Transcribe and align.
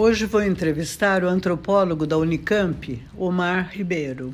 Hoje 0.00 0.26
vou 0.26 0.40
entrevistar 0.40 1.24
o 1.24 1.28
antropólogo 1.28 2.06
da 2.06 2.16
Unicamp, 2.16 3.02
Omar 3.16 3.70
Ribeiro, 3.72 4.32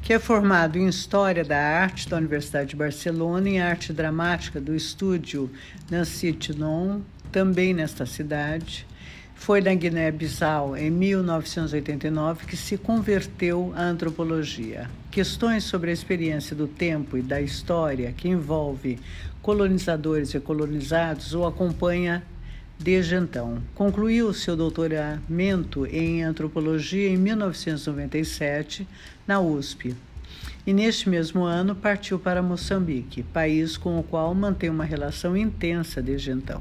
que 0.00 0.14
é 0.14 0.18
formado 0.18 0.78
em 0.78 0.88
História 0.88 1.44
da 1.44 1.58
Arte 1.58 2.08
da 2.08 2.16
Universidade 2.16 2.70
de 2.70 2.76
Barcelona 2.76 3.46
e 3.46 3.56
em 3.56 3.60
Arte 3.60 3.92
Dramática 3.92 4.58
do 4.58 4.74
estúdio 4.74 5.50
Nancy 5.90 6.32
Tinon, 6.32 7.00
também 7.30 7.74
nesta 7.74 8.06
cidade. 8.06 8.86
Foi 9.34 9.60
na 9.60 9.74
Guiné-Bissau, 9.74 10.74
em 10.74 10.90
1989, 10.90 12.46
que 12.46 12.56
se 12.56 12.78
converteu 12.78 13.74
à 13.76 13.82
antropologia. 13.82 14.88
Questões 15.10 15.64
sobre 15.64 15.90
a 15.90 15.92
experiência 15.92 16.56
do 16.56 16.66
tempo 16.66 17.18
e 17.18 17.22
da 17.22 17.38
história 17.38 18.14
que 18.16 18.30
envolve 18.30 18.98
colonizadores 19.42 20.32
e 20.32 20.40
colonizados 20.40 21.34
o 21.34 21.44
acompanha 21.44 22.22
desde 22.78 23.14
então. 23.14 23.62
Concluiu 23.74 24.32
seu 24.32 24.56
doutoramento 24.56 25.86
em 25.86 26.22
antropologia 26.22 27.08
em 27.08 27.16
1997 27.16 28.86
na 29.26 29.40
USP. 29.40 29.96
E 30.66 30.72
neste 30.72 31.08
mesmo 31.08 31.44
ano 31.44 31.76
partiu 31.76 32.18
para 32.18 32.42
Moçambique, 32.42 33.22
país 33.22 33.76
com 33.76 34.00
o 34.00 34.02
qual 34.02 34.34
mantém 34.34 34.68
uma 34.68 34.84
relação 34.84 35.36
intensa 35.36 36.02
desde 36.02 36.32
então. 36.32 36.60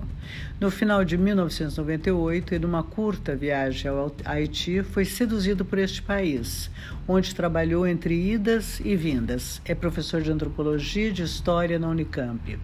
No 0.60 0.70
final 0.70 1.04
de 1.04 1.18
1998, 1.18 2.54
e 2.54 2.60
numa 2.60 2.84
curta 2.84 3.36
viagem 3.36 3.90
ao 3.90 4.16
Haiti, 4.24 4.84
foi 4.84 5.06
seduzido 5.06 5.66
por 5.66 5.80
este 5.80 6.04
país, 6.04 6.70
onde 7.08 7.34
trabalhou 7.34 7.88
entre 7.88 8.14
idas 8.32 8.80
e 8.80 8.96
vindas. 8.96 9.60
É 9.66 9.74
professor 9.74 10.22
de 10.22 10.32
antropologia 10.32 11.10
e 11.10 11.12
de 11.12 11.24
história 11.24 11.80
na 11.80 11.90
Unicamp. 11.90 12.60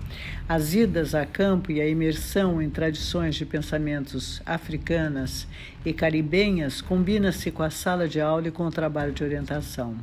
As 0.48 0.76
idas 0.76 1.16
a 1.16 1.26
campo 1.26 1.72
e 1.72 1.82
a 1.82 1.88
imersão 1.88 2.62
em 2.62 2.70
tradições 2.70 3.34
de 3.34 3.48
pensamentos 3.48 4.44
africanas 4.46 5.48
e 5.86 5.94
caribenhas 5.94 6.82
combina-se 6.82 7.52
com 7.52 7.64
a 7.64 7.70
sala 7.70 8.08
de 8.08 8.22
aula 8.22 8.48
e 8.48 8.52
com 8.52 8.66
o 8.66 8.72
trabalho 8.72 9.12
de 9.12 9.24
orientação. 9.24 9.96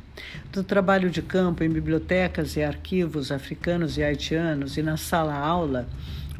Do 0.51 0.63
trabalho 0.63 1.09
de 1.09 1.21
campo 1.21 1.63
em 1.63 1.69
bibliotecas 1.69 2.55
e 2.55 2.63
arquivos 2.63 3.31
africanos 3.31 3.97
e 3.97 4.03
haitianos 4.03 4.77
e 4.77 4.81
na 4.81 4.97
sala-aula, 4.97 5.87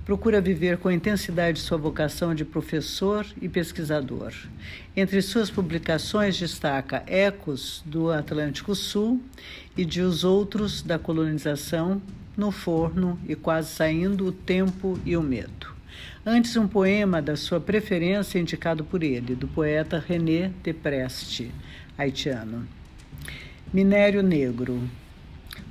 procura 0.04 0.42
viver 0.42 0.78
com 0.78 0.90
intensidade 0.90 1.60
sua 1.60 1.78
vocação 1.78 2.34
de 2.34 2.44
professor 2.44 3.26
e 3.40 3.48
pesquisador. 3.48 4.34
Entre 4.98 5.22
suas 5.22 5.52
publicações 5.52 6.38
destaca 6.38 7.04
Ecos 7.06 7.84
do 7.86 8.12
Atlântico 8.12 8.74
Sul 8.74 9.22
e 9.78 9.86
de 9.86 10.02
Os 10.02 10.24
Outros 10.24 10.82
da 10.82 10.98
Colonização, 10.98 12.02
No 12.36 12.50
Forno 12.50 13.20
e 13.28 13.36
Quase 13.36 13.70
Saindo, 13.70 14.26
O 14.26 14.32
Tempo 14.32 15.00
e 15.06 15.16
o 15.16 15.22
Medo. 15.22 15.79
Antes, 16.32 16.56
um 16.56 16.68
poema 16.68 17.24
da 17.24 17.36
sua 17.36 17.60
preferência 17.60 18.38
indicado 18.38 18.84
por 18.84 19.02
ele, 19.02 19.34
do 19.34 19.48
poeta 19.48 19.98
René 19.98 20.52
de 20.62 20.72
Preste, 20.72 21.52
haitiano. 21.98 22.68
Minério 23.74 24.22
Negro. 24.22 24.80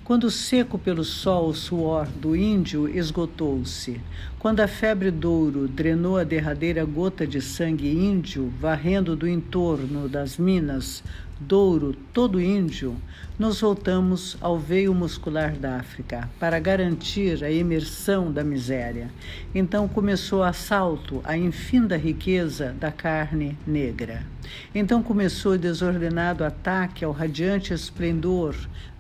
Quando 0.03 0.29
seco 0.33 0.77
pelo 0.77 1.05
sol 1.05 1.51
o 1.51 1.55
suor 1.55 2.09
do 2.09 2.35
índio 2.35 2.89
esgotou-se, 2.89 4.01
quando 4.37 4.59
a 4.59 4.67
febre 4.67 5.13
douro 5.13 5.69
drenou 5.69 6.19
a 6.19 6.25
derradeira 6.25 6.85
gota 6.85 7.25
de 7.25 7.41
sangue 7.41 7.93
índio, 7.93 8.53
varrendo 8.59 9.15
do 9.15 9.29
entorno 9.29 10.09
das 10.09 10.39
minas 10.39 11.05
Douro, 11.41 11.95
todo 12.13 12.41
índio, 12.41 12.97
nos 13.39 13.61
voltamos 13.61 14.37
ao 14.41 14.59
veio 14.59 14.93
muscular 14.93 15.53
da 15.53 15.77
África 15.77 16.29
para 16.41 16.59
garantir 16.59 17.45
a 17.45 17.51
imersão 17.51 18.33
da 18.33 18.43
miséria. 18.43 19.09
Então 19.55 19.87
começou 19.87 20.41
o 20.41 20.43
assalto 20.43 21.21
à 21.23 21.37
infinda 21.37 21.97
riqueza 21.97 22.75
da 22.81 22.91
carne 22.91 23.57
negra. 23.65 24.25
Então 24.75 25.03
começou 25.03 25.53
o 25.53 25.59
desordenado 25.59 26.45
ataque 26.45 27.05
ao 27.05 27.13
radiante 27.13 27.73
esplendor 27.73 28.55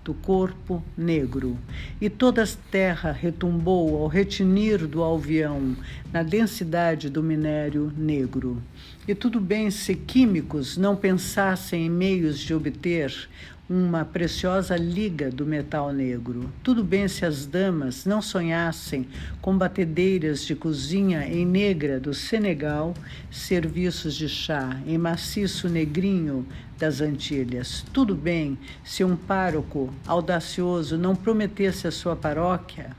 do 0.08 0.14
corpo 0.14 0.82
negro, 0.96 1.58
e 2.00 2.08
toda 2.08 2.42
a 2.42 2.46
terra 2.70 3.12
retumbou 3.12 4.02
ao 4.02 4.08
retinir 4.08 4.86
do 4.86 5.02
alvião 5.02 5.76
na 6.10 6.22
densidade 6.22 7.10
do 7.10 7.22
minério 7.22 7.92
negro. 7.94 8.62
E 9.06 9.14
tudo 9.14 9.38
bem 9.38 9.70
se 9.70 9.94
químicos 9.94 10.78
não 10.78 10.96
pensassem 10.96 11.84
em 11.84 11.90
meios 11.90 12.38
de 12.38 12.54
obter 12.54 13.28
uma 13.68 14.02
preciosa 14.02 14.76
liga 14.76 15.30
do 15.30 15.44
metal 15.44 15.92
negro. 15.92 16.50
Tudo 16.62 16.82
bem 16.82 17.06
se 17.06 17.26
as 17.26 17.44
damas 17.44 18.06
não 18.06 18.22
sonhassem 18.22 19.06
com 19.42 19.58
batedeiras 19.58 20.46
de 20.46 20.54
cozinha 20.54 21.26
em 21.26 21.44
negra 21.44 22.00
do 22.00 22.14
Senegal, 22.14 22.94
serviços 23.30 24.14
de 24.14 24.26
chá 24.26 24.80
em 24.86 24.96
maciço 24.96 25.68
negrinho 25.68 26.46
das 26.78 27.02
Antilhas. 27.02 27.84
Tudo 27.92 28.14
bem 28.14 28.56
se 28.82 29.04
um 29.04 29.14
pároco 29.14 29.92
audacioso 30.06 30.96
não 30.96 31.14
prometesse 31.14 31.86
à 31.86 31.90
sua 31.90 32.16
paróquia 32.16 32.96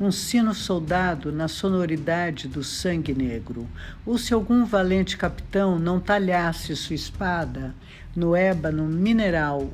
um 0.00 0.10
sino 0.10 0.52
soldado 0.52 1.30
na 1.30 1.46
sonoridade 1.46 2.48
do 2.48 2.64
sangue 2.64 3.14
negro, 3.14 3.68
ou 4.04 4.18
se 4.18 4.34
algum 4.34 4.64
valente 4.64 5.16
capitão 5.16 5.78
não 5.78 6.00
talhasse 6.00 6.74
sua 6.74 6.96
espada 6.96 7.74
no 8.14 8.36
ébano 8.36 8.84
mineral, 8.84 9.68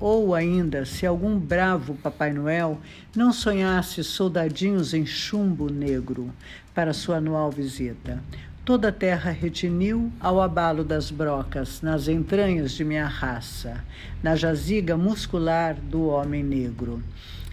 ou, 0.00 0.34
ainda 0.34 0.84
se 0.84 1.06
algum 1.06 1.38
bravo 1.38 1.94
Papai 1.94 2.32
Noel 2.32 2.80
não 3.14 3.32
sonhasse 3.32 4.02
soldadinhos 4.02 4.92
em 4.92 5.06
chumbo 5.06 5.70
negro 5.70 6.32
para 6.74 6.92
sua 6.92 7.16
anual 7.18 7.50
visita. 7.50 8.20
Toda 8.64 8.88
a 8.88 8.92
terra 8.92 9.30
retiniu 9.30 10.10
ao 10.18 10.42
abalo 10.42 10.82
das 10.82 11.10
brocas, 11.12 11.80
nas 11.82 12.08
entranhas 12.08 12.72
de 12.72 12.84
minha 12.84 13.06
raça, 13.06 13.84
na 14.20 14.34
jaziga 14.34 14.96
muscular 14.96 15.74
do 15.74 16.08
homem 16.08 16.42
negro. 16.42 17.00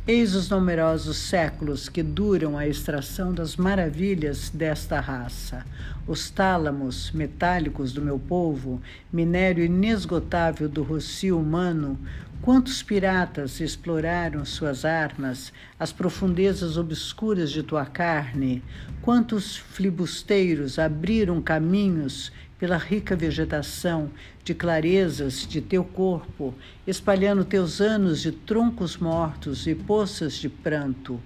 Eis 0.06 0.36
os 0.36 0.50
numerosos 0.50 1.16
séculos 1.16 1.88
que 1.88 2.04
duram 2.04 2.58
a 2.58 2.68
extração 2.68 3.34
das 3.34 3.56
maravilhas 3.56 4.50
desta 4.50 5.00
raça. 5.00 5.66
Os 6.06 6.30
tálamos 6.30 7.10
metálicos 7.12 7.94
do 7.94 8.02
meu 8.02 8.20
povo, 8.20 8.82
minério 9.14 9.64
inesgotável 9.64 10.68
do 10.68 10.84
rocio 10.84 11.40
humano, 11.40 11.98
quantos 12.42 12.84
piratas 12.84 13.62
exploraram 13.62 14.44
suas 14.44 14.84
armas, 14.84 15.54
as 15.80 15.94
profundezas 15.94 16.76
obscuras 16.76 17.50
de 17.50 17.64
tua 17.64 17.86
carne, 17.86 18.62
quantos 19.02 19.56
filibusteiros 19.56 20.78
abriram 20.78 21.42
caminhos 21.42 22.30
pela 22.64 22.78
rica 22.78 23.14
vegetação 23.14 24.10
de 24.42 24.54
clarezas 24.54 25.46
de 25.46 25.60
teu 25.60 25.84
corpo, 25.84 26.56
espalhando 26.88 27.44
teus 27.44 27.82
anos 27.82 28.22
de 28.22 28.32
troncos 28.32 28.96
mortos 28.96 29.68
e 29.68 29.76
poças 29.76 30.36
de 30.36 30.48
pranto. 30.48 31.20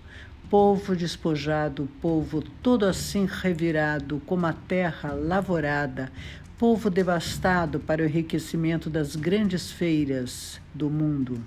Povo 0.49 0.95
despojado, 0.95 1.87
povo 2.01 2.43
todo 2.63 2.87
assim 2.87 3.27
revirado 3.29 4.19
como 4.25 4.47
a 4.47 4.53
terra 4.53 5.13
lavorada, 5.13 6.11
povo 6.57 6.89
devastado 6.89 7.79
para 7.79 8.01
o 8.01 8.05
enriquecimento 8.07 8.89
das 8.89 9.15
grandes 9.15 9.69
feiras 9.69 10.59
do 10.73 10.89
mundo. 10.89 11.39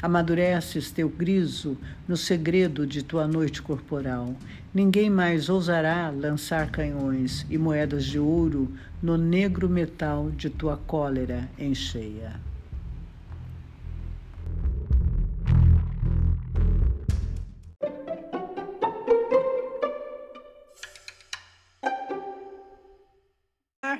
Amadureces 0.00 0.92
teu 0.92 1.08
griso 1.08 1.76
no 2.06 2.16
segredo 2.16 2.86
de 2.86 3.02
tua 3.02 3.26
noite 3.26 3.60
corporal. 3.60 4.34
Ninguém 4.72 5.10
mais 5.10 5.48
ousará 5.48 6.08
lançar 6.08 6.70
canhões 6.70 7.44
e 7.50 7.58
moedas 7.58 8.04
de 8.04 8.18
ouro 8.18 8.72
no 9.02 9.16
negro 9.16 9.68
metal 9.68 10.30
de 10.30 10.48
tua 10.48 10.76
cólera 10.76 11.48
em 11.58 11.74
cheia. 11.74 12.40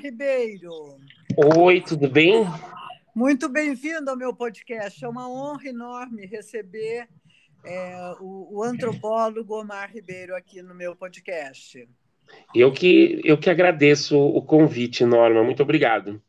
Ribeiro. 0.00 0.96
Oi, 1.36 1.80
tudo 1.80 2.08
bem? 2.08 2.46
Muito 3.18 3.48
bem-vindo 3.48 4.08
ao 4.08 4.16
meu 4.16 4.32
podcast. 4.32 5.04
É 5.04 5.08
uma 5.08 5.28
honra 5.28 5.66
enorme 5.66 6.24
receber 6.24 7.08
é, 7.64 8.14
o, 8.20 8.58
o, 8.58 8.62
antropólogo 8.62 9.58
Omar 9.58 9.90
Ribeiro 9.92 10.36
aqui 10.36 10.62
no 10.62 10.72
meu 10.72 10.94
podcast. 10.94 11.88
Eu 12.54 12.70
que, 12.70 13.20
eu 13.24 13.36
que 13.36 13.50
agradeço 13.50 14.16
o 14.16 14.40
convite, 14.40 15.04
Norma. 15.04 15.42
Muito 15.42 15.64
obrigado. 15.64 16.22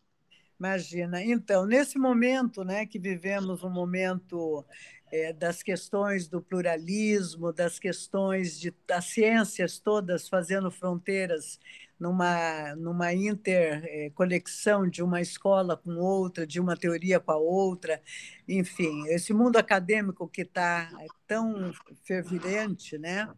Imagina. 0.59 1.23
Então, 1.23 1.63
nesse 1.63 1.99
momento 1.99 2.63
né, 2.63 2.87
que 2.87 2.97
vivemos 2.97 3.63
um 3.63 3.69
momento 3.69 4.65
é, 5.11 5.31
das 5.31 5.61
questões 5.61 6.27
do 6.27 6.41
pluralismo, 6.41 7.53
das 7.53 7.77
questões 7.77 8.59
de, 8.59 8.73
das 8.87 9.05
ciências 9.05 9.77
todas 9.77 10.27
fazendo 10.27 10.71
fronteiras 10.71 11.59
numa, 11.99 12.75
numa 12.75 13.13
interconexão 13.13 14.87
de 14.87 15.03
uma 15.03 15.19
escola 15.19 15.75
com 15.75 15.97
outra, 15.97 16.47
de 16.47 16.59
uma 16.59 16.77
teoria 16.77 17.19
com 17.19 17.31
a 17.31 17.37
outra, 17.37 18.01
enfim, 18.47 19.05
esse 19.07 19.33
mundo 19.33 19.57
acadêmico 19.57 20.27
que 20.27 20.43
está 20.43 20.89
tão 21.27 21.71
fervilhante, 22.03 22.97
né? 22.97 23.29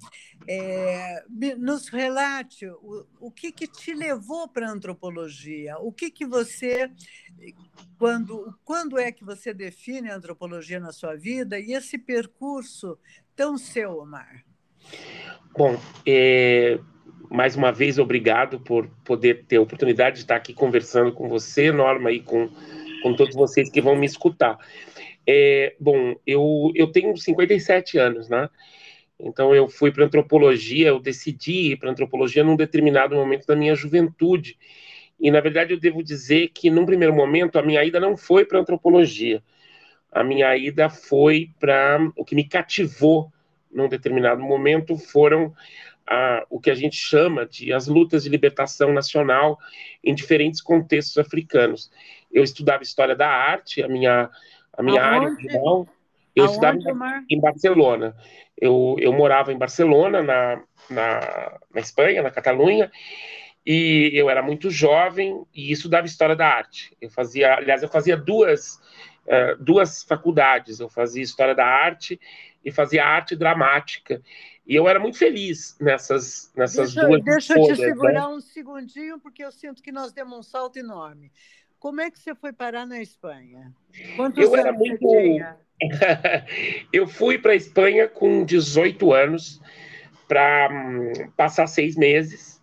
É, 0.48 1.24
nos 1.58 1.88
relate 1.88 2.68
o, 2.68 3.08
o 3.20 3.32
que, 3.32 3.52
que 3.52 3.68
te 3.68 3.94
levou 3.94 4.48
para 4.48 4.68
a 4.68 4.72
antropologia, 4.72 5.78
o 5.80 5.92
que, 5.92 6.12
que 6.12 6.26
você, 6.26 6.92
quando, 7.98 8.58
quando 8.64 9.00
é 9.00 9.12
que 9.12 9.26
você 9.26 9.54
define 9.54 10.10
a 10.10 10.16
antropologia 10.16 10.80
na 10.80 10.92
sua 10.92 11.16
vida 11.16 11.60
e 11.60 11.74
esse 11.74 11.98
percurso 11.98 12.98
tão 13.36 13.58
seu, 13.58 13.98
Omar? 13.98 14.46
Bom, 15.58 15.78
é, 16.06 16.80
mais 17.32 17.56
uma 17.56 17.72
vez, 17.72 17.98
obrigado 17.98 18.60
por 18.60 18.90
poder 19.06 19.46
ter 19.46 19.56
a 19.56 19.62
oportunidade 19.62 20.18
de 20.18 20.22
estar 20.24 20.36
aqui 20.36 20.54
conversando 20.54 21.14
com 21.14 21.30
você, 21.30 21.72
Norma, 21.72 22.12
e 22.12 22.20
com, 22.20 22.50
com 23.02 23.16
todos 23.16 23.34
vocês 23.34 23.70
que 23.70 23.80
vão 23.80 23.96
me 23.96 24.06
escutar. 24.06 24.58
É, 25.26 25.74
bom, 25.80 26.14
eu, 26.28 26.74
eu 26.76 26.92
tenho 26.92 27.16
57 27.16 27.98
anos, 27.98 28.28
né? 28.28 28.50
Então, 29.18 29.56
eu 29.56 29.70
fui 29.70 29.94
para 29.94 30.04
antropologia, 30.04 30.90
eu 30.90 31.00
decidi 31.00 31.72
ir 31.72 31.78
para 31.78 31.90
antropologia 31.90 32.44
num 32.44 32.58
determinado 32.58 33.16
momento 33.16 33.48
da 33.48 33.56
minha 33.56 33.76
juventude. 33.76 34.58
E, 35.18 35.32
na 35.32 35.40
verdade, 35.40 35.74
eu 35.74 35.80
devo 35.80 36.04
dizer 36.04 36.50
que, 36.50 36.70
num 36.70 36.86
primeiro 36.86 37.14
momento, 37.14 37.58
a 37.58 37.64
minha 37.64 37.82
ida 37.82 38.00
não 38.00 38.18
foi 38.18 38.44
para 38.44 38.60
antropologia. 38.60 39.42
A 40.12 40.22
minha 40.22 40.58
ida 40.58 40.90
foi 40.90 41.52
para. 41.58 42.12
O 42.18 42.26
que 42.26 42.36
me 42.36 42.44
cativou 42.44 43.32
num 43.72 43.88
determinado 43.88 44.42
momento 44.42 44.98
foram 44.98 45.54
a, 46.12 46.46
o 46.50 46.60
que 46.60 46.70
a 46.70 46.76
gente 46.76 46.98
chama 46.98 47.46
de 47.46 47.72
as 47.72 47.88
lutas 47.88 48.24
de 48.24 48.30
libertação 48.30 48.92
nacional 48.92 49.58
em 50.04 50.14
diferentes 50.14 50.62
contextos 50.62 51.18
africanos. 51.18 51.90
Eu 52.30 52.44
estudava 52.44 52.84
história 52.84 53.16
da 53.16 53.30
arte, 53.30 53.82
a 53.82 53.88
minha, 53.88 54.30
a 54.78 54.84
minha 54.84 55.02
área 55.02 55.34
final, 55.36 55.88
eu 56.36 56.46
Aonde, 56.46 56.52
estudava 56.52 56.78
em, 57.30 57.38
em 57.38 57.40
Barcelona. 57.40 58.16
Eu, 58.60 58.98
eu 59.00 59.14
morava 59.14 59.54
em 59.54 59.58
Barcelona, 59.58 60.22
na, 60.22 60.62
na, 60.90 61.60
na 61.74 61.82
Espanha, 61.82 62.22
na 62.22 62.30
Catalunha, 62.30 62.92
e 63.66 64.12
eu 64.14 64.30
era 64.30 64.42
muito 64.42 64.70
jovem 64.70 65.46
e 65.54 65.72
estudava 65.72 66.06
história 66.06 66.36
da 66.36 66.48
arte. 66.48 66.96
Eu 67.00 67.10
fazia, 67.10 67.56
aliás, 67.56 67.84
eu 67.84 67.90
fazia 67.90 68.18
duas, 68.18 68.82
uh, 69.26 69.56
duas 69.64 70.04
faculdades. 70.04 70.82
Eu 70.82 70.90
fazia 70.90 71.24
história 71.24 71.56
da 71.56 71.66
arte 71.66 72.20
e 72.66 72.72
fazia 72.72 73.06
arte 73.06 73.36
dramática. 73.36 74.22
E 74.66 74.76
eu 74.76 74.88
era 74.88 75.00
muito 75.00 75.18
feliz 75.18 75.76
nessas, 75.80 76.52
nessas 76.56 76.94
deixa, 76.94 77.08
duas 77.08 77.24
Deixa 77.24 77.54
eu 77.58 77.64
te 77.64 77.70
né? 77.70 77.88
segurar 77.88 78.28
né? 78.30 78.36
um 78.36 78.40
segundinho, 78.40 79.20
porque 79.20 79.44
eu 79.44 79.52
sinto 79.52 79.82
que 79.82 79.92
nós 79.92 80.14
demos 80.14 80.38
um 80.38 80.44
salto 80.44 80.78
enorme. 80.78 81.32
Como 81.80 82.00
é 82.00 82.12
que 82.12 82.20
você 82.20 82.36
foi 82.36 82.54
parar 82.54 82.86
na 82.86 83.02
Espanha? 83.02 83.74
Quantos 84.16 84.44
eu 84.44 84.56
era 84.56 84.72
muito. 84.72 85.00
eu 86.94 87.08
fui 87.08 87.40
para 87.40 87.54
a 87.54 87.56
Espanha 87.56 88.08
com 88.08 88.46
18 88.46 89.12
anos 89.14 89.60
para 90.28 90.70
hum, 90.72 91.12
passar 91.36 91.66
seis 91.66 91.96
meses. 91.96 92.62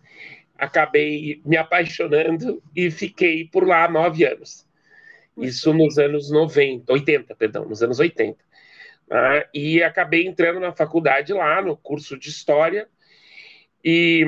Acabei 0.57 1.41
me 1.45 1.57
apaixonando 1.57 2.63
e 2.75 2.89
fiquei 2.89 3.45
por 3.45 3.67
lá 3.67 3.89
nove 3.89 4.25
anos. 4.25 4.65
Isso 5.37 5.73
nos 5.73 5.97
anos 5.97 6.31
90, 6.31 6.91
80, 6.91 7.35
perdão, 7.35 7.65
nos 7.65 7.81
anos 7.81 7.99
80. 7.99 8.37
Né? 9.09 9.45
E 9.53 9.81
acabei 9.81 10.27
entrando 10.27 10.59
na 10.59 10.71
faculdade 10.71 11.33
lá, 11.33 11.61
no 11.61 11.75
curso 11.75 12.17
de 12.17 12.29
História, 12.29 12.87
e, 13.83 14.25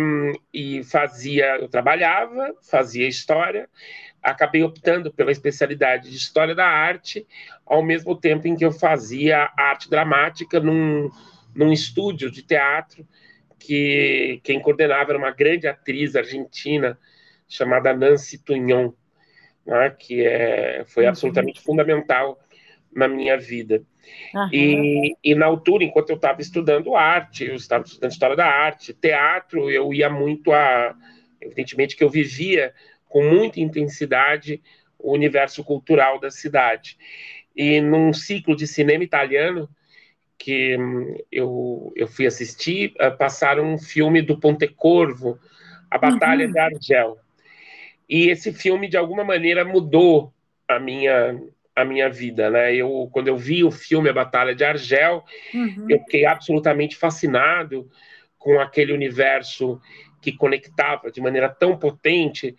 e 0.54 0.84
fazia, 0.84 1.58
eu 1.58 1.68
trabalhava, 1.68 2.56
fazia 2.62 3.08
História, 3.08 3.70
acabei 4.22 4.64
optando 4.64 5.12
pela 5.12 5.32
especialidade 5.32 6.10
de 6.10 6.16
História 6.16 6.56
da 6.56 6.68
Arte, 6.68 7.28
ao 7.66 7.84
mesmo 7.84 8.16
tempo 8.16 8.48
em 8.48 8.56
que 8.56 8.66
eu 8.66 8.72
fazia 8.72 9.52
arte 9.58 9.90
dramática 9.90 10.60
num, 10.60 11.10
num 11.56 11.72
estúdio 11.72 12.32
de 12.32 12.42
teatro, 12.44 13.06
que 13.60 14.40
quem 14.44 14.60
coordenava 14.60 15.12
era 15.12 15.18
uma 15.18 15.32
grande 15.32 15.68
atriz 15.68 16.16
argentina 16.16 16.98
chamada 17.48 17.94
Nancy 17.94 18.38
Tugnon, 18.44 18.94
né, 19.66 19.90
que 19.92 20.26
é, 20.26 20.84
foi 20.86 21.04
uhum. 21.04 21.10
absolutamente 21.10 21.62
fundamental 21.62 22.40
na 22.94 23.08
minha 23.08 23.38
vida. 23.38 23.84
Uhum. 24.34 24.50
E, 24.52 25.16
e, 25.24 25.36
na 25.36 25.46
altura, 25.46 25.84
enquanto 25.84 26.10
eu 26.10 26.16
estava 26.16 26.42
estudando 26.42 26.96
arte, 26.96 27.46
eu 27.46 27.56
estava 27.56 27.84
estudando 27.84 28.12
história 28.12 28.36
da 28.36 28.46
arte, 28.46 28.94
teatro, 28.94 29.70
eu 29.70 29.94
ia 29.94 30.10
muito 30.10 30.52
a. 30.52 30.96
Evidentemente 31.40 31.96
que 31.96 32.04
eu 32.04 32.10
vivia 32.10 32.74
com 33.10 33.24
muita 33.24 33.60
intensidade 33.60 34.62
o 34.98 35.14
universo 35.14 35.64
cultural 35.64 36.20
da 36.20 36.30
cidade. 36.30 36.98
E 37.56 37.82
num 37.82 38.14
ciclo 38.14 38.56
de 38.56 38.68
cinema 38.68 39.04
italiano 39.04 39.68
que 40.38 40.78
hum, 40.78 41.16
eu, 41.32 41.94
eu 41.96 42.08
fui 42.08 42.26
assistir, 42.26 42.94
uh, 43.00 43.16
passaram 43.16 43.74
um 43.74 43.78
filme 43.78 44.22
do 44.22 44.40
Pontecorvo, 44.40 45.38
A 45.90 45.98
Batalha 45.98 46.46
uhum. 46.46 46.52
de 46.52 46.60
Argel. 46.60 47.18
E 48.10 48.30
esse 48.30 48.52
filme, 48.52 48.88
de 48.88 48.98
alguma 48.98 49.24
maneira, 49.24 49.64
mudou 49.64 50.34
a 50.68 50.80
minha 50.80 51.40
a 51.76 51.86
minha 51.86 52.10
vida, 52.10 52.50
né? 52.50 52.76
Eu 52.76 53.10
quando 53.12 53.28
eu 53.28 53.38
vi 53.38 53.64
o 53.64 53.72
filme 53.72 54.10
A 54.10 54.14
Batalha 54.14 54.54
de 54.54 54.64
Argel, 54.64 55.24
uhum. 55.54 55.88
eu 55.90 56.00
fiquei 56.00 56.26
absolutamente 56.26 56.96
fascinado 56.96 57.90
com 58.38 58.60
aquele 58.60 58.92
universo 58.92 59.80
que 60.22 60.32
conectava 60.32 61.12
de 61.12 61.22
maneira 61.22 61.50
tão 61.50 61.78
potente 61.78 62.56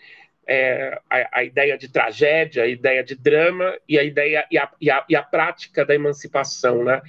é, 0.47 1.01
a, 1.09 1.39
a, 1.39 1.45
ideia 1.45 1.79
de 1.79 1.89
tragédia, 1.89 2.65
a 2.65 2.67
ideia 2.67 3.05
de 3.05 3.15
drama 3.15 3.77
e 3.89 3.99
a 3.99 4.03
ideia 4.03 4.45
e 4.51 4.59
a, 4.59 4.71
e 4.81 4.91
a, 4.91 5.05
e 5.09 5.15
a 5.15 5.23
prática 5.23 5.85
da 5.85 5.95
emancipação, 5.95 6.83
né? 6.85 7.01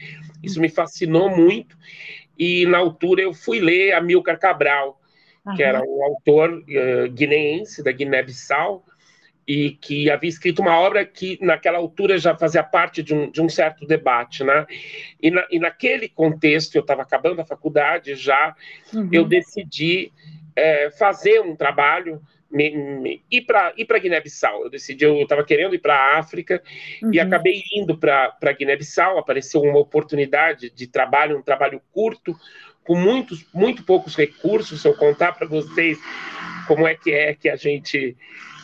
Isso 0.43 0.59
me 0.59 0.69
fascinou 0.69 1.29
muito 1.29 1.75
e 2.37 2.65
na 2.65 2.77
altura 2.77 3.21
eu 3.21 3.33
fui 3.33 3.59
ler 3.59 3.93
Amilcar 3.93 4.39
Cabral, 4.39 4.99
uhum. 5.45 5.55
que 5.55 5.63
era 5.63 5.81
um 5.81 6.03
autor 6.03 6.51
uh, 6.51 7.11
guineense 7.11 7.83
da 7.83 7.91
Guiné-Bissau, 7.91 8.85
e 9.47 9.71
que 9.71 10.09
havia 10.09 10.29
escrito 10.29 10.61
uma 10.61 10.79
obra 10.79 11.05
que 11.05 11.37
naquela 11.41 11.77
altura 11.77 12.17
já 12.17 12.35
fazia 12.35 12.63
parte 12.63 13.03
de 13.03 13.13
um, 13.13 13.29
de 13.29 13.41
um 13.41 13.49
certo 13.49 13.85
debate, 13.85 14.43
né? 14.43 14.65
E, 15.21 15.29
na, 15.29 15.45
e 15.51 15.59
naquele 15.59 16.07
contexto, 16.07 16.75
eu 16.75 16.81
estava 16.81 17.01
acabando 17.01 17.41
a 17.41 17.45
faculdade 17.45 18.15
já, 18.15 18.55
uhum. 18.93 19.09
eu 19.11 19.25
decidi 19.25 20.11
é, 20.55 20.89
fazer 20.91 21.41
um 21.41 21.55
trabalho, 21.55 22.21
me, 22.49 22.69
me, 22.69 23.23
ir 23.29 23.41
para 23.41 23.73
ir 23.75 23.85
para 23.85 23.99
Guiné-Bissau. 23.99 24.63
Eu 24.63 24.69
decidi, 24.69 25.03
eu 25.03 25.21
estava 25.21 25.43
querendo 25.43 25.75
ir 25.75 25.79
para 25.79 25.95
a 25.95 26.19
África 26.19 26.61
uhum. 27.01 27.13
e 27.13 27.19
acabei 27.19 27.61
indo 27.73 27.97
para 27.97 28.53
Guiné-Bissau. 28.57 29.17
Apareceu 29.17 29.61
uma 29.61 29.79
oportunidade 29.79 30.69
de 30.69 30.87
trabalho, 30.87 31.37
um 31.37 31.41
trabalho 31.41 31.81
curto, 31.91 32.35
com 32.83 32.95
muitos, 32.95 33.45
muito 33.53 33.83
poucos 33.83 34.15
recursos. 34.15 34.81
Se 34.81 34.87
eu 34.87 34.93
contar 34.93 35.33
para 35.33 35.47
vocês 35.47 35.97
como 36.67 36.87
é 36.87 36.95
que 36.95 37.11
é 37.11 37.33
que 37.33 37.49
a 37.49 37.55
gente 37.55 38.15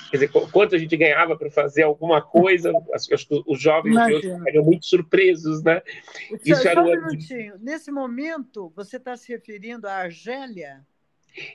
Quer 0.10 0.18
dizer, 0.18 0.32
quanto 0.52 0.76
a 0.76 0.78
gente 0.78 0.96
ganhava 0.98 1.38
para 1.38 1.52
fazer 1.52 1.84
alguma 1.84 2.22
coisa, 2.22 2.72
acho 2.94 3.28
que 3.28 3.44
os 3.46 3.62
jovens 3.62 3.94
de 3.94 4.14
hoje 4.14 4.34
ficariam 4.38 4.64
muito 4.64 4.86
surpresos, 4.86 5.64
né? 5.64 5.82
Isso 6.44 6.64
só, 6.64 6.70
era 6.70 6.82
um 6.82 6.86
minutinho. 6.86 7.56
Nesse 7.60 7.92
momento, 7.92 8.74
você 8.76 8.98
está 8.98 9.16
se 9.16 9.32
referindo 9.32 9.88
à 9.88 9.94
Argélia? 9.94 10.82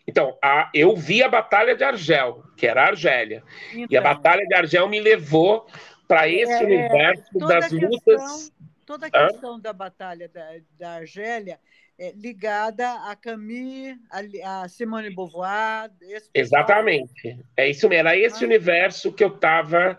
Então, 0.07 0.39
a, 0.43 0.71
eu 0.73 0.95
vi 0.97 1.23
a 1.23 1.29
Batalha 1.29 1.75
de 1.75 1.83
Argel, 1.83 2.45
que 2.57 2.67
era 2.67 2.85
a 2.85 2.87
Argélia. 2.89 3.43
Então, 3.73 3.87
e 3.91 3.97
a 3.97 4.01
então. 4.01 4.03
Batalha 4.03 4.47
de 4.47 4.55
Argel 4.55 4.89
me 4.89 5.01
levou 5.01 5.67
para 6.07 6.29
esse 6.29 6.53
é, 6.53 6.65
universo 6.65 7.39
das 7.39 7.69
questão, 7.69 7.89
lutas. 7.89 8.53
Toda 8.87 9.07
a 9.07 9.11
questão 9.11 9.57
Hã? 9.57 9.61
da 9.61 9.73
Batalha 9.73 10.29
da, 10.29 10.47
da 10.79 10.91
Argélia 10.93 11.59
é, 11.99 12.13
ligada 12.17 12.91
a 13.09 13.15
Camille, 13.15 13.97
a, 14.11 14.63
a 14.63 14.69
Simone 14.69 15.15
Beauvoir. 15.15 15.91
Exatamente. 16.35 17.39
É 17.57 17.69
isso 17.69 17.89
mesmo. 17.89 18.09
Era 18.09 18.19
esse 18.19 18.43
ah. 18.43 18.47
universo 18.47 19.13
que 19.13 19.23
eu 19.23 19.29
estava. 19.29 19.97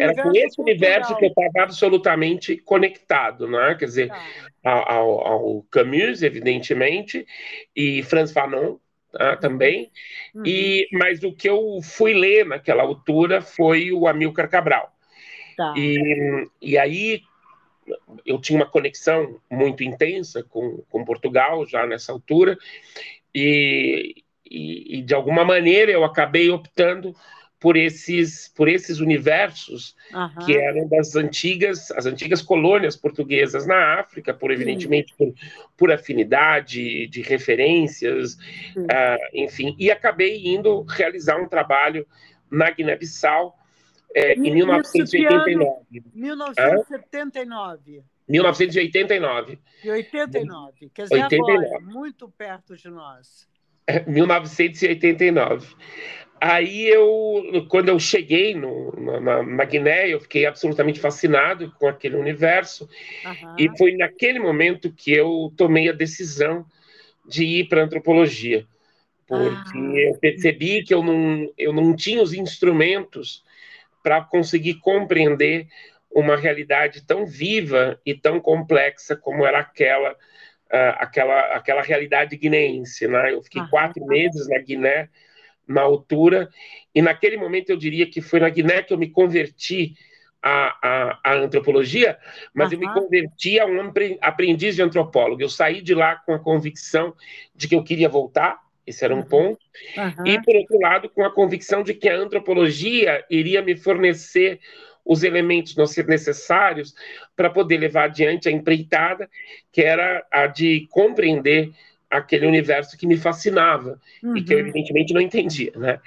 Era 0.00 0.22
com 0.22 0.30
esse 0.30 0.56
cultural. 0.56 0.56
universo 0.58 1.16
que 1.16 1.24
eu 1.24 1.28
estava 1.28 1.64
absolutamente 1.64 2.56
conectado, 2.58 3.48
né? 3.48 3.74
Quer 3.76 3.86
dizer, 3.86 4.08
tá. 4.08 4.70
ao, 4.70 5.26
ao, 5.26 5.62
Camus, 5.70 6.22
evidentemente, 6.22 7.26
e 7.74 8.02
Franz 8.02 8.32
Fanon. 8.32 8.78
Tá, 9.12 9.36
também, 9.36 9.90
uhum. 10.34 10.42
e 10.46 10.88
mas 10.90 11.22
o 11.22 11.36
que 11.36 11.46
eu 11.46 11.82
fui 11.82 12.14
ler 12.14 12.46
naquela 12.46 12.82
altura 12.82 13.42
foi 13.42 13.92
o 13.92 14.08
Amilcar 14.08 14.48
Cabral. 14.48 14.90
Tá. 15.54 15.74
E, 15.76 16.48
e 16.62 16.78
aí, 16.78 17.20
eu 18.24 18.40
tinha 18.40 18.58
uma 18.58 18.66
conexão 18.66 19.40
muito 19.50 19.82
intensa 19.82 20.42
com, 20.42 20.82
com 20.88 21.04
Portugal 21.04 21.66
já 21.66 21.86
nessa 21.86 22.12
altura, 22.12 22.56
e, 23.34 24.22
e, 24.48 24.98
e, 24.98 25.02
de 25.02 25.14
alguma 25.14 25.44
maneira 25.44 25.90
eu 25.90 26.04
acabei 26.04 26.50
optando 26.50 27.14
por 27.58 27.76
esses 27.76 28.52
por 28.54 28.68
esses 28.68 28.98
universos 28.98 29.94
uhum. 30.12 30.44
que 30.44 30.56
eram 30.56 30.88
das 30.88 31.14
antigas 31.14 31.92
as 31.92 32.06
antigas 32.06 32.42
colônias 32.42 32.96
portuguesas 32.96 33.66
na 33.66 34.00
África 34.00 34.34
por 34.34 34.50
evidentemente 34.50 35.14
por, 35.16 35.32
por, 35.76 35.92
afinidade 35.92 37.06
de 37.06 37.22
referências 37.22 38.34
uh, 38.76 39.28
enfim 39.32 39.76
e 39.78 39.92
acabei 39.92 40.44
indo 40.44 40.82
realizar 40.82 41.40
um 41.40 41.48
trabalho 41.48 42.04
na 42.50 42.68
Guiné-Bissau 42.68 43.56
é, 44.14 44.34
em 44.34 44.52
1989 44.54 46.02
1979 46.14 48.02
1989 48.28 49.58
e 49.84 49.90
89 49.90 50.90
quer 50.94 51.02
dizer 51.04 51.24
89. 51.24 51.66
agora 51.66 51.80
muito 51.80 52.28
perto 52.28 52.76
de 52.76 52.88
nós 52.88 53.48
1989 54.06 55.74
Aí 56.44 56.88
eu, 56.88 57.64
quando 57.68 57.90
eu 57.90 58.00
cheguei 58.00 58.52
no, 58.52 58.90
na, 59.20 59.44
na, 59.44 59.64
Guiné, 59.64 60.08
eu 60.08 60.18
fiquei 60.18 60.44
absolutamente 60.44 60.98
fascinado 60.98 61.70
com 61.78 61.86
aquele 61.86 62.16
universo. 62.16 62.88
Uhum. 63.24 63.54
E 63.56 63.78
foi 63.78 63.96
naquele 63.96 64.40
momento 64.40 64.92
que 64.92 65.12
eu 65.12 65.52
tomei 65.56 65.88
a 65.88 65.92
decisão 65.92 66.66
de 67.24 67.44
ir 67.44 67.68
para 67.68 67.80
a 67.80 67.84
antropologia. 67.84 68.66
Porque 69.24 69.78
ah. 69.78 70.10
eu 70.10 70.18
percebi 70.18 70.82
que 70.82 70.92
eu 70.92 71.00
não, 71.04 71.48
eu 71.56 71.72
não 71.72 71.94
tinha 71.94 72.20
os 72.20 72.34
instrumentos 72.34 73.44
para 74.02 74.22
conseguir 74.22 74.74
compreender 74.74 75.66
uma 76.10 76.36
realidade 76.36 77.04
tão 77.06 77.24
viva 77.24 77.98
e 78.04 78.14
tão 78.14 78.40
complexa 78.40 79.16
como 79.16 79.46
era 79.46 79.60
aquela, 79.60 80.12
uh, 80.12 80.96
aquela, 80.98 81.40
aquela 81.54 81.82
realidade 81.82 82.36
guineense. 82.36 83.08
Né? 83.08 83.32
Eu 83.32 83.42
fiquei 83.42 83.62
uhum. 83.62 83.68
quatro 83.68 84.04
meses 84.06 84.48
na 84.48 84.58
Guiné 84.58 85.08
na 85.66 85.82
altura, 85.82 86.50
e 86.94 87.00
naquele 87.00 87.36
momento 87.36 87.70
eu 87.70 87.76
diria 87.76 88.08
que 88.10 88.20
foi 88.20 88.40
na 88.40 88.48
Guiné 88.48 88.82
que 88.82 88.92
eu 88.92 88.98
me 88.98 89.08
converti 89.08 89.94
à, 90.42 90.76
à, 90.82 91.20
à 91.24 91.34
antropologia, 91.34 92.18
mas 92.52 92.72
uhum. 92.72 92.74
eu 92.74 92.80
me 92.80 92.92
converti 92.92 93.60
a 93.60 93.66
um 93.66 93.92
aprendiz 94.20 94.74
de 94.74 94.82
antropólogo. 94.82 95.40
Eu 95.40 95.48
saí 95.48 95.80
de 95.80 95.94
lá 95.94 96.16
com 96.16 96.34
a 96.34 96.38
convicção 96.38 97.14
de 97.54 97.68
que 97.68 97.74
eu 97.74 97.84
queria 97.84 98.08
voltar, 98.08 98.58
esse 98.86 99.04
era 99.04 99.14
um 99.14 99.22
ponto, 99.22 99.60
uhum. 99.96 100.26
e 100.26 100.42
por 100.42 100.56
outro 100.56 100.80
lado, 100.80 101.08
com 101.08 101.24
a 101.24 101.30
convicção 101.30 101.82
de 101.82 101.94
que 101.94 102.08
a 102.08 102.16
antropologia 102.16 103.24
iria 103.30 103.62
me 103.62 103.76
fornecer 103.76 104.60
os 105.04 105.22
elementos 105.22 105.76
necessários 106.06 106.94
para 107.34 107.50
poder 107.50 107.78
levar 107.78 108.04
adiante 108.04 108.48
a 108.48 108.52
empreitada, 108.52 109.28
que 109.72 109.82
era 109.82 110.24
a 110.30 110.46
de 110.46 110.86
compreender 110.90 111.70
aquele 112.08 112.46
universo 112.46 112.96
que 112.96 113.06
me 113.06 113.16
fascinava 113.16 113.98
uhum. 114.22 114.36
e 114.36 114.42
que 114.42 114.52
eu 114.52 114.58
uhum. 114.58 114.64
evidentemente 114.64 115.14
não 115.14 115.20
entendia, 115.20 115.72
né? 115.74 115.98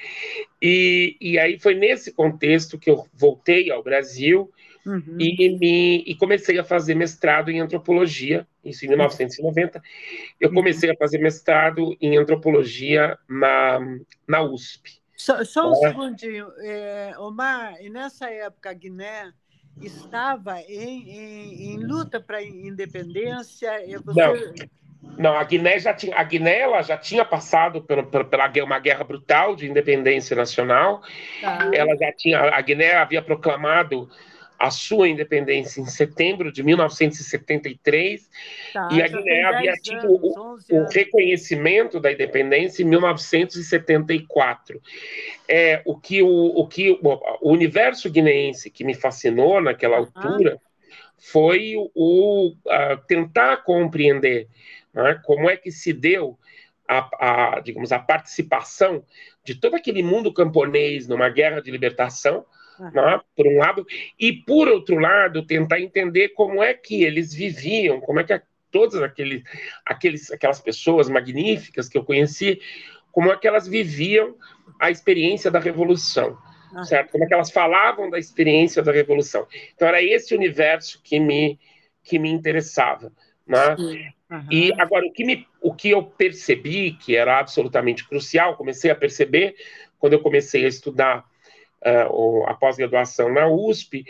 E, 0.62 1.17
e 1.20 1.39
aí 1.39 1.60
foi 1.60 1.74
nesse 1.74 2.13
contexto 2.13 2.77
que 2.77 2.89
eu 2.89 3.08
voltei 3.13 3.72
ao 3.72 3.84
Brasil 3.84 4.51
uhum. 4.86 5.18
e, 5.20 5.58
me, 5.58 6.04
e 6.06 6.15
comecei 6.15 6.58
a 6.60 6.63
fazer 6.63 6.96
mestrado 6.96 7.50
em 7.50 7.60
antropologia, 7.60 8.48
isso 8.63 8.86
em 8.86 8.89
1990. 8.89 9.82
Eu 10.39 10.50
uhum. 10.50 10.56
comecei 10.56 10.92
a 10.92 10.96
fazer 10.96 11.18
mestrado 11.20 11.96
em 12.00 12.18
antropologia 12.18 13.18
na, 13.27 13.80
na 14.27 14.42
USP. 14.42 15.01
Só, 15.15 15.44
só 15.44 15.72
um 15.72 15.86
é. 15.86 15.89
segundinho, 15.89 16.48
é, 16.60 17.13
Omar, 17.18 17.82
e 17.82 17.89
nessa 17.89 18.30
época 18.30 18.70
a 18.70 18.74
Guiné 18.74 19.32
estava 19.82 20.62
em, 20.62 21.10
em, 21.10 21.74
em 21.74 21.77
luta 21.77 22.20
para 22.20 22.38
a 22.38 22.44
independência? 22.44 23.72
Você... 24.04 24.22
Não 24.22 24.36
não, 25.18 25.38
a 25.38 25.44
Guiné 25.44 25.80
já 25.80 25.94
tinha, 25.94 26.15
a 26.18 26.24
Guiné 26.24 26.60
ela 26.60 26.82
já 26.82 26.98
tinha 26.98 27.24
passado 27.24 27.82
pela, 27.82 28.04
pela 28.04 28.51
uma 28.63 28.80
guerra 28.80 29.04
brutal 29.04 29.56
de 29.56 29.70
independência 29.70 30.36
nacional. 30.36 31.01
Tá. 31.42 31.70
Ela 31.74 31.96
já 31.96 32.12
tinha, 32.12 32.39
a 32.39 32.62
Guiné 32.62 32.96
havia 32.96 33.22
proclamado 33.22 34.10
a 34.57 34.71
sua 34.71 35.07
independência 35.07 35.81
em 35.81 35.85
setembro 35.85 36.51
de 36.51 36.63
1973 36.63 38.29
tá, 38.74 38.89
e 38.91 39.01
a 39.01 39.07
Guiné 39.07 39.43
havia 39.43 39.74
tido 39.74 40.07
o, 40.07 40.57
o, 40.71 40.85
reconhecimento 40.89 42.00
da 42.00 42.12
independência 42.12 42.83
em 42.83 42.85
1974. 42.85 44.81
É 45.47 45.81
o 45.85 45.97
que 45.97 46.21
o, 46.21 46.27
o 46.27 46.67
que 46.67 46.91
o, 46.91 47.00
o 47.41 47.51
universo 47.51 48.09
guineense 48.09 48.69
que 48.69 48.83
me 48.83 48.93
fascinou 48.93 49.62
naquela 49.62 49.97
altura 49.97 50.59
foi 51.17 51.74
o, 51.93 52.53
tentar 53.07 53.57
compreender 53.57 54.47
né? 54.93 55.19
como 55.24 55.50
é 55.50 55.57
que 55.57 55.71
se 55.71 55.91
deu 55.91 56.38
a, 56.88 57.55
a, 57.55 57.59
digamos, 57.59 57.91
a 57.91 58.00
participação 58.00 59.03
de 59.43 59.55
todo 59.55 59.75
aquele 59.75 60.01
mundo 60.01 60.33
camponês 60.33 61.07
numa 61.07 61.29
guerra 61.29 61.62
de 61.62 61.69
libertação. 61.71 62.45
Né? 62.79 63.22
por 63.36 63.48
um 63.48 63.58
lado, 63.58 63.86
e 64.20 64.34
por 64.34 64.67
outro 64.67 64.98
lado, 64.98 65.46
tentar 65.46 65.79
entender 65.79 66.29
como 66.29 66.63
é 66.63 66.74
que 66.74 67.03
eles 67.03 67.34
viviam, 67.34 68.00
como 68.01 68.20
é 68.20 68.24
que 68.24 68.34
a, 68.34 68.41
todas 68.72 69.01
aqueles, 69.01 69.44
aqueles, 69.86 70.32
aquelas 70.32 70.60
pessoas 70.60 71.10
magníficas 71.10 71.88
que 71.88 71.98
eu 71.98 72.03
conheci, 72.03 72.60
como 73.12 73.32
é 73.32 73.38
que 73.38 73.48
elas 73.48 73.67
viviam 73.67 74.36
a 74.79 74.91
experiência 74.91 75.50
da 75.50 75.60
revolução. 75.60 76.38
Uhum. 76.74 76.84
Certo? 76.84 77.12
Como 77.12 77.24
é 77.24 77.27
que 77.27 77.34
elas 77.34 77.51
falavam 77.51 78.10
da 78.10 78.20
experiência 78.20 78.84
da 78.84 78.91
revolução. 78.91 79.48
Então 79.74 79.88
era 79.88 80.03
esse 80.03 80.36
universo 80.36 81.01
que 81.03 81.20
me 81.20 81.58
que 82.03 82.20
me 82.20 82.29
interessava, 82.29 83.12
né? 83.48 83.75
Uhum. 84.29 84.48
E 84.51 84.72
agora, 84.79 85.05
o 85.05 85.12
que, 85.12 85.24
me, 85.24 85.48
o 85.62 85.74
que 85.74 85.89
eu 85.89 86.03
percebi 86.03 86.94
que 86.94 87.15
era 87.15 87.39
absolutamente 87.39 88.08
crucial, 88.08 88.55
comecei 88.55 88.91
a 88.91 88.96
perceber 88.96 89.55
quando 89.98 90.13
eu 90.13 90.20
comecei 90.20 90.65
a 90.65 90.67
estudar 90.67 91.25
a 92.48 92.54
pós-graduação 92.54 93.32
na 93.32 93.48
USP, 93.48 94.06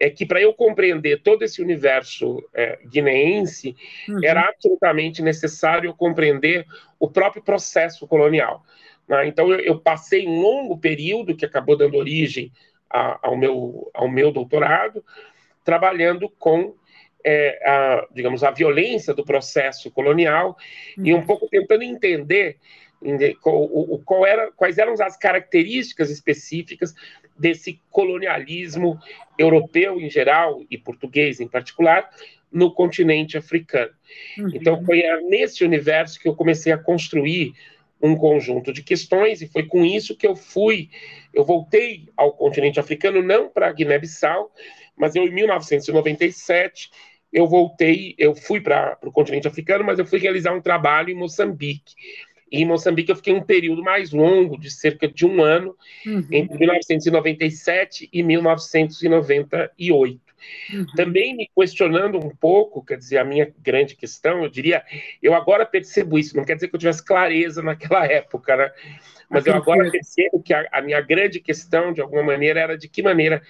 é 0.00 0.08
que 0.08 0.24
para 0.24 0.40
eu 0.40 0.54
compreender 0.54 1.22
todo 1.22 1.42
esse 1.42 1.60
universo 1.60 2.38
uh, 2.38 2.88
guineense, 2.88 3.76
uhum. 4.08 4.24
era 4.24 4.48
absolutamente 4.48 5.20
necessário 5.20 5.92
compreender 5.94 6.66
o 6.98 7.08
próprio 7.08 7.42
processo 7.42 8.06
colonial. 8.06 8.64
Né? 9.06 9.26
Então, 9.26 9.52
eu, 9.52 9.60
eu, 9.60 9.78
passei 9.78 10.26
um 10.26 10.40
longo 10.40 10.78
período 10.78 11.36
que 11.36 11.44
acabou 11.44 11.76
dando 11.76 11.96
origem 11.96 12.50
a, 12.90 13.18
ao, 13.22 13.36
meu, 13.36 13.90
ao 13.92 14.08
meu 14.08 14.32
doutorado, 14.32 15.04
trabalhando 15.64 16.28
com 16.38 16.74
é, 17.24 17.60
a, 17.68 18.06
digamos, 18.12 18.42
a 18.42 18.50
violência 18.50 19.12
do 19.12 19.24
processo 19.24 19.90
colonial 19.90 20.56
uhum. 20.96 21.06
e 21.06 21.14
um 21.14 21.26
pouco 21.26 21.48
tentando 21.48 21.82
entender 21.82 22.56
qual, 24.04 24.26
era, 24.26 24.50
quais 24.52 24.78
eram 24.78 24.94
as 25.00 25.16
características 25.16 26.10
específicas 26.10 26.94
desse 27.38 27.80
colonialismo 27.90 28.98
europeu 29.38 30.00
em 30.00 30.10
geral 30.10 30.64
e 30.70 30.76
português 30.76 31.40
em 31.40 31.46
particular 31.46 32.10
no 32.50 32.72
continente 32.72 33.36
africano. 33.36 33.92
Uhum. 34.38 34.50
Então 34.54 34.84
foi 34.84 35.02
nesse 35.28 35.64
universo 35.64 36.18
que 36.18 36.28
eu 36.28 36.34
comecei 36.34 36.72
a 36.72 36.78
construir 36.78 37.52
um 38.00 38.16
conjunto 38.16 38.72
de 38.72 38.82
questões 38.82 39.42
e 39.42 39.48
foi 39.48 39.64
com 39.64 39.84
isso 39.84 40.16
que 40.16 40.26
eu 40.26 40.36
fui, 40.36 40.88
eu 41.34 41.44
voltei 41.44 42.08
ao 42.16 42.32
continente 42.32 42.78
africano 42.78 43.22
não 43.22 43.48
para 43.48 43.72
Guiné-Bissau, 43.72 44.52
mas 44.96 45.14
eu, 45.14 45.24
em 45.24 45.30
1997, 45.32 46.90
eu 47.32 47.46
voltei, 47.46 48.14
eu 48.18 48.34
fui 48.34 48.60
para 48.60 48.98
o 49.02 49.12
continente 49.12 49.46
africano, 49.46 49.84
mas 49.84 49.98
eu 49.98 50.06
fui 50.06 50.18
realizar 50.18 50.52
um 50.52 50.60
trabalho 50.60 51.10
em 51.10 51.14
Moçambique. 51.14 51.94
E 52.50 52.62
em 52.62 52.66
Moçambique 52.66 53.10
eu 53.10 53.16
fiquei 53.16 53.34
um 53.34 53.42
período 53.42 53.82
mais 53.82 54.10
longo, 54.10 54.58
de 54.58 54.70
cerca 54.70 55.08
de 55.08 55.26
um 55.26 55.42
ano, 55.42 55.76
uhum. 56.06 56.26
entre 56.30 56.58
1997 56.58 58.08
e 58.12 58.22
1998. 58.22 60.27
Uhum. 60.72 60.86
Também 60.96 61.36
me 61.36 61.50
questionando 61.54 62.18
um 62.18 62.30
pouco, 62.30 62.84
quer 62.84 62.96
dizer, 62.96 63.18
a 63.18 63.24
minha 63.24 63.52
grande 63.58 63.96
questão, 63.96 64.42
eu 64.42 64.48
diria, 64.48 64.84
eu 65.22 65.34
agora 65.34 65.66
percebo 65.66 66.18
isso, 66.18 66.36
não 66.36 66.44
quer 66.44 66.54
dizer 66.54 66.68
que 66.68 66.74
eu 66.74 66.80
tivesse 66.80 67.04
clareza 67.04 67.62
naquela 67.62 68.06
época, 68.06 68.56
né? 68.56 68.72
Mas 69.30 69.44
eu 69.46 69.54
agora 69.54 69.90
percebo 69.90 70.42
que 70.42 70.54
a, 70.54 70.66
a 70.72 70.80
minha 70.80 71.00
grande 71.00 71.38
questão, 71.38 71.92
de 71.92 72.00
alguma 72.00 72.22
maneira, 72.22 72.60
era 72.60 72.78
de 72.78 72.88
que 72.88 73.02
maneira 73.02 73.42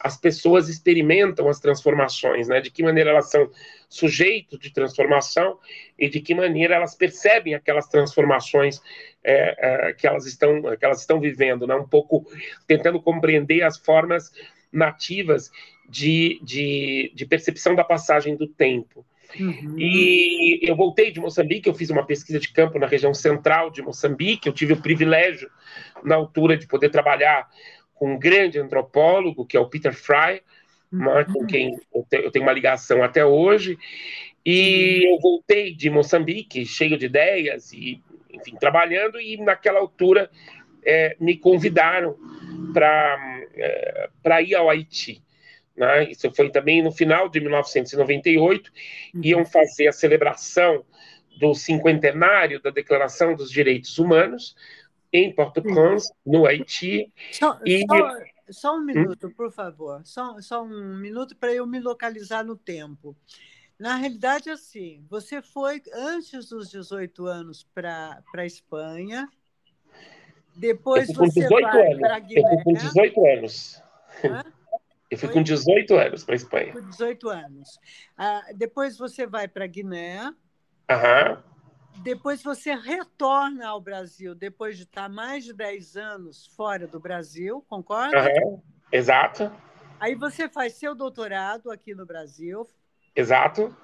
as 0.00 0.16
pessoas 0.16 0.68
experimentam 0.68 1.48
as 1.48 1.58
transformações, 1.58 2.48
né? 2.48 2.60
De 2.60 2.70
que 2.70 2.82
maneira 2.82 3.10
elas 3.10 3.30
são 3.30 3.50
sujeitos 3.88 4.58
de 4.58 4.72
transformação 4.72 5.58
e 5.98 6.08
de 6.08 6.20
que 6.20 6.34
maneira 6.34 6.74
elas 6.74 6.94
percebem 6.94 7.54
aquelas 7.54 7.88
transformações 7.88 8.80
é, 9.24 9.88
é, 9.88 9.92
que 9.92 10.06
elas 10.06 10.26
estão 10.26 10.62
que 10.76 10.84
elas 10.84 11.00
estão 11.00 11.20
vivendo, 11.20 11.66
né? 11.66 11.74
Um 11.74 11.88
pouco 11.88 12.24
tentando 12.66 13.00
compreender 13.00 13.62
as 13.62 13.78
formas 13.78 14.30
nativas 14.72 15.50
de, 15.88 16.40
de, 16.42 17.12
de 17.14 17.26
percepção 17.26 17.74
da 17.74 17.84
passagem 17.84 18.36
do 18.36 18.46
tempo. 18.46 19.04
Uhum. 19.38 19.74
E 19.78 20.60
eu 20.62 20.76
voltei 20.76 21.10
de 21.10 21.20
Moçambique, 21.20 21.68
eu 21.68 21.74
fiz 21.74 21.90
uma 21.90 22.06
pesquisa 22.06 22.38
de 22.38 22.52
campo 22.52 22.78
na 22.78 22.86
região 22.86 23.12
central 23.12 23.70
de 23.70 23.82
Moçambique, 23.82 24.48
eu 24.48 24.52
tive 24.52 24.72
o 24.72 24.80
privilégio, 24.80 25.50
na 26.04 26.14
altura, 26.14 26.56
de 26.56 26.66
poder 26.66 26.90
trabalhar 26.90 27.48
com 27.94 28.14
um 28.14 28.18
grande 28.18 28.58
antropólogo, 28.58 29.46
que 29.46 29.56
é 29.56 29.60
o 29.60 29.68
Peter 29.68 29.94
Fry, 29.94 30.42
né, 30.92 31.24
com 31.24 31.40
uhum. 31.40 31.46
quem 31.46 31.78
eu 32.12 32.30
tenho 32.30 32.44
uma 32.44 32.52
ligação 32.52 33.02
até 33.02 33.24
hoje, 33.24 33.78
e 34.44 35.12
eu 35.12 35.18
voltei 35.20 35.74
de 35.74 35.90
Moçambique, 35.90 36.64
cheio 36.64 36.96
de 36.96 37.06
ideias, 37.06 37.72
e, 37.72 38.00
enfim, 38.32 38.54
trabalhando, 38.56 39.20
e 39.20 39.36
naquela 39.38 39.80
altura 39.80 40.30
é, 40.84 41.16
me 41.18 41.36
convidaram 41.36 42.16
para 42.72 43.40
é, 43.56 44.42
ir 44.42 44.54
ao 44.54 44.70
Haiti. 44.70 45.20
Né? 45.76 46.10
Isso 46.10 46.30
foi 46.34 46.50
também 46.50 46.82
no 46.82 46.90
final 46.90 47.28
de 47.28 47.40
1998. 47.40 48.72
Iam 49.22 49.44
fazer 49.44 49.88
a 49.88 49.92
celebração 49.92 50.84
do 51.38 51.54
cinquentenário 51.54 52.60
da 52.60 52.70
Declaração 52.70 53.34
dos 53.34 53.50
Direitos 53.50 53.98
Humanos 53.98 54.56
em 55.12 55.32
Port-au-Prince, 55.32 56.12
no 56.24 56.46
Haiti. 56.46 57.12
Só, 57.32 57.58
e... 57.64 57.84
só, 57.86 58.10
só 58.50 58.76
um 58.76 58.84
minuto, 58.84 59.28
hum? 59.28 59.32
por 59.36 59.52
favor. 59.52 60.00
Só, 60.04 60.40
só 60.40 60.62
um 60.62 60.96
minuto 60.96 61.36
para 61.36 61.52
eu 61.52 61.66
me 61.66 61.80
localizar 61.80 62.44
no 62.44 62.56
tempo. 62.56 63.16
Na 63.78 63.96
realidade, 63.96 64.48
assim, 64.48 65.04
você 65.08 65.42
foi 65.42 65.82
antes 65.92 66.48
dos 66.48 66.70
18 66.70 67.26
anos 67.26 67.66
para 67.74 68.22
a 68.34 68.46
Espanha, 68.46 69.28
depois 70.56 71.12
você 71.12 71.46
vai 71.46 71.98
para 71.98 72.18
Guiné. 72.18 72.40
Eu 72.40 72.64
com 72.64 72.72
18 72.72 73.26
anos. 73.26 73.82
Hã? 74.24 74.55
Eu 75.16 75.20
fui 75.20 75.28
com 75.30 75.42
18 75.42 75.96
anos 75.96 76.24
para 76.24 76.34
a 76.34 76.36
Espanha. 76.36 76.72
Com 76.72 76.80
18 76.80 77.28
anos. 77.30 77.78
Ah, 78.16 78.42
depois 78.54 78.98
você 78.98 79.26
vai 79.26 79.48
para 79.48 79.66
Guiné. 79.66 80.30
Aham. 80.90 81.42
Depois 82.02 82.42
você 82.42 82.74
retorna 82.74 83.68
ao 83.68 83.80
Brasil, 83.80 84.34
depois 84.34 84.76
de 84.76 84.82
estar 84.82 85.08
mais 85.08 85.44
de 85.44 85.54
10 85.54 85.96
anos 85.96 86.46
fora 86.54 86.86
do 86.86 87.00
Brasil, 87.00 87.64
concorda? 87.66 88.18
Aham. 88.18 88.60
Exato. 88.92 89.50
Aí 89.98 90.14
você 90.14 90.48
faz 90.48 90.74
seu 90.74 90.94
doutorado 90.94 91.70
aqui 91.70 91.94
no 91.94 92.04
Brasil. 92.04 92.68
Exato. 93.14 93.74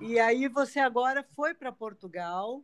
E 0.00 0.18
aí 0.18 0.48
você 0.48 0.80
agora 0.80 1.22
foi 1.36 1.52
para 1.52 1.70
Portugal. 1.70 2.62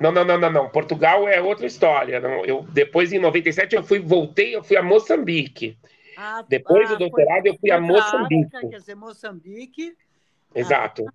Não, 0.00 0.10
não, 0.10 0.24
não, 0.24 0.38
não, 0.38 0.50
não. 0.50 0.68
Portugal 0.70 1.28
é 1.28 1.40
outra 1.40 1.66
história. 1.66 2.18
Não, 2.18 2.44
eu 2.46 2.62
depois 2.70 3.12
em 3.12 3.18
97 3.18 3.76
eu 3.76 3.82
fui, 3.82 3.98
voltei, 4.00 4.56
eu 4.56 4.62
fui 4.64 4.76
a 4.76 4.82
Moçambique. 4.82 5.78
Ah, 6.16 6.44
depois 6.48 6.90
ah, 6.90 6.94
do 6.94 6.98
doutorado 6.98 7.42
foi, 7.42 7.50
eu 7.50 7.58
fui 7.58 7.70
a 7.70 7.80
Moçambique. 7.80 8.56
África, 8.56 8.68
quer 8.68 8.78
dizer, 8.78 8.94
Moçambique. 8.94 9.96
Exato. 10.54 11.04
Ah. 11.08 11.12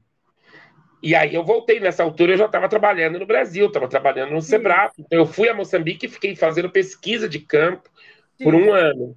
E 1.01 1.16
aí 1.16 1.36
eu 1.36 1.44
voltei, 1.44 1.80
nessa 1.80 2.04
altura 2.04 2.34
eu 2.34 2.38
já 2.38 2.46
estava 2.46 2.68
trabalhando 2.68 3.20
no 3.20 3.25
Brasil, 3.25 3.68
estava 3.68 3.88
trabalhando 3.88 4.32
no 4.32 4.42
Sebrae. 4.42 4.89
Então 4.98 5.20
eu 5.20 5.25
fui 5.25 5.48
a 5.48 5.54
Moçambique 5.54 6.08
e 6.08 6.10
fiquei 6.10 6.36
fazendo 6.36 6.70
pesquisa 6.70 7.30
de 7.30 7.39
campo 7.39 7.89
Sim. 8.38 8.44
por 8.44 8.56
um 8.56 8.74
ano. 8.74 9.16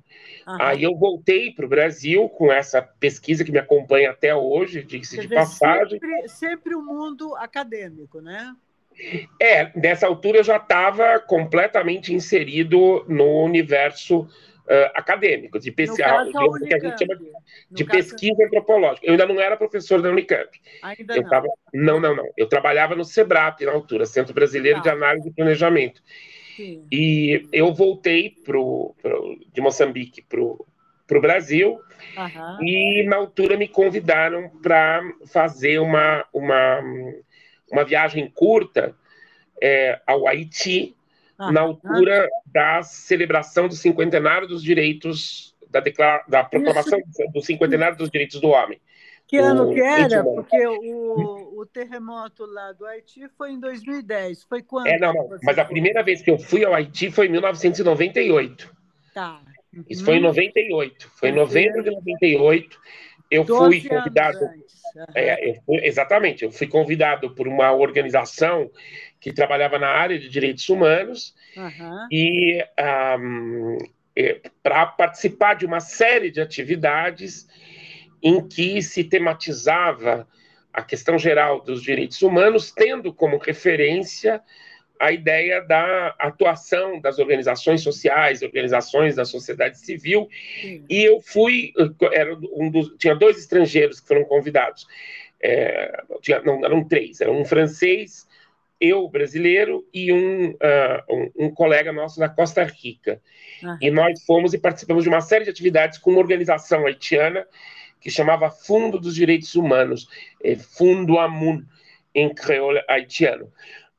Aí 0.59 0.83
eu 0.83 0.97
voltei 0.97 1.53
para 1.53 1.65
o 1.65 1.69
Brasil 1.69 2.29
com 2.29 2.53
essa 2.53 2.83
pesquisa 2.83 3.45
que 3.45 3.53
me 3.53 3.59
acompanha 3.59 4.11
até 4.11 4.35
hoje, 4.35 4.83
disse 4.83 5.19
de 5.19 5.29
passagem. 5.29 6.01
Sempre, 6.01 6.29
sempre 6.29 6.75
o 6.75 6.83
mundo 6.83 7.35
acadêmico, 7.37 8.21
né? 8.21 8.55
É, 9.41 9.71
nessa 9.79 10.07
altura 10.07 10.39
eu 10.39 10.45
já 10.45 10.57
estava 10.57 11.19
completamente 11.21 12.13
inserido 12.13 13.05
no 13.09 13.43
universo 13.45 14.29
uh, 14.71 14.91
acadêmico, 14.95 15.59
de, 15.59 15.73
pesquisa, 15.73 16.31
que 16.65 16.75
a 16.75 16.79
gente 16.79 16.99
chama 16.99 17.21
de 17.71 17.85
pesquisa 17.85 18.45
antropológica. 18.45 19.05
Eu 19.05 19.13
ainda 19.13 19.27
não 19.27 19.41
era 19.41 19.57
professor 19.57 20.01
da 20.01 20.09
Unicamp. 20.09 20.49
Ainda 20.83 21.17
eu 21.17 21.23
não. 21.23 21.31
Tava, 21.31 21.49
não, 21.75 22.01
não, 22.01 22.15
não. 22.15 22.29
Eu 22.37 22.49
trabalhava 22.49 22.95
no 22.95 23.05
SEBRAP 23.05 23.63
na 23.63 23.73
altura, 23.73 24.07
Centro 24.07 24.33
Brasileiro 24.33 24.79
tá. 24.79 24.83
de 24.85 24.89
Análise 24.91 25.29
e 25.29 25.33
Planejamento. 25.33 26.01
Sim. 26.57 26.87
E 26.93 27.49
eu 27.53 27.75
voltei 27.75 28.31
pro, 28.45 28.95
pro 29.03 29.39
de 29.53 29.61
Moçambique 29.61 30.23
para 30.23 30.41
o 30.41 31.21
Brasil 31.21 31.81
e 32.61 33.03
na 33.05 33.17
altura 33.17 33.57
me 33.57 33.67
convidaram 33.67 34.49
para 34.63 35.03
fazer 35.27 35.81
uma, 35.81 36.25
uma, 36.33 36.81
uma 37.71 37.85
viagem 37.85 38.31
curta 38.31 38.95
é, 39.61 40.01
ao 40.07 40.27
Haiti 40.27 40.95
ah, 41.41 41.51
na 41.51 41.63
altura 41.63 42.27
ah. 42.27 42.41
da 42.45 42.83
celebração 42.83 43.67
do 43.67 43.75
cinquentenário 43.75 44.47
dos 44.47 44.63
direitos, 44.63 45.57
da, 45.71 45.81
declara, 45.81 46.23
da 46.29 46.45
proclamação 46.45 46.99
Isso. 46.99 47.33
do 47.33 47.41
cinquentenário 47.41 47.97
dos 47.97 48.11
direitos 48.11 48.39
do 48.41 48.49
homem. 48.49 48.79
Que 49.27 49.39
ano 49.39 49.73
que 49.73 49.81
era? 49.81 50.23
Porque 50.23 50.67
o, 50.67 51.61
o, 51.61 51.65
terremoto 51.65 52.45
lá 52.45 52.73
do 52.73 52.85
Haiti 52.85 53.29
foi 53.39 53.53
em 53.53 53.61
2010. 53.61 54.43
Foi 54.43 54.61
quando? 54.61 54.89
É, 54.89 54.99
não, 54.99 55.15
não. 55.15 55.39
Mas 55.45 55.57
a 55.57 55.65
primeira 55.65 56.03
vez 56.03 56.21
que 56.21 56.31
eu 56.31 56.39
fui 56.39 56.65
ao 56.65 56.75
Haiti 56.75 57.11
foi 57.13 57.27
em 57.27 57.31
1998. 57.31 58.75
Tá. 59.15 59.41
Uhum. 59.73 59.85
Isso 59.89 60.05
foi 60.05 60.17
em 60.17 60.21
98. 60.21 61.11
Foi 61.15 61.29
em 61.29 61.33
novembro 61.33 61.83
de 61.83 61.91
98. 61.91 62.77
Eu 63.31 63.47
fui 63.47 63.89
convidado. 63.89 64.41
Uhum. 64.41 65.05
É, 65.15 65.49
eu 65.49 65.55
fui, 65.65 65.77
exatamente. 65.87 66.45
Eu 66.45 66.51
fui 66.51 66.67
convidado 66.67 67.31
por 67.31 67.47
uma 67.47 67.71
organização 67.73 68.69
que 69.21 69.33
trabalhava 69.33 69.79
na 69.79 69.89
área 69.89 70.19
de 70.19 70.29
direitos 70.29 70.69
humanos 70.69 71.35
uhum. 71.57 72.07
e 72.11 72.65
um, 73.19 73.79
para 74.63 74.87
participar 74.87 75.55
de 75.55 75.67
uma 75.67 75.81
série 75.81 76.31
de 76.31 76.41
atividades 76.41 77.47
em 78.23 78.47
que 78.47 78.83
se 78.83 79.05
tematizava 79.05 80.27
a 80.73 80.83
questão 80.83 81.19
geral 81.19 81.61
dos 81.61 81.83
direitos 81.83 82.23
humanos, 82.23 82.71
tendo 82.71 83.13
como 83.13 83.39
referência 83.39 84.41
a 84.99 85.11
ideia 85.11 85.63
da 85.63 86.15
atuação 86.19 87.01
das 87.01 87.19
organizações 87.19 87.83
sociais, 87.83 88.43
organizações 88.43 89.17
da 89.17 89.25
sociedade 89.25 89.79
civil, 89.79 90.29
Sim. 90.61 90.85
e 90.91 91.03
eu 91.03 91.21
fui, 91.23 91.73
era 92.13 92.35
um 92.53 92.71
dos, 92.71 92.95
tinha 92.99 93.15
dois 93.15 93.39
estrangeiros 93.39 93.99
que 93.99 94.07
foram 94.07 94.25
convidados, 94.25 94.87
é, 95.43 96.03
tinha, 96.21 96.41
não, 96.43 96.63
eram 96.63 96.85
três, 96.85 97.19
era 97.23 97.33
um 97.33 97.47
francês, 97.47 98.29
eu 98.81 99.09
brasileiro 99.09 99.87
e 99.93 100.13
um, 100.13 100.51
uh, 100.51 100.57
um, 101.11 101.47
um, 101.47 101.51
colega 101.51 101.93
nosso 101.93 102.19
da 102.19 102.29
Costa 102.29 102.65
Rica. 102.65 103.21
Uhum. 103.63 103.79
E 103.81 103.91
nós 103.91 104.25
fomos 104.25 104.55
e 104.55 104.59
participamos 104.59 105.03
de 105.05 105.09
uma 105.09 105.21
série 105.21 105.45
de 105.45 105.51
atividades 105.51 105.99
com 105.99 106.11
uma 106.11 106.21
organização 106.21 106.87
haitiana 106.87 107.47
que 108.01 108.11
chamava 108.11 108.51
Fundo 108.51 108.99
dos 108.99 109.15
Direitos 109.15 109.55
Humanos, 109.55 110.09
é 110.43 110.57
Fundo 110.57 111.19
Amun, 111.19 111.63
em 112.15 112.35
creole 112.35 112.83
haitiano. 112.89 113.53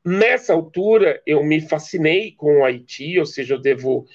Nessa 0.04 0.52
altura, 0.52 1.22
eu 1.24 1.44
me 1.44 1.60
fascinei 1.60 2.32
com 2.32 2.58
o 2.58 2.64
Haiti, 2.64 3.18
ou 3.18 3.24
seja, 3.24 3.54
eu 3.54 3.58
devo 3.60 4.06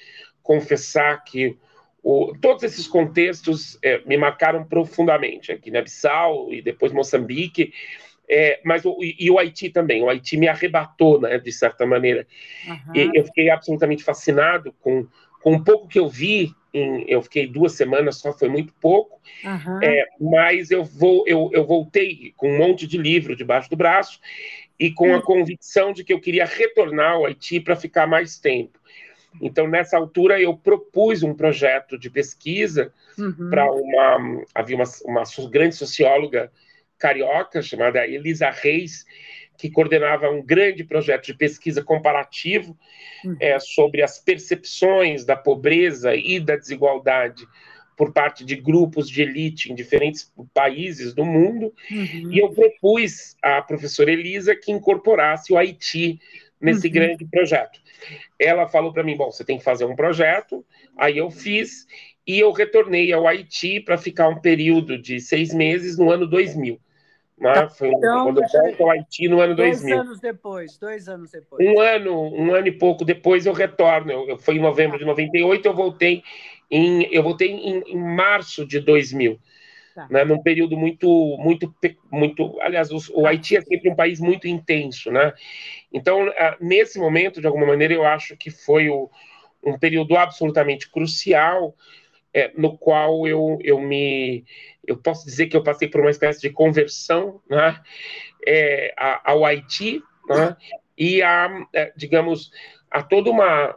confessar 0.42 1.24
que 1.24 1.56
o, 2.02 2.34
todos 2.40 2.62
esses 2.62 2.86
contextos 2.86 3.78
é, 3.82 4.00
me 4.04 4.16
marcaram 4.16 4.64
profundamente, 4.64 5.50
aqui 5.50 5.70
na 5.70 5.80
Bissau 5.80 6.52
e 6.52 6.60
depois 6.60 6.92
Moçambique, 6.92 7.72
é, 8.30 8.60
mas 8.64 8.84
o, 8.84 8.96
e 9.00 9.30
o 9.30 9.38
Haiti 9.38 9.70
também, 9.70 10.02
o 10.02 10.08
Haiti 10.08 10.36
me 10.36 10.48
arrebatou, 10.48 11.20
né, 11.20 11.38
de 11.38 11.52
certa 11.52 11.86
maneira. 11.86 12.26
Uhum. 12.66 12.94
E 12.94 13.10
eu 13.14 13.24
fiquei 13.24 13.50
absolutamente 13.50 14.04
fascinado 14.04 14.74
com, 14.80 15.06
com 15.42 15.52
um 15.52 15.64
pouco 15.64 15.88
que 15.88 15.98
eu 15.98 16.08
vi 16.08 16.52
em, 16.72 17.04
eu 17.08 17.22
fiquei 17.22 17.46
duas 17.46 17.72
semanas 17.72 18.18
só, 18.18 18.32
foi 18.32 18.48
muito 18.48 18.74
pouco, 18.74 19.20
uhum. 19.44 19.82
é, 19.82 20.04
mas 20.20 20.70
eu, 20.70 20.84
vou, 20.84 21.24
eu, 21.26 21.50
eu 21.52 21.66
voltei 21.66 22.34
com 22.36 22.50
um 22.50 22.58
monte 22.58 22.86
de 22.86 22.98
livro 22.98 23.34
debaixo 23.34 23.70
do 23.70 23.76
braço 23.76 24.20
e 24.78 24.92
com 24.92 25.14
a 25.14 25.22
convicção 25.22 25.92
de 25.92 26.04
que 26.04 26.12
eu 26.12 26.20
queria 26.20 26.44
retornar 26.44 27.12
ao 27.12 27.26
Haiti 27.26 27.58
para 27.58 27.74
ficar 27.74 28.06
mais 28.06 28.38
tempo. 28.38 28.78
Então, 29.40 29.66
nessa 29.68 29.96
altura, 29.96 30.40
eu 30.40 30.56
propus 30.56 31.22
um 31.22 31.34
projeto 31.34 31.98
de 31.98 32.10
pesquisa 32.10 32.92
uhum. 33.18 33.50
para 33.50 33.70
uma. 33.70 34.42
Havia 34.54 34.76
uma, 34.76 34.84
uma 35.04 35.22
grande 35.50 35.76
socióloga 35.76 36.50
carioca 36.98 37.62
chamada 37.62 38.06
Elisa 38.06 38.50
Reis, 38.50 39.04
que 39.56 39.70
coordenava 39.70 40.30
um 40.30 40.42
grande 40.42 40.84
projeto 40.84 41.26
de 41.26 41.34
pesquisa 41.34 41.82
comparativo 41.82 42.76
uhum. 43.24 43.36
é, 43.40 43.58
sobre 43.58 44.02
as 44.02 44.18
percepções 44.18 45.24
da 45.24 45.36
pobreza 45.36 46.14
e 46.14 46.38
da 46.38 46.56
desigualdade 46.56 47.46
por 47.96 48.12
parte 48.12 48.44
de 48.44 48.54
grupos 48.54 49.10
de 49.10 49.22
elite 49.22 49.72
em 49.72 49.74
diferentes 49.74 50.32
países 50.54 51.12
do 51.12 51.24
mundo, 51.24 51.74
uhum. 51.90 52.32
e 52.32 52.38
eu 52.38 52.48
propus 52.50 53.36
à 53.42 53.60
professora 53.60 54.12
Elisa 54.12 54.54
que 54.54 54.70
incorporasse 54.70 55.52
o 55.52 55.58
Haiti 55.58 56.20
nesse 56.60 56.86
uhum. 56.86 56.92
grande 56.92 57.26
projeto. 57.26 57.80
Ela 58.38 58.68
falou 58.68 58.92
para 58.92 59.02
mim: 59.02 59.16
bom, 59.16 59.32
você 59.32 59.44
tem 59.44 59.58
que 59.58 59.64
fazer 59.64 59.84
um 59.84 59.96
projeto, 59.96 60.64
aí 60.96 61.18
eu 61.18 61.28
fiz, 61.28 61.88
e 62.24 62.38
eu 62.38 62.52
retornei 62.52 63.12
ao 63.12 63.26
Haiti 63.26 63.80
para 63.80 63.98
ficar 63.98 64.28
um 64.28 64.40
período 64.40 64.96
de 64.96 65.20
seis 65.20 65.52
meses 65.52 65.98
no 65.98 66.08
ano 66.08 66.24
2000. 66.24 66.78
Né? 67.40 67.52
Tá. 67.52 67.68
Foi 67.68 67.88
então, 67.88 68.24
quando 68.24 68.42
eu 68.42 68.48
volto 68.48 68.82
ao 68.82 68.90
Haiti 68.90 69.28
no 69.28 69.40
ano 69.40 69.54
dois 69.54 69.80
2000. 69.80 69.96
Dois 69.96 70.06
anos 70.06 70.20
depois, 70.20 70.78
dois 70.78 71.08
anos 71.08 71.30
depois. 71.30 71.66
Um 71.66 71.80
ano, 71.80 72.34
um 72.34 72.54
ano 72.54 72.66
e 72.66 72.72
pouco 72.72 73.04
depois 73.04 73.46
eu 73.46 73.52
retorno. 73.52 74.10
Eu, 74.10 74.28
eu 74.30 74.38
foi 74.38 74.56
em 74.56 74.60
novembro 74.60 74.98
de 74.98 75.04
98, 75.04 75.66
eu 75.66 75.74
voltei 75.74 76.22
em, 76.70 77.02
eu 77.12 77.22
voltei 77.22 77.50
em, 77.50 77.82
em 77.86 77.96
março 77.96 78.66
de 78.66 78.80
2000. 78.80 79.38
Tá. 79.94 80.06
Né, 80.10 80.24
num 80.24 80.40
período 80.40 80.76
muito, 80.76 81.08
muito, 81.38 81.74
muito. 82.10 82.60
Aliás, 82.60 82.90
o, 82.92 82.98
o, 83.20 83.26
Haiti 83.26 83.56
é 83.56 83.60
sempre 83.60 83.90
um 83.90 83.96
país 83.96 84.20
muito 84.20 84.46
intenso, 84.46 85.10
né? 85.10 85.32
Então, 85.92 86.32
nesse 86.60 87.00
momento, 87.00 87.40
de 87.40 87.48
alguma 87.48 87.66
maneira, 87.66 87.94
eu 87.94 88.04
acho 88.04 88.36
que 88.36 88.48
foi 88.48 88.88
o, 88.88 89.10
um 89.64 89.76
período 89.76 90.16
absolutamente 90.16 90.88
crucial, 90.88 91.74
é, 92.32 92.52
no 92.56 92.76
qual 92.76 93.26
eu, 93.26 93.58
eu 93.62 93.80
me 93.80 94.44
eu 94.86 94.96
posso 94.96 95.24
dizer 95.24 95.46
que 95.46 95.56
eu 95.56 95.62
passei 95.62 95.88
por 95.88 96.00
uma 96.00 96.10
espécie 96.10 96.40
de 96.40 96.50
conversão 96.50 97.40
né, 97.48 97.78
é, 98.46 98.94
ao 99.24 99.44
Haiti 99.44 100.02
né, 100.28 100.56
e 100.96 101.22
a, 101.22 101.66
é, 101.74 101.92
digamos, 101.94 102.50
há 102.90 103.02
toda 103.02 103.30
uma, 103.30 103.76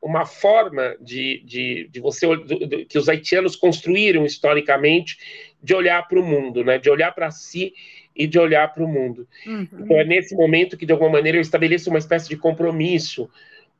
uma 0.00 0.24
forma 0.24 0.96
de, 1.00 1.42
de, 1.44 1.88
de 1.90 2.00
você 2.00 2.26
de, 2.36 2.84
que 2.86 2.98
os 2.98 3.08
haitianos 3.08 3.56
construíram 3.56 4.24
historicamente 4.24 5.18
de 5.62 5.74
olhar 5.74 6.06
para 6.06 6.20
o 6.20 6.24
mundo, 6.24 6.64
né? 6.64 6.78
de 6.78 6.88
olhar 6.88 7.12
para 7.12 7.30
si 7.30 7.74
e 8.14 8.26
de 8.26 8.38
olhar 8.38 8.72
para 8.72 8.84
o 8.84 8.88
mundo. 8.88 9.26
Uhum. 9.46 9.68
Então 9.72 9.96
é 9.96 10.04
nesse 10.04 10.36
momento 10.36 10.76
que, 10.76 10.86
de 10.86 10.92
alguma 10.92 11.10
maneira, 11.10 11.38
eu 11.38 11.42
estabeleço 11.42 11.90
uma 11.90 11.98
espécie 11.98 12.28
de 12.28 12.36
compromisso 12.36 13.28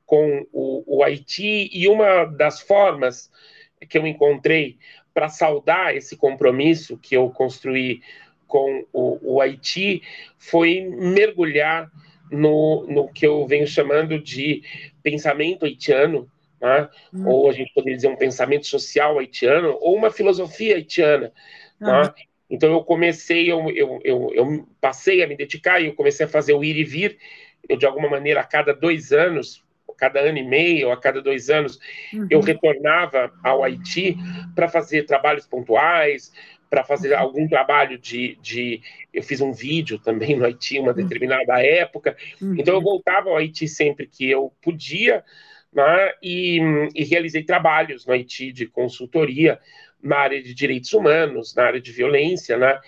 com 0.05 0.47
o, 0.53 0.99
o 0.99 1.05
Haiti, 1.05 1.71
e 1.73 1.89
uma 1.89 2.25
das 2.25 2.61
formas 2.61 3.31
que 3.89 3.99
eu 3.99 4.07
encontrei 4.07 4.79
para 5.13 5.29
saudar 5.29 5.95
esse 5.95 6.17
compromisso 6.17 6.99
que 6.99 7.17
eu 7.17 7.31
construí 7.31 8.03
com 8.47 8.85
o, 8.93 9.35
o 9.35 9.41
Haiti 9.41 10.03
foi 10.39 10.81
mergulhar 10.81 11.91
no, 12.31 12.87
no 12.89 13.09
que 13.09 13.27
eu 13.27 13.47
venho 13.47 13.67
chamando 13.67 14.19
de 14.19 14.63
pensamento 15.03 15.65
haitiano, 15.65 16.31
né? 16.61 16.89
Ou 17.27 17.49
a 17.49 17.53
gente 17.53 17.73
poderia 17.75 17.97
dizer 17.97 18.09
um 18.09 18.17
pensamento 18.17 18.67
social 18.67 19.19
haitiano, 19.19 19.77
ou 19.81 19.97
uma 19.97 20.11
filosofia 20.11 20.77
haitiana. 20.77 21.33
Uhum. 21.81 21.87
Né? 21.87 22.15
Então 22.49 22.73
eu 22.73 22.83
comecei, 22.85 23.51
eu, 23.51 23.71
eu, 23.71 24.01
eu, 24.05 24.31
eu, 24.35 24.69
passei 24.81 25.23
a 25.23 25.27
me 25.27 25.37
dedicar 25.37 25.81
e 25.81 25.87
eu 25.87 25.95
comecei 25.95 26.27
a 26.27 26.29
fazer 26.29 26.55
o 26.55 26.65
ir 26.65 26.77
e 26.77 26.85
vir. 26.85 27.19
Eu, 27.69 27.77
de 27.77 27.87
alguma 27.87 28.09
maneira, 28.09 28.41
a 28.41 28.45
cada 28.45 28.75
dois 28.75 29.13
anos, 29.13 29.64
cada 29.97 30.21
ano 30.21 30.39
e 30.39 30.43
meio, 30.43 30.91
a 30.91 30.97
cada 30.97 31.23
dois 31.23 31.51
anos, 31.51 31.79
uhum. 32.13 32.27
eu 32.31 32.41
retornava 32.41 33.33
ao 33.43 33.63
Haiti 33.63 34.17
para 34.55 34.69
fazer 34.69 35.05
trabalhos 35.05 35.47
pontuais, 35.47 36.33
para 36.69 36.83
fazer 36.83 37.13
uhum. 37.13 37.21
algum 37.21 37.49
trabalho 37.49 37.99
de, 37.99 38.37
de. 38.43 38.81
Eu 39.13 39.23
fiz 39.23 39.41
um 39.41 39.53
vídeo 39.53 39.99
também 39.99 40.37
no 40.37 40.45
Haiti, 40.45 40.79
uma 40.79 40.91
uhum. 40.91 40.97
determinada 40.97 41.61
época. 41.65 42.17
Uhum. 42.41 42.57
Então, 42.59 42.75
eu 42.75 42.83
voltava 42.83 43.31
ao 43.31 43.37
Haiti 43.37 43.69
sempre 43.69 44.07
que 44.07 44.29
eu 44.29 44.53
podia, 44.61 45.25
né, 45.73 46.13
e, 46.23 46.61
e 46.95 47.05
realizei 47.05 47.43
trabalhos 47.43 48.07
no 48.07 48.13
Haiti 48.13 48.53
de 48.53 48.67
consultoria 48.67 49.59
na 50.03 50.19
área 50.19 50.43
de 50.43 50.55
direitos 50.55 50.93
humanos, 50.93 51.55
na 51.55 51.65
área 51.65 51.81
de 51.81 51.91
violência, 51.91 52.59
né? 52.59 52.79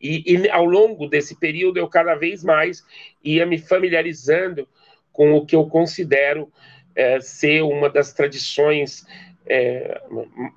E, 0.00 0.22
e, 0.26 0.48
ao 0.48 0.64
longo 0.64 1.06
desse 1.06 1.38
período 1.38 1.78
eu 1.78 1.88
cada 1.88 2.14
vez 2.14 2.42
mais 2.42 2.82
ia 3.22 3.44
me 3.44 3.58
familiarizando 3.58 4.66
com 5.12 5.34
o 5.34 5.44
que 5.44 5.56
eu 5.56 5.66
considero 5.66 6.50
é, 6.94 7.20
ser 7.20 7.62
uma 7.62 7.88
das 7.88 8.12
tradições 8.12 9.06
é, 9.46 10.00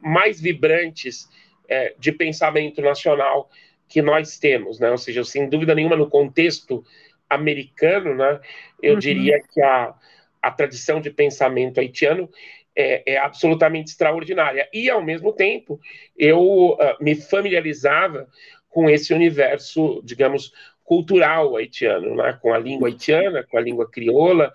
mais 0.02 0.40
vibrantes 0.40 1.30
é, 1.68 1.94
de 1.98 2.12
pensamento 2.12 2.82
nacional 2.82 3.50
que 3.88 4.02
nós 4.02 4.38
temos, 4.38 4.80
né? 4.80 4.90
Ou 4.90 4.98
seja, 4.98 5.24
sem 5.24 5.48
dúvida 5.48 5.76
nenhuma, 5.76 5.96
no 5.96 6.10
contexto 6.10 6.84
americano, 7.30 8.16
né, 8.16 8.40
eu 8.82 8.94
uhum. 8.94 9.00
diria 9.00 9.42
que 9.42 9.62
a, 9.62 9.94
a 10.42 10.52
tradição 10.52 11.02
de 11.02 11.10
pensamento 11.10 11.80
haitiano 11.80 12.30
é, 12.76 13.14
é, 13.14 13.18
absolutamente 13.18 13.92
extraordinária. 13.92 14.68
E, 14.74 14.90
ao 14.90 15.04
mesmo 15.04 15.32
tempo, 15.34 15.80
eu 16.18 16.72
uh, 16.72 16.78
me 17.00 17.16
familiarizava 17.16 18.28
com 18.70 18.90
esse 18.90 19.14
universo, 19.14 20.02
digamos, 20.04 20.52
cultural 20.84 21.56
haitiano, 21.56 22.16
né? 22.16 22.38
com 22.42 22.54
a 22.54 22.60
língua 22.60 22.90
haitiana, 22.90 23.44
com 23.44 23.58
a 23.58 23.62
língua 23.62 23.90
crioula 23.90 24.52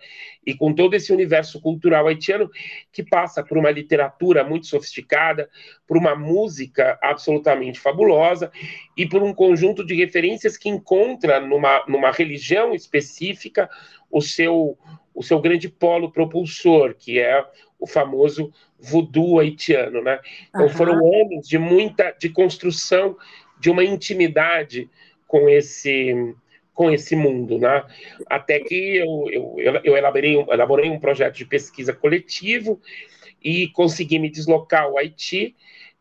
e 0.47 0.55
com 0.55 0.75
todo 0.75 0.95
esse 0.95 1.13
universo 1.13 1.61
cultural 1.61 2.07
haitiano 2.07 2.51
que 2.93 3.03
passa 3.03 3.43
por 3.43 3.57
uma 3.57 3.71
literatura 3.71 4.45
muito 4.45 4.67
sofisticada, 4.67 5.49
por 5.87 5.97
uma 5.97 6.15
música 6.15 6.99
absolutamente 7.03 7.81
fabulosa 7.81 8.53
e 8.97 9.07
por 9.07 9.23
um 9.23 9.33
conjunto 9.33 9.85
de 9.85 9.95
referências 9.95 10.57
que 10.57 10.69
encontra 10.69 11.41
numa, 11.41 11.85
numa 11.89 12.11
religião 12.11 12.75
específica 12.75 13.69
o 14.11 14.21
seu, 14.21 14.79
o 15.15 15.23
seu 15.23 15.41
grande 15.41 15.69
polo 15.69 16.13
propulsor, 16.13 16.95
que 16.95 17.19
é 17.19 17.45
o 17.79 17.87
famoso 17.87 18.53
voodoo 18.79 19.39
haitiano. 19.39 20.03
Né? 20.03 20.21
Então 20.49 20.63
uhum. 20.63 20.69
foram 20.69 20.95
anos 20.95 21.49
de 21.49 21.59
muita 21.59 22.15
de 22.19 22.29
construção 22.29 23.17
de 23.59 23.71
uma 23.71 23.83
intimidade 23.83 24.89
com 25.29 25.49
esse 25.49 26.35
com 26.79 26.93
esse 26.93 27.17
mundo, 27.17 27.59
né? 27.59 27.85
Até 28.27 28.61
que 28.61 28.99
eu, 28.99 29.27
eu, 29.33 29.81
eu 29.83 29.97
elaborei, 29.97 30.37
um, 30.37 30.53
elaborei 30.53 30.89
um 30.89 31.01
projeto 31.01 31.35
de 31.35 31.45
pesquisa 31.45 31.93
coletivo 31.93 32.81
e 33.43 33.67
consegui 33.71 34.21
me 34.21 34.31
deslocar 34.31 34.85
ao 34.85 34.97
Haiti 34.97 35.57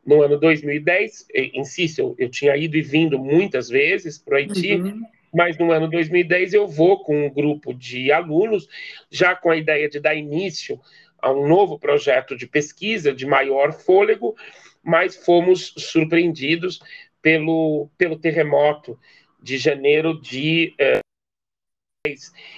no 0.06 0.22
ano 0.22 0.40
2010. 0.40 1.30
Insisto, 1.56 2.00
eu, 2.00 2.16
eu 2.20 2.30
tinha 2.30 2.56
ido 2.56 2.78
e 2.78 2.84
vindo 2.84 3.18
muitas 3.18 3.70
vezes 3.70 4.20
para 4.20 4.36
o 4.36 4.38
Haiti, 4.38 4.76
uhum. 4.76 5.02
mas 5.34 5.58
no 5.58 5.72
ano 5.72 5.90
2010 5.90 6.54
eu 6.54 6.68
vou 6.68 7.00
com 7.04 7.26
um 7.26 7.30
grupo 7.34 7.74
de 7.74 8.12
alunos, 8.12 8.70
já 9.10 9.36
com 9.36 9.50
a 9.50 9.58
ideia 9.58 9.90
de 9.90 10.00
dar 10.00 10.14
início 10.14 10.80
a 11.20 11.32
um 11.32 11.48
novo 11.48 11.80
projeto 11.80 12.38
de 12.38 12.46
pesquisa 12.46 13.12
de 13.12 13.26
maior 13.26 13.74
fôlego, 13.74 14.36
mas 14.84 15.16
fomos 15.16 15.74
surpreendidos 15.76 16.80
pelo, 17.20 17.90
pelo 17.98 18.16
terremoto 18.20 18.98
de 19.40 19.58
janeiro 19.58 20.20
de 20.20 20.76
eh, 20.80 21.00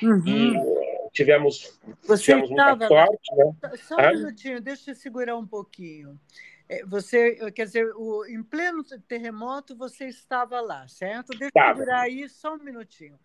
uhum. 0.02 0.28
e 0.28 0.58
eh, 0.58 1.10
tivemos, 1.12 1.80
Você 2.04 2.24
tivemos 2.24 2.50
muita 2.50 2.88
sorte. 2.88 3.36
Né? 3.36 3.54
Só 3.78 3.96
um 3.96 4.00
ah? 4.00 4.14
minutinho, 4.14 4.62
deixa 4.62 4.92
eu 4.92 4.96
segurar 4.96 5.38
um 5.38 5.48
pouquinho. 5.48 6.20
É, 6.68 6.86
você, 6.86 7.52
quer 7.52 7.66
dizer, 7.66 7.92
o, 7.96 8.26
em 8.26 8.44
pleno 8.44 8.84
terremoto 8.84 9.76
você 9.76 10.06
estava 10.06 10.62
lá, 10.62 10.88
certo? 10.88 11.30
Deixa 11.30 11.52
eu 11.56 11.68
segurar 11.76 12.02
aí 12.02 12.30
só 12.30 12.56
um 12.56 12.64
minutinho. 12.64 13.20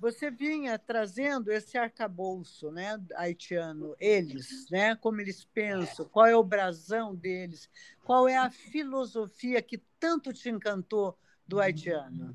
Você 0.00 0.30
vinha 0.30 0.78
trazendo 0.78 1.52
esse 1.52 1.76
arcabouço 1.76 2.70
né, 2.70 2.98
haitiano, 3.16 3.94
eles, 4.00 4.66
né, 4.70 4.96
como 4.96 5.20
eles 5.20 5.44
pensam, 5.44 6.08
qual 6.08 6.26
é 6.26 6.34
o 6.34 6.42
brasão 6.42 7.14
deles, 7.14 7.68
qual 8.02 8.26
é 8.26 8.34
a 8.34 8.50
filosofia 8.50 9.60
que 9.60 9.76
tanto 9.98 10.32
te 10.32 10.48
encantou 10.48 11.18
do 11.46 11.60
haitiano? 11.60 12.34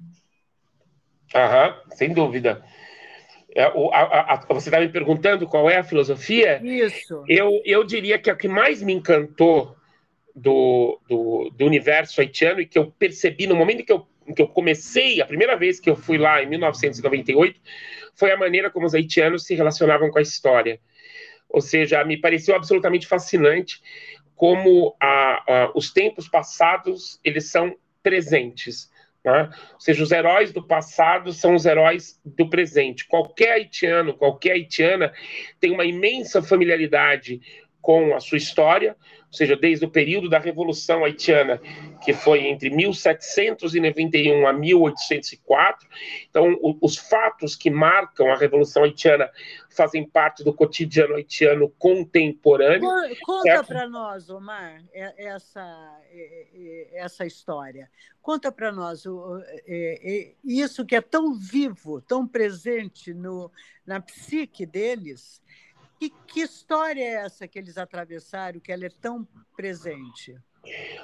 Aham, 1.34 1.76
sem 1.92 2.14
dúvida. 2.14 2.64
É, 3.56 3.70
o, 3.74 3.90
a, 3.92 4.34
a, 4.34 4.54
você 4.54 4.68
está 4.68 4.80
me 4.82 4.90
perguntando 4.90 5.48
qual 5.48 5.70
é 5.70 5.78
a 5.78 5.84
filosofia? 5.84 6.62
Isso. 6.62 7.24
Eu, 7.28 7.62
eu 7.64 7.84
diria 7.86 8.20
que 8.20 8.30
o 8.30 8.36
que 8.36 8.50
mais 8.50 8.82
me 8.82 8.94
encantou 8.94 9.76
do, 10.36 11.00
do, 11.08 11.50
do, 11.56 11.66
universo 11.66 12.20
haitiano 12.20 12.60
e 12.60 12.66
que 12.66 12.78
eu 12.78 12.92
percebi 12.92 13.48
no 13.48 13.56
momento 13.56 13.86
que 13.86 13.94
eu, 13.94 14.06
que 14.36 14.42
eu 14.42 14.48
comecei, 14.50 15.22
a 15.22 15.26
primeira 15.26 15.56
vez 15.56 15.80
que 15.80 15.90
eu 15.90 15.96
fui 15.96 16.18
lá, 16.18 16.44
em 16.44 16.48
1998, 16.48 17.62
foi 18.14 18.32
a 18.32 18.38
maneira 18.38 18.70
como 18.70 18.86
os 18.86 18.94
haitianos 18.94 19.46
se 19.46 19.56
relacionavam 19.56 20.12
com 20.12 20.20
a 20.20 20.22
história. 20.22 20.80
Ou 21.50 21.62
seja, 21.62 22.04
me 22.04 22.18
pareceu 22.18 22.56
absolutamente 22.56 23.08
fascinante 23.08 23.82
como 24.36 24.96
a, 25.02 25.44
a, 25.48 25.72
os 25.74 25.94
tempos 25.94 26.28
passados 26.28 27.22
eles 27.24 27.50
são 27.50 27.74
presentes. 28.04 28.92
Né? 29.26 29.50
Ou 29.74 29.80
seja, 29.80 30.04
os 30.04 30.12
heróis 30.12 30.54
do 30.54 30.62
passado 30.62 31.34
são 31.34 31.56
os 31.56 31.66
heróis 31.66 32.22
do 32.24 32.48
presente. 32.48 33.08
Qualquer 33.08 33.54
haitiano, 33.54 34.14
qualquer 34.14 34.52
haitiana 34.52 35.12
tem 35.60 35.72
uma 35.72 35.84
imensa 35.84 36.44
familiaridade 36.44 37.42
com 37.86 38.16
a 38.16 38.20
sua 38.20 38.40
história, 38.40 38.98
ou 39.28 39.34
seja, 39.38 39.56
desde 39.56 39.86
o 39.86 39.90
período 39.90 40.28
da 40.28 40.40
Revolução 40.40 41.06
Haitiana, 41.06 41.62
que 42.04 42.14
foi 42.14 42.48
entre 42.48 42.72
1791 42.72 44.48
a 44.48 44.52
1804. 44.52 45.88
Então, 46.28 46.58
o, 46.64 46.76
os 46.82 46.98
fatos 46.98 47.56
que 47.56 47.70
marcam 47.70 48.32
a 48.32 48.38
Revolução 48.38 48.84
Haitiana 48.84 49.30
fazem 49.70 50.04
parte 50.04 50.44
do 50.44 50.52
cotidiano 50.52 51.14
haitiano 51.14 51.70
contemporâneo. 51.78 52.90
Conta 53.24 53.64
para 53.64 53.88
nós, 53.88 54.32
Omar, 54.32 54.84
essa, 54.92 56.00
essa 56.92 57.24
história. 57.24 57.88
Conta 58.20 58.52
para 58.52 58.72
nós 58.72 59.04
isso 60.44 60.84
que 60.88 60.96
é 60.96 61.02
tão 61.02 61.36
vivo, 61.36 62.02
tão 62.02 62.28
presente 62.28 63.14
no, 63.14 63.52
na 63.86 64.02
psique 64.02 64.66
deles 64.66 65.40
que, 66.00 66.10
que 66.28 66.42
história 66.42 67.04
é 67.04 67.26
essa 67.26 67.48
que 67.48 67.58
eles 67.58 67.78
atravessaram, 67.78 68.60
que 68.60 68.72
ela 68.72 68.86
é 68.86 68.90
tão 68.90 69.28
presente? 69.56 70.36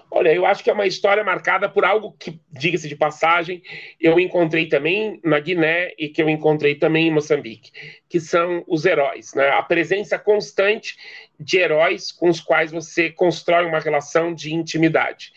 Olha, 0.10 0.34
eu 0.34 0.46
acho 0.46 0.64
que 0.64 0.70
é 0.70 0.74
uma 0.74 0.88
história 0.88 1.24
marcada 1.24 1.70
por 1.70 1.86
algo 1.86 2.14
que, 2.14 2.42
diga-se 2.52 2.88
de 2.88 2.96
passagem, 2.96 3.62
eu 4.00 4.20
encontrei 4.20 4.68
também 4.68 5.20
na 5.24 5.40
Guiné 5.40 5.94
e 5.98 6.10
que 6.10 6.22
eu 6.22 6.30
encontrei 6.30 6.76
também 6.76 7.08
em 7.08 7.12
Moçambique, 7.12 7.72
que 8.10 8.20
são 8.20 8.64
os 8.68 8.86
heróis, 8.86 9.34
né? 9.34 9.50
A 9.50 9.62
presença 9.62 10.18
constante 10.18 10.98
de 11.40 11.58
heróis 11.58 12.12
com 12.12 12.30
os 12.30 12.42
quais 12.42 12.72
você 12.72 13.10
constrói 13.10 13.66
uma 13.66 13.80
relação 13.80 14.34
de 14.34 14.54
intimidade. 14.54 15.32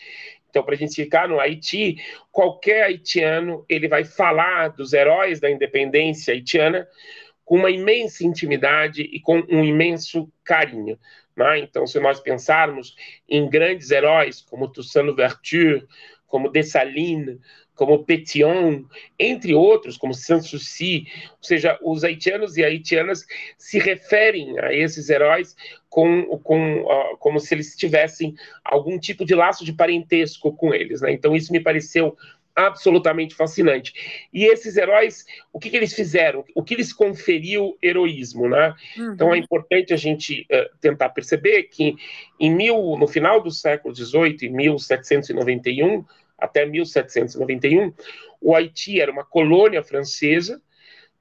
Então, 0.49 0.63
para 0.63 0.75
a 0.75 0.77
gente 0.77 0.95
ficar 0.95 1.27
no 1.27 1.39
Haiti, 1.39 1.97
qualquer 2.31 2.83
haitiano 2.83 3.65
ele 3.67 3.87
vai 3.87 4.03
falar 4.05 4.69
dos 4.69 4.93
heróis 4.93 5.39
da 5.39 5.51
independência 5.51 6.33
haitiana 6.33 6.87
com 7.45 7.57
uma 7.57 7.69
imensa 7.69 8.25
intimidade 8.25 9.03
e 9.03 9.19
com 9.21 9.43
um 9.49 9.63
imenso 9.63 10.29
carinho. 10.43 10.99
Né? 11.37 11.59
Então, 11.59 11.85
se 11.85 11.99
nós 11.99 12.19
pensarmos 12.19 12.95
em 13.29 13.47
grandes 13.47 13.91
heróis 13.91 14.41
como 14.41 14.67
Toussaint 14.67 15.05
Louverture, 15.05 15.85
como 16.27 16.49
Dessalines, 16.49 17.37
como 17.75 18.03
Petion, 18.05 18.85
entre 19.19 19.53
outros, 19.53 19.97
como 19.97 20.13
Sanssouci, 20.13 21.07
ou 21.31 21.37
seja, 21.41 21.77
os 21.83 22.03
haitianos 22.03 22.57
e 22.57 22.63
haitianas 22.63 23.25
se 23.57 23.77
referem 23.77 24.57
a 24.59 24.73
esses 24.73 25.09
heróis 25.09 25.55
com, 25.89 26.25
com, 26.39 26.81
uh, 26.81 27.17
como 27.17 27.39
se 27.39 27.53
eles 27.53 27.75
tivessem 27.75 28.33
algum 28.63 28.97
tipo 28.97 29.25
de 29.25 29.35
laço 29.35 29.65
de 29.65 29.73
parentesco 29.73 30.55
com 30.55 30.73
eles. 30.73 31.01
Né? 31.01 31.11
Então, 31.11 31.35
isso 31.35 31.51
me 31.51 31.59
pareceu 31.59 32.17
absolutamente 32.55 33.35
fascinante. 33.35 34.27
E 34.33 34.45
esses 34.45 34.77
heróis, 34.77 35.25
o 35.51 35.59
que, 35.59 35.69
que 35.69 35.77
eles 35.77 35.93
fizeram? 35.93 36.45
O 36.55 36.63
que 36.63 36.75
lhes 36.75 36.93
conferiu 36.93 37.77
heroísmo, 37.81 38.47
né? 38.47 38.73
Uhum. 38.97 39.13
Então 39.13 39.33
é 39.33 39.37
importante 39.37 39.93
a 39.93 39.97
gente 39.97 40.47
uh, 40.51 40.77
tentar 40.79 41.09
perceber 41.09 41.63
que 41.63 41.95
em 42.39 42.53
mil, 42.53 42.97
no 42.97 43.07
final 43.07 43.41
do 43.41 43.51
século 43.51 43.93
XVIII, 43.93 44.37
em 44.43 44.49
1791 44.49 46.05
até 46.37 46.65
1791, 46.65 47.93
o 48.41 48.55
Haiti 48.55 48.99
era 48.99 49.11
uma 49.11 49.23
colônia 49.23 49.81
francesa, 49.81 50.61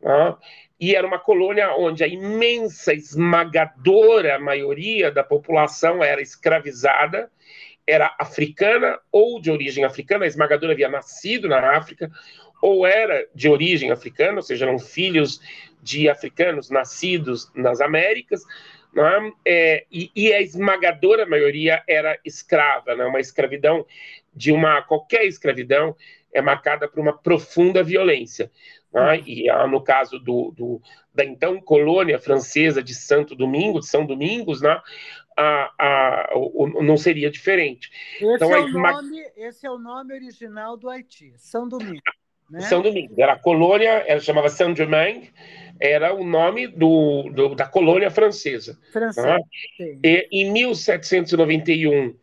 né? 0.01 0.37
e 0.79 0.95
era 0.95 1.07
uma 1.07 1.19
colônia 1.19 1.75
onde 1.77 2.03
a 2.03 2.09
imensa, 2.09 2.93
esmagadora 2.93 4.39
maioria 4.39 5.11
da 5.11 5.23
população 5.23 6.03
era 6.03 6.21
escravizada, 6.21 7.31
era 7.87 8.15
africana 8.19 8.99
ou 9.13 9.41
de 9.41 9.51
origem 9.51 9.85
africana, 9.85 10.25
a 10.25 10.29
esmagadora 10.29 10.73
havia 10.73 10.89
nascido 10.89 11.49
na 11.49 11.77
África, 11.77 12.11
ou 12.63 12.87
era 12.87 13.27
de 13.35 13.49
origem 13.49 13.91
africana, 13.91 14.37
ou 14.37 14.43
seja, 14.43 14.65
eram 14.65 14.79
filhos 14.79 15.41
de 15.83 16.09
africanos 16.09 16.71
nascidos 16.71 17.51
nas 17.55 17.81
Américas, 17.81 18.43
é? 18.97 19.33
É, 19.45 19.87
e, 19.91 20.11
e, 20.15 20.33
a 20.33 20.41
esmagadora 20.41 21.27
maioria 21.27 21.83
era 21.89 22.17
escrava, 22.25 22.95
né? 22.95 23.05
uma 23.05 23.19
escravidão 23.19 23.85
de 24.33 24.53
uma 24.53 24.83
qualquer 24.83 25.25
escravidão 25.25 25.97
é 26.33 26.41
marcada 26.41 26.89
por 26.89 27.01
uma 27.01 27.17
profunda 27.17 27.83
violência. 27.83 28.51
É? 28.95 29.19
E 29.27 29.47
no 29.69 29.83
caso 29.83 30.21
do, 30.21 30.53
do, 30.53 30.81
da 31.13 31.25
então 31.25 31.61
colônia 31.61 32.19
francesa 32.19 32.81
de 32.81 32.95
Santo 32.95 33.35
Domingo, 33.35 33.81
de 33.81 33.87
São 33.87 34.07
Domingos, 34.07 34.63
né? 34.63 34.81
A, 35.37 35.73
a, 35.79 36.33
o, 36.35 36.83
não 36.83 36.97
seria 36.97 37.31
diferente. 37.31 37.91
Esse, 38.17 38.27
então, 38.27 38.53
é 38.53 38.61
o 38.61 38.69
nome, 38.69 39.23
esse 39.37 39.67
é 39.67 39.71
o 39.71 39.79
nome 39.79 40.15
original 40.15 40.77
do 40.77 40.89
Haiti, 40.89 41.33
São 41.37 41.69
Domingos. 41.69 42.03
Né? 42.51 42.61
São 42.61 42.83
Domingos. 42.83 43.19
Era 43.19 43.33
a 43.33 43.39
colônia, 43.39 44.05
ela 44.07 44.21
chamava 44.21 44.49
Saint-Germain, 44.49 45.31
era 45.81 46.15
o 46.15 46.25
nome 46.25 46.67
do, 46.67 47.31
do, 47.31 47.55
da 47.55 47.67
colônia 47.67 48.11
francesa. 48.11 48.79
Francesa. 48.93 49.27
Né? 49.27 49.39
E, 50.03 50.29
em 50.31 50.53
1791 50.53 52.15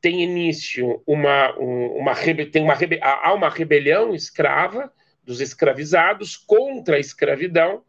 tem 0.00 0.22
início 0.22 1.02
uma, 1.06 1.52
uma, 1.56 2.14
tem 2.52 2.62
uma, 2.62 2.74
há 3.02 3.34
uma 3.34 3.48
rebelião 3.48 4.14
escrava 4.14 4.92
dos 5.24 5.40
escravizados 5.40 6.36
contra 6.36 6.96
a 6.96 7.00
escravidão, 7.00 7.82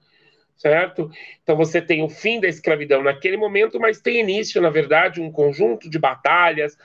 certo? 0.58 1.10
Então 1.43 1.56
você 1.56 1.82
tem 1.82 2.04
o 2.04 2.10
fim 2.10 2.39
da 2.39 2.48
escravidão 2.48 3.04
naquele 3.04 3.38
momento, 3.38 3.80
mas 3.80 4.02
tem 4.02 4.20
início, 4.20 4.62
na 4.62 4.70
verdade, 4.70 5.22
um 5.22 5.32
conjunto 5.32 5.89
de 5.89 6.00
batalhas, 6.00 6.78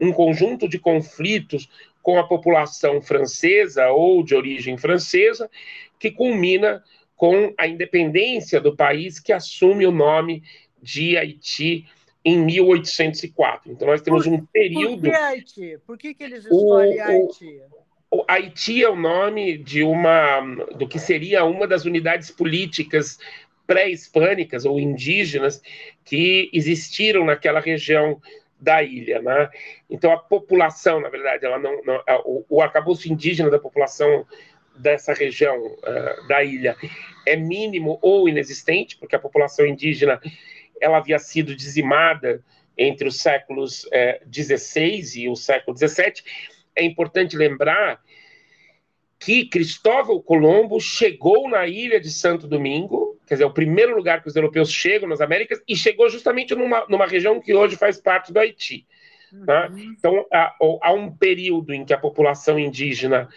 um 0.00 0.12
conjunto 0.12 0.68
de 0.68 0.78
conflitos 0.78 1.68
com 2.02 2.18
a 2.18 2.26
população 2.26 3.02
francesa 3.02 3.88
ou 3.88 4.22
de 4.22 4.34
origem 4.34 4.78
francesa, 4.78 5.50
que 5.98 6.10
culmina 6.10 6.82
com 7.14 7.52
a 7.58 7.66
independência 7.66 8.60
do 8.60 8.74
país 8.74 9.18
que 9.18 9.32
assume 9.32 9.86
o 9.86 9.90
nome 9.90 10.42
de 10.80 11.16
Haiti 11.18 11.86
em 12.24 12.38
1804. 12.38 13.72
Então 13.72 13.88
nós 13.88 14.00
temos 14.00 14.26
um 14.26 14.44
período. 14.46 15.02
Por 15.02 15.10
que 15.10 15.16
Haiti? 15.16 15.78
Por 15.86 15.98
que, 15.98 16.14
que 16.14 16.22
eles 16.22 16.44
escolhem 16.44 16.96
o, 16.96 17.02
Haiti? 17.02 17.60
O 18.10 18.24
Haiti 18.26 18.82
é 18.82 18.88
o 18.88 18.96
nome 18.96 19.58
de 19.58 19.82
uma 19.82 20.40
do 20.76 20.88
que 20.88 20.98
seria 20.98 21.44
uma 21.44 21.66
das 21.66 21.84
unidades 21.84 22.30
políticas 22.30 23.18
pré-hispânicas 23.66 24.64
ou 24.64 24.80
indígenas 24.80 25.62
que 26.04 26.50
existiram 26.54 27.24
naquela 27.26 27.60
região 27.60 28.20
da 28.58 28.82
ilha, 28.82 29.20
né? 29.20 29.50
Então 29.90 30.10
a 30.10 30.16
população, 30.16 31.00
na 31.00 31.10
verdade, 31.10 31.44
ela 31.44 31.58
não, 31.58 31.82
não 31.84 32.02
o, 32.24 32.44
o 32.48 32.62
arcabouço 32.62 33.12
indígena 33.12 33.50
da 33.50 33.58
população 33.58 34.26
dessa 34.74 35.12
região 35.12 35.56
uh, 35.66 36.28
da 36.28 36.42
ilha 36.42 36.76
é 37.26 37.36
mínimo 37.36 37.98
ou 38.00 38.28
inexistente, 38.28 38.96
porque 38.96 39.14
a 39.14 39.20
população 39.20 39.66
indígena 39.66 40.20
ela 40.80 40.98
havia 40.98 41.18
sido 41.18 41.54
dizimada 41.54 42.42
entre 42.76 43.08
os 43.08 43.20
séculos 43.20 43.86
XVI 44.32 45.18
eh, 45.18 45.22
e 45.22 45.28
o 45.28 45.34
século 45.34 45.76
XVII 45.76 46.22
é 46.78 46.84
importante 46.84 47.36
lembrar 47.36 48.00
que 49.18 49.46
Cristóvão 49.46 50.22
Colombo 50.22 50.80
chegou 50.80 51.50
na 51.50 51.66
ilha 51.66 52.00
de 52.00 52.10
Santo 52.10 52.46
Domingo, 52.46 53.18
quer 53.26 53.34
dizer, 53.34 53.44
o 53.44 53.52
primeiro 53.52 53.96
lugar 53.96 54.22
que 54.22 54.28
os 54.28 54.36
europeus 54.36 54.70
chegam 54.70 55.08
nas 55.08 55.20
Américas, 55.20 55.60
e 55.66 55.76
chegou 55.76 56.08
justamente 56.08 56.54
numa, 56.54 56.86
numa 56.88 57.06
região 57.06 57.40
que 57.40 57.52
hoje 57.52 57.76
faz 57.76 58.00
parte 58.00 58.32
do 58.32 58.38
Haiti. 58.38 58.86
Tá? 59.44 59.68
Uhum. 59.68 59.94
Então, 59.98 60.26
há, 60.32 60.54
há, 60.82 60.92
um 60.92 61.10
período 61.10 61.74
em 61.74 61.84
que 61.84 61.92
a 61.92 61.98
população 61.98 62.58
indígena 62.58 63.28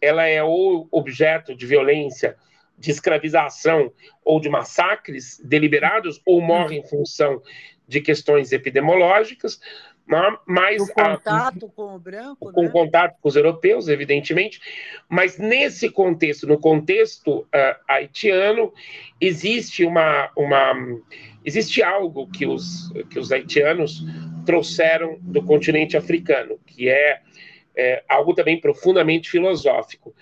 ela 0.00 0.26
é 0.26 0.42
ou 0.42 0.86
objeto 0.90 1.54
de 1.54 1.66
violência, 1.66 2.36
de 2.76 2.90
escravização 2.90 3.92
ou 4.24 4.40
de 4.40 4.48
massacres 4.48 5.40
deliberados, 5.42 6.20
ou 6.26 6.40
morre 6.40 6.76
em 6.76 6.86
função 6.86 7.42
de 7.88 8.00
questões 8.00 8.52
epidemiológicas, 8.52 9.58
né? 9.58 9.64
Mas 10.46 10.80
o 10.80 10.92
contato 10.92 11.66
a, 11.66 11.68
com 11.68 11.94
o 11.94 11.98
branco, 11.98 12.52
com 12.52 12.62
né? 12.62 12.68
contato 12.70 13.16
com 13.20 13.28
os 13.28 13.36
europeus, 13.36 13.88
evidentemente, 13.88 14.60
mas 15.08 15.38
nesse 15.38 15.90
contexto, 15.90 16.46
no 16.46 16.58
contexto 16.58 17.40
uh, 17.40 17.46
haitiano, 17.86 18.72
existe 19.20 19.84
uma, 19.84 20.30
uma 20.34 20.74
existe 21.44 21.82
algo 21.82 22.26
que 22.30 22.46
os 22.46 22.90
que 23.10 23.18
os 23.18 23.30
haitianos 23.30 24.02
trouxeram 24.46 25.18
do 25.20 25.42
continente 25.42 25.94
africano, 25.94 26.58
que 26.66 26.88
é, 26.88 27.20
é 27.76 28.02
algo 28.08 28.32
também 28.32 28.58
profundamente 28.58 29.28
filosófico. 29.28 30.14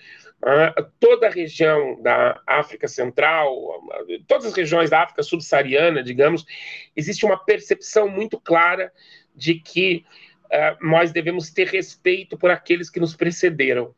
Uh, 0.43 0.85
toda 0.99 1.27
a 1.27 1.31
região 1.31 1.99
da 2.01 2.39
África 2.45 2.87
Central, 2.87 3.55
todas 4.27 4.45
as 4.45 4.53
regiões 4.53 4.89
da 4.89 5.01
África 5.01 5.23
subsaariana, 5.23 6.03
digamos, 6.03 6.45
existe 6.95 7.25
uma 7.25 7.37
percepção 7.37 8.07
muito 8.07 8.39
clara 8.39 8.91
de 9.37 9.55
que 9.55 10.03
uh, 10.45 10.85
nós 10.85 11.11
devemos 11.11 11.51
ter 11.51 11.67
respeito 11.67 12.37
por 12.37 12.49
aqueles 12.49 12.89
que 12.89 12.99
nos 12.99 13.15
precederam. 13.15 13.93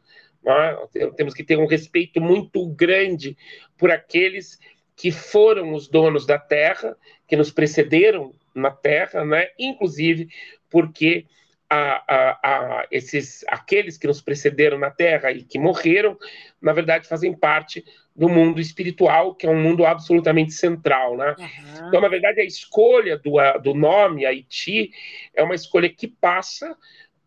É? 0.46 1.10
Temos 1.16 1.34
que 1.34 1.44
ter 1.44 1.58
um 1.58 1.66
respeito 1.66 2.22
muito 2.22 2.66
grande 2.68 3.38
por 3.78 3.90
aqueles 3.90 4.60
que 4.96 5.12
foram 5.12 5.74
os 5.74 5.88
donos 5.88 6.26
da 6.26 6.38
terra, 6.38 6.96
que 7.28 7.36
nos 7.36 7.52
precederam 7.52 8.34
na 8.54 8.72
terra, 8.72 9.24
né? 9.24 9.48
inclusive 9.58 10.28
porque 10.70 11.26
a, 11.70 12.04
a, 12.08 12.40
a, 12.44 12.88
esses, 12.90 13.46
aqueles 13.48 13.98
que 13.98 14.08
nos 14.08 14.22
precederam 14.22 14.80
na 14.80 14.90
terra 14.90 15.32
e 15.32 15.44
que 15.44 15.60
morreram, 15.60 16.18
na 16.62 16.74
verdade, 16.74 17.08
fazem 17.08 17.34
parte 17.34 17.86
do 18.20 18.28
mundo 18.28 18.60
espiritual, 18.60 19.34
que 19.34 19.48
é 19.48 19.50
um 19.50 19.62
mundo 19.62 19.86
absolutamente 19.86 20.52
central, 20.52 21.16
né? 21.16 21.36
Uhum. 21.40 21.88
Então, 21.88 22.02
na 22.02 22.10
verdade, 22.10 22.42
a 22.42 22.44
escolha 22.44 23.18
do, 23.18 23.38
do 23.64 23.74
nome 23.74 24.26
Haiti 24.26 24.92
é 25.34 25.42
uma 25.42 25.56
escolha 25.56 25.88
que 25.88 26.06
passa 26.06 26.76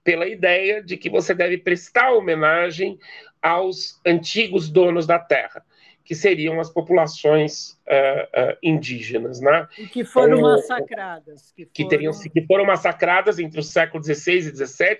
pela 0.04 0.28
ideia 0.28 0.82
de 0.82 0.98
que 0.98 1.08
você 1.08 1.34
deve 1.34 1.56
prestar 1.56 2.12
homenagem 2.12 2.98
aos 3.40 3.98
antigos 4.04 4.68
donos 4.68 5.06
da 5.06 5.18
terra, 5.18 5.64
que 6.04 6.14
seriam 6.14 6.60
as 6.60 6.68
populações 6.68 7.70
uh, 7.88 8.52
uh, 8.52 8.56
indígenas, 8.62 9.40
né? 9.40 9.66
E 9.78 9.86
que 9.86 10.04
foram 10.04 10.36
então, 10.36 10.50
massacradas. 10.50 11.52
Que, 11.52 11.62
foram... 11.64 11.72
Que, 11.72 11.88
teriam, 11.88 12.12
que 12.12 12.46
foram 12.46 12.66
massacradas 12.66 13.38
entre 13.38 13.58
os 13.58 13.70
séculos 13.70 14.06
XVI 14.06 14.36
e 14.36 14.42
XVII, 14.42 14.98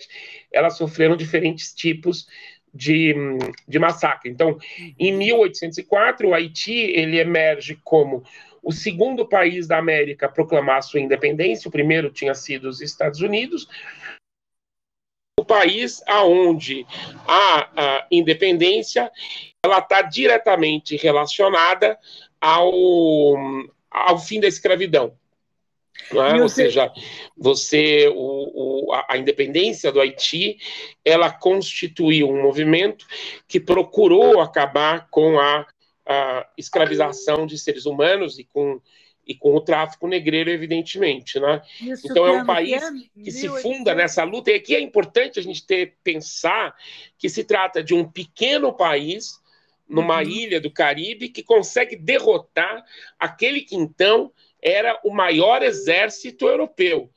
elas 0.51 0.79
sofreram 0.79 1.17
diferentes 1.17 1.75
tipos 1.75 2.27
de, 2.73 3.15
de 3.69 3.79
massacre. 3.79 4.31
Então, 4.31 4.59
em 4.99 5.13
1804, 5.13 6.29
o 6.29 6.35
Haiti 6.35 6.73
ele 6.73 7.19
emerge 7.19 7.79
como 7.85 8.23
o 8.63 8.73
segundo 8.73 9.27
país 9.27 9.67
da 9.67 9.79
América 9.79 10.27
a 10.27 10.31
proclamar 10.31 10.83
sua 10.83 11.01
independência. 11.01 11.69
O 11.69 11.73
primeiro 11.73 12.11
tinha 12.11 12.35
sido 12.35 12.69
os 12.69 12.81
Estados 12.81 13.21
Unidos. 13.21 13.69
O 15.39 15.45
país 15.45 16.03
aonde 16.07 16.87
a, 17.27 17.69
a 17.77 18.07
independência 18.11 19.11
ela 19.65 19.79
está 19.79 20.03
diretamente 20.03 20.97
relacionada 20.97 21.99
ao, 22.41 23.37
ao 23.91 24.19
fim 24.19 24.41
da 24.41 24.47
escravidão. 24.47 25.17
É? 26.11 26.43
Ou 26.43 26.49
seja, 26.49 26.93
você, 27.37 28.09
o, 28.09 28.87
o, 28.87 28.93
a 29.09 29.17
independência 29.17 29.93
do 29.93 30.01
Haiti, 30.01 30.59
ela 31.05 31.31
constituiu 31.31 32.29
um 32.29 32.43
movimento 32.43 33.07
que 33.47 33.61
procurou 33.61 34.41
acabar 34.41 35.09
com 35.11 35.39
a, 35.39 35.67
a 36.07 36.47
escravização 36.59 37.47
de 37.47 37.59
seres 37.59 37.87
humanos 37.87 38.39
e 38.39 38.45
com 38.45 38.81
e 39.27 39.35
com 39.35 39.55
o 39.55 39.61
tráfico 39.61 40.09
negreiro, 40.09 40.51
evidentemente. 40.51 41.39
Né? 41.39 41.63
Isso 41.81 42.09
então 42.11 42.27
é 42.27 42.33
um 42.33 42.45
país 42.45 42.83
que, 42.91 43.23
que 43.25 43.31
se 43.31 43.49
funda 43.61 43.95
nessa 43.95 44.25
luta, 44.25 44.51
e 44.51 44.55
aqui 44.55 44.75
é 44.75 44.81
importante 44.81 45.39
a 45.39 45.43
gente 45.43 45.65
ter, 45.65 45.97
pensar 46.03 46.75
que 47.17 47.29
se 47.29 47.45
trata 47.45 47.83
de 47.83 47.95
um 47.95 48.05
pequeno 48.05 48.73
país 48.73 49.41
numa 49.89 50.17
uhum. 50.17 50.29
ilha 50.29 50.61
do 50.61 50.71
Caribe 50.71 51.29
que 51.29 51.43
consegue 51.43 51.97
derrotar 51.97 52.85
aquele 53.19 53.61
que 53.61 53.77
então 53.77 54.33
era 54.63 54.99
o 55.05 55.11
maior 55.11 55.63
exército 55.63 56.47
europeu 56.47 57.11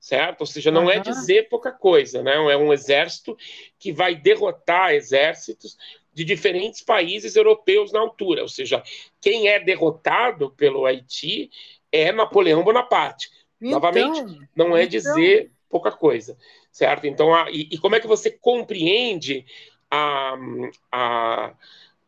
certo? 0.00 0.40
Ou 0.40 0.46
seja, 0.46 0.70
não 0.70 0.84
uhum. 0.84 0.90
é 0.90 0.98
dizer 0.98 1.48
pouca 1.50 1.70
coisa, 1.70 2.22
né? 2.22 2.34
É 2.34 2.56
um 2.56 2.72
exército 2.72 3.36
que 3.78 3.92
vai 3.92 4.14
derrotar 4.14 4.94
exércitos 4.94 5.76
de 6.12 6.24
diferentes 6.24 6.80
países 6.80 7.36
europeus 7.36 7.92
na 7.92 8.00
altura. 8.00 8.42
Ou 8.42 8.48
seja, 8.48 8.82
quem 9.20 9.48
é 9.48 9.60
derrotado 9.60 10.50
pelo 10.52 10.86
Haiti 10.86 11.50
é 11.92 12.10
Napoleão 12.10 12.64
Bonaparte. 12.64 13.30
Então, 13.60 13.72
Novamente, 13.72 14.48
não 14.56 14.76
é 14.76 14.84
então... 14.84 14.90
dizer 14.90 15.52
pouca 15.68 15.92
coisa, 15.92 16.36
certo? 16.72 17.06
Então, 17.06 17.32
a, 17.32 17.50
e, 17.50 17.68
e, 17.70 17.78
como 17.78 17.94
é 17.94 18.00
que 18.00 18.06
você 18.06 18.30
compreende 18.30 19.44
a, 19.90 20.36
a, 20.90 21.54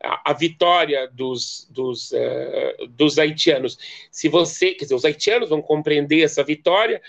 a 0.02 0.32
vitória 0.32 1.08
dos, 1.08 1.68
dos, 1.70 2.10
uh, 2.12 2.86
dos 2.88 3.18
haitianos? 3.18 3.78
Se 4.10 4.28
você, 4.28 4.72
quer 4.72 4.84
dizer, 4.84 4.94
os 4.94 5.04
haitianos 5.04 5.48
vão 5.48 5.62
compreender 5.62 6.22
essa 6.22 6.42
vitória 6.42 7.00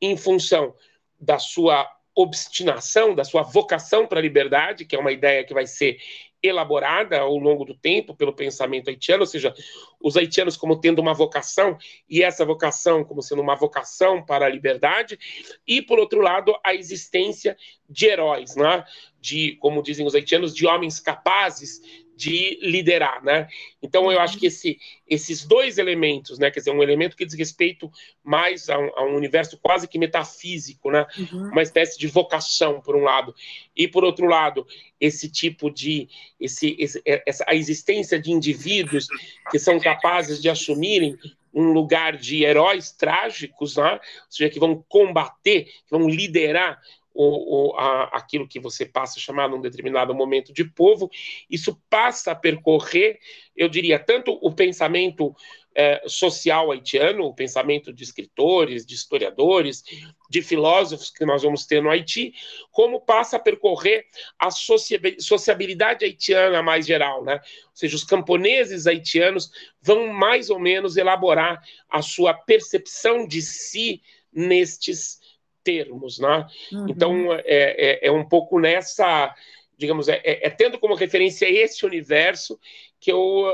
em 0.00 0.16
função 0.16 0.74
da 1.18 1.38
sua 1.38 1.88
obstinação, 2.14 3.14
da 3.14 3.24
sua 3.24 3.42
vocação 3.42 4.06
para 4.06 4.18
a 4.18 4.22
liberdade, 4.22 4.84
que 4.84 4.96
é 4.96 4.98
uma 4.98 5.12
ideia 5.12 5.44
que 5.44 5.54
vai 5.54 5.66
ser 5.66 5.98
elaborada 6.42 7.20
ao 7.20 7.36
longo 7.36 7.64
do 7.64 7.74
tempo 7.74 8.14
pelo 8.14 8.32
pensamento 8.32 8.88
haitiano, 8.88 9.22
ou 9.22 9.26
seja, 9.26 9.54
os 10.00 10.16
haitianos 10.16 10.56
como 10.56 10.80
tendo 10.80 10.98
uma 10.98 11.12
vocação 11.12 11.76
e 12.08 12.22
essa 12.22 12.44
vocação 12.44 13.04
como 13.04 13.22
sendo 13.22 13.42
uma 13.42 13.54
vocação 13.54 14.24
para 14.24 14.46
a 14.46 14.48
liberdade, 14.48 15.18
e 15.66 15.82
por 15.82 15.98
outro 15.98 16.20
lado 16.20 16.54
a 16.64 16.74
existência 16.74 17.56
de 17.88 18.06
heróis, 18.06 18.56
né? 18.56 18.84
de, 19.20 19.56
como 19.60 19.82
dizem 19.82 20.06
os 20.06 20.14
haitianos, 20.14 20.54
de 20.54 20.66
homens 20.66 20.98
capazes 20.98 21.80
de 22.20 22.58
liderar, 22.60 23.24
né? 23.24 23.48
Então 23.82 24.12
eu 24.12 24.20
acho 24.20 24.38
que 24.38 24.46
esse, 24.46 24.78
esses 25.08 25.42
dois 25.46 25.78
elementos, 25.78 26.38
né? 26.38 26.50
Quer 26.50 26.60
dizer, 26.60 26.70
um 26.70 26.82
elemento 26.82 27.16
que 27.16 27.24
diz 27.24 27.34
respeito 27.34 27.90
mais 28.22 28.68
a 28.68 28.78
um, 28.78 28.90
a 28.94 29.04
um 29.06 29.16
universo 29.16 29.58
quase 29.62 29.88
que 29.88 29.98
metafísico, 29.98 30.90
né? 30.90 31.06
Uhum. 31.18 31.48
Uma 31.48 31.62
espécie 31.62 31.98
de 31.98 32.06
vocação, 32.06 32.78
por 32.82 32.94
um 32.94 33.02
lado, 33.04 33.34
e 33.74 33.88
por 33.88 34.04
outro 34.04 34.26
lado, 34.26 34.66
esse 35.00 35.30
tipo 35.30 35.70
de 35.70 36.10
esse, 36.38 36.76
esse 36.78 37.00
essa 37.04 37.42
a 37.48 37.54
existência 37.54 38.20
de 38.20 38.30
indivíduos 38.30 39.08
que 39.50 39.58
são 39.58 39.80
capazes 39.80 40.42
de 40.42 40.50
assumirem 40.50 41.16
um 41.54 41.72
lugar 41.72 42.18
de 42.18 42.44
heróis 42.44 42.92
trágicos, 42.92 43.76
né? 43.76 43.94
ou 43.94 44.00
seja, 44.28 44.50
que 44.50 44.60
vão 44.60 44.84
combater, 44.88 45.64
que 45.64 45.90
vão 45.90 46.06
liderar 46.06 46.78
o, 47.12 47.72
o, 47.72 47.76
a, 47.76 48.04
aquilo 48.16 48.48
que 48.48 48.60
você 48.60 48.86
passa 48.86 49.18
a 49.18 49.22
chamar 49.22 49.48
num 49.48 49.60
determinado 49.60 50.14
momento 50.14 50.52
de 50.52 50.64
povo, 50.64 51.10
isso 51.48 51.80
passa 51.88 52.32
a 52.32 52.34
percorrer, 52.34 53.18
eu 53.56 53.68
diria, 53.68 53.98
tanto 53.98 54.38
o 54.40 54.52
pensamento 54.52 55.34
é, 55.74 56.02
social 56.06 56.70
haitiano, 56.70 57.24
o 57.24 57.34
pensamento 57.34 57.92
de 57.92 58.02
escritores, 58.02 58.84
de 58.84 58.94
historiadores, 58.94 59.84
de 60.28 60.42
filósofos 60.42 61.10
que 61.10 61.24
nós 61.24 61.42
vamos 61.42 61.64
ter 61.64 61.82
no 61.82 61.90
Haiti, 61.90 62.32
como 62.70 63.00
passa 63.00 63.36
a 63.36 63.40
percorrer 63.40 64.04
a 64.38 64.50
sociabilidade 64.50 66.04
haitiana 66.04 66.62
mais 66.62 66.86
geral, 66.86 67.24
né? 67.24 67.34
Ou 67.34 67.76
seja, 67.76 67.96
os 67.96 68.04
camponeses 68.04 68.86
haitianos 68.86 69.50
vão 69.80 70.08
mais 70.08 70.50
ou 70.50 70.58
menos 70.58 70.96
elaborar 70.96 71.62
a 71.88 72.02
sua 72.02 72.34
percepção 72.34 73.26
de 73.26 73.40
si 73.40 74.02
nestes 74.32 75.18
termos, 75.62 76.18
né? 76.18 76.46
Uhum. 76.72 76.86
Então 76.88 77.32
é, 77.32 77.42
é, 77.44 78.06
é, 78.08 78.12
um 78.12 78.26
pouco 78.26 78.58
nessa, 78.58 79.34
digamos, 79.76 80.08
é, 80.08 80.20
é, 80.24 80.46
é 80.46 80.50
tendo 80.50 80.78
como 80.78 80.94
referência 80.94 81.48
esse 81.50 81.84
universo 81.84 82.58
que 82.98 83.10
eu 83.10 83.46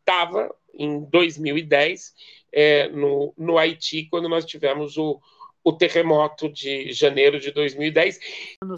estava 0.00 0.48
uh, 0.48 0.54
em 0.74 1.04
2010 1.04 2.14
é, 2.52 2.88
no, 2.88 3.34
no 3.36 3.58
Haiti 3.58 4.08
quando 4.10 4.28
nós 4.28 4.44
tivemos 4.44 4.96
o, 4.96 5.20
o 5.62 5.72
terremoto 5.72 6.48
de 6.48 6.92
janeiro 6.92 7.38
de 7.38 7.50
2010. 7.50 8.20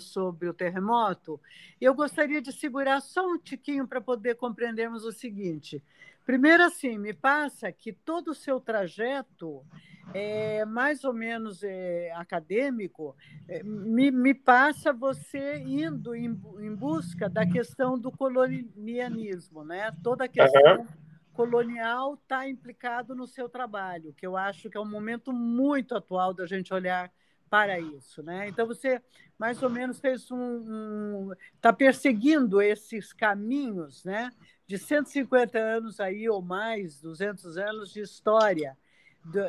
Sobre 0.01 0.49
o 0.49 0.55
terremoto, 0.55 1.41
eu 1.81 1.95
gostaria 1.95 2.41
de 2.41 2.53
segurar 2.53 3.01
só 3.01 3.27
um 3.27 3.39
tiquinho 3.39 3.87
para 3.87 4.01
poder 4.01 4.37
compreendermos 4.37 5.05
o 5.05 5.13
seguinte. 5.13 5.83
Primeiro, 6.29 6.63
assim, 6.63 6.99
me 6.99 7.15
passa 7.15 7.73
que 7.73 7.91
todo 7.91 8.33
o 8.33 8.35
seu 8.35 8.61
trajeto 8.61 9.65
é, 10.13 10.63
mais 10.67 11.03
ou 11.03 11.15
menos 11.15 11.63
é, 11.63 12.13
acadêmico, 12.15 13.17
é, 13.49 13.63
me, 13.63 14.11
me, 14.11 14.35
passa 14.35 14.93
você 14.93 15.57
indo 15.57 16.15
em, 16.15 16.27
em, 16.27 16.75
busca 16.75 17.31
da 17.31 17.47
questão 17.47 17.99
do 17.99 18.13
colonialismo, 18.13 19.65
né? 19.65 19.91
Toda 20.03 20.25
a 20.25 20.29
questão 20.29 20.81
uhum. 20.81 20.87
colonial 21.33 22.13
está 22.13 22.47
implicado 22.47 23.15
no 23.15 23.27
seu 23.27 23.49
trabalho, 23.49 24.13
que 24.13 24.27
eu 24.27 24.37
acho 24.37 24.69
que 24.69 24.77
é 24.77 24.81
um 24.81 24.91
momento 24.91 25.33
muito 25.33 25.97
atual 25.97 26.35
da 26.35 26.45
gente 26.45 26.75
olhar 26.75 27.11
para 27.49 27.79
isso, 27.79 28.23
né? 28.23 28.49
Então 28.49 28.67
você 28.67 29.03
mais 29.39 29.63
ou 29.63 29.71
menos 29.71 30.01
fez 30.01 30.31
um 30.31 31.33
está 31.55 31.71
um, 31.71 31.75
perseguindo 31.75 32.61
esses 32.61 33.13
caminhos, 33.13 34.05
né? 34.05 34.31
De 34.67 34.79
150 34.79 35.59
anos 35.59 36.01
aí 36.01 36.29
ou 36.29 36.43
mais, 36.43 37.01
200 37.01 37.57
anos 37.57 37.93
de 37.93 38.01
história 38.01 38.77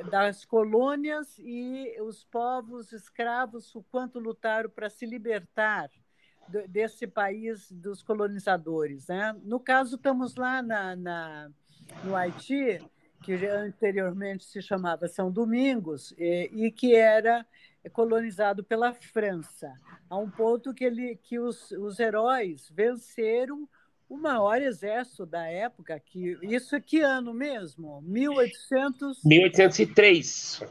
das 0.09 0.43
colônias 0.43 1.37
e 1.39 1.95
os 2.01 2.23
povos 2.25 2.91
escravos, 2.91 3.73
o 3.75 3.83
quanto 3.83 4.19
lutaram 4.19 4.69
para 4.69 4.89
se 4.89 5.05
libertar 5.05 5.89
desse 6.67 7.07
país 7.07 7.71
dos 7.71 8.01
colonizadores. 8.01 9.07
Né? 9.07 9.35
No 9.43 9.59
caso, 9.59 9.95
estamos 9.95 10.35
lá 10.35 10.61
na, 10.61 10.95
na, 10.95 11.51
no 12.03 12.15
Haiti, 12.15 12.81
que 13.23 13.33
anteriormente 13.45 14.43
se 14.43 14.61
chamava 14.61 15.07
São 15.07 15.31
Domingos, 15.31 16.13
e, 16.17 16.49
e 16.53 16.71
que 16.71 16.95
era 16.95 17.45
colonizado 17.91 18.63
pela 18.63 18.93
França, 18.93 19.71
a 20.09 20.17
um 20.17 20.29
ponto 20.29 20.73
que, 20.73 20.83
ele, 20.83 21.15
que 21.15 21.39
os, 21.39 21.71
os 21.71 21.99
heróis 21.99 22.69
venceram 22.73 23.69
o 24.09 24.17
maior 24.17 24.59
exército 24.61 25.25
da 25.25 25.45
época, 25.45 25.99
que 25.99 26.37
isso 26.41 26.75
é 26.75 26.81
que 26.81 26.99
ano 26.99 27.33
mesmo? 27.33 28.01
1800... 28.01 29.23
1803. 29.23 30.63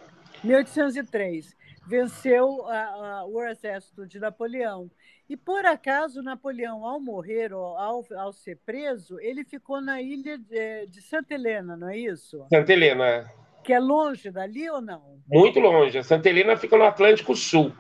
1803. 0.42 1.57
Venceu 1.87 2.66
a, 2.66 3.21
a, 3.21 3.25
o 3.25 3.42
exército 3.44 4.07
de 4.07 4.18
Napoleão. 4.18 4.90
E, 5.29 5.37
por 5.37 5.64
acaso, 5.64 6.23
Napoleão, 6.23 6.85
ao 6.85 7.01
morrer 7.01 7.53
ao, 7.53 8.05
ao 8.16 8.33
ser 8.33 8.59
preso, 8.66 9.21
ele 9.21 9.44
ficou 9.44 9.81
na 9.81 10.03
ilha 10.03 10.37
de, 10.37 10.87
de 10.87 11.01
Santa 11.03 11.35
Helena, 11.35 11.77
não 11.77 11.88
é 11.88 11.97
isso? 11.97 12.44
Santa 12.51 12.73
Helena. 12.73 13.31
É. 13.68 13.72
Que 13.72 13.72
é 13.74 13.78
longe 13.78 14.31
dali 14.31 14.70
ou 14.70 14.81
não? 14.81 15.18
Muito 15.28 15.61
longe. 15.61 16.02
Santa 16.02 16.31
Helena 16.31 16.57
fica 16.57 16.76
no 16.78 16.85
Atlântico 16.85 17.37
Sul. 17.37 17.70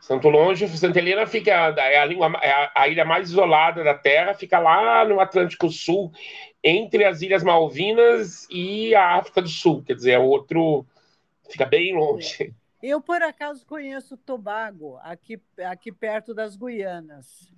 Santo 0.00 0.28
Longe, 0.28 0.66
Santa 0.68 0.98
Helena 0.98 1.26
fica 1.26 1.50
é 1.50 1.98
a, 1.98 2.04
língua, 2.04 2.32
é 2.40 2.50
a, 2.50 2.72
a, 2.74 2.88
ilha 2.88 3.04
mais 3.04 3.30
isolada 3.30 3.82
da 3.82 3.94
Terra, 3.94 4.34
fica 4.34 4.58
lá 4.58 5.04
no 5.04 5.20
Atlântico 5.20 5.68
Sul, 5.70 6.12
entre 6.62 7.04
as 7.04 7.20
Ilhas 7.20 7.42
Malvinas 7.42 8.46
e 8.50 8.94
a 8.94 9.16
África 9.16 9.42
do 9.42 9.48
Sul, 9.48 9.82
quer 9.82 9.94
dizer, 9.94 10.12
é 10.12 10.18
outro 10.18 10.86
fica 11.50 11.66
bem 11.66 11.94
longe. 11.94 12.54
Eu 12.82 13.00
por 13.00 13.22
acaso 13.22 13.66
conheço 13.66 14.16
Tobago, 14.16 14.98
aqui 15.02 15.40
aqui 15.64 15.90
perto 15.90 16.32
das 16.32 16.56
Guianas, 16.56 17.52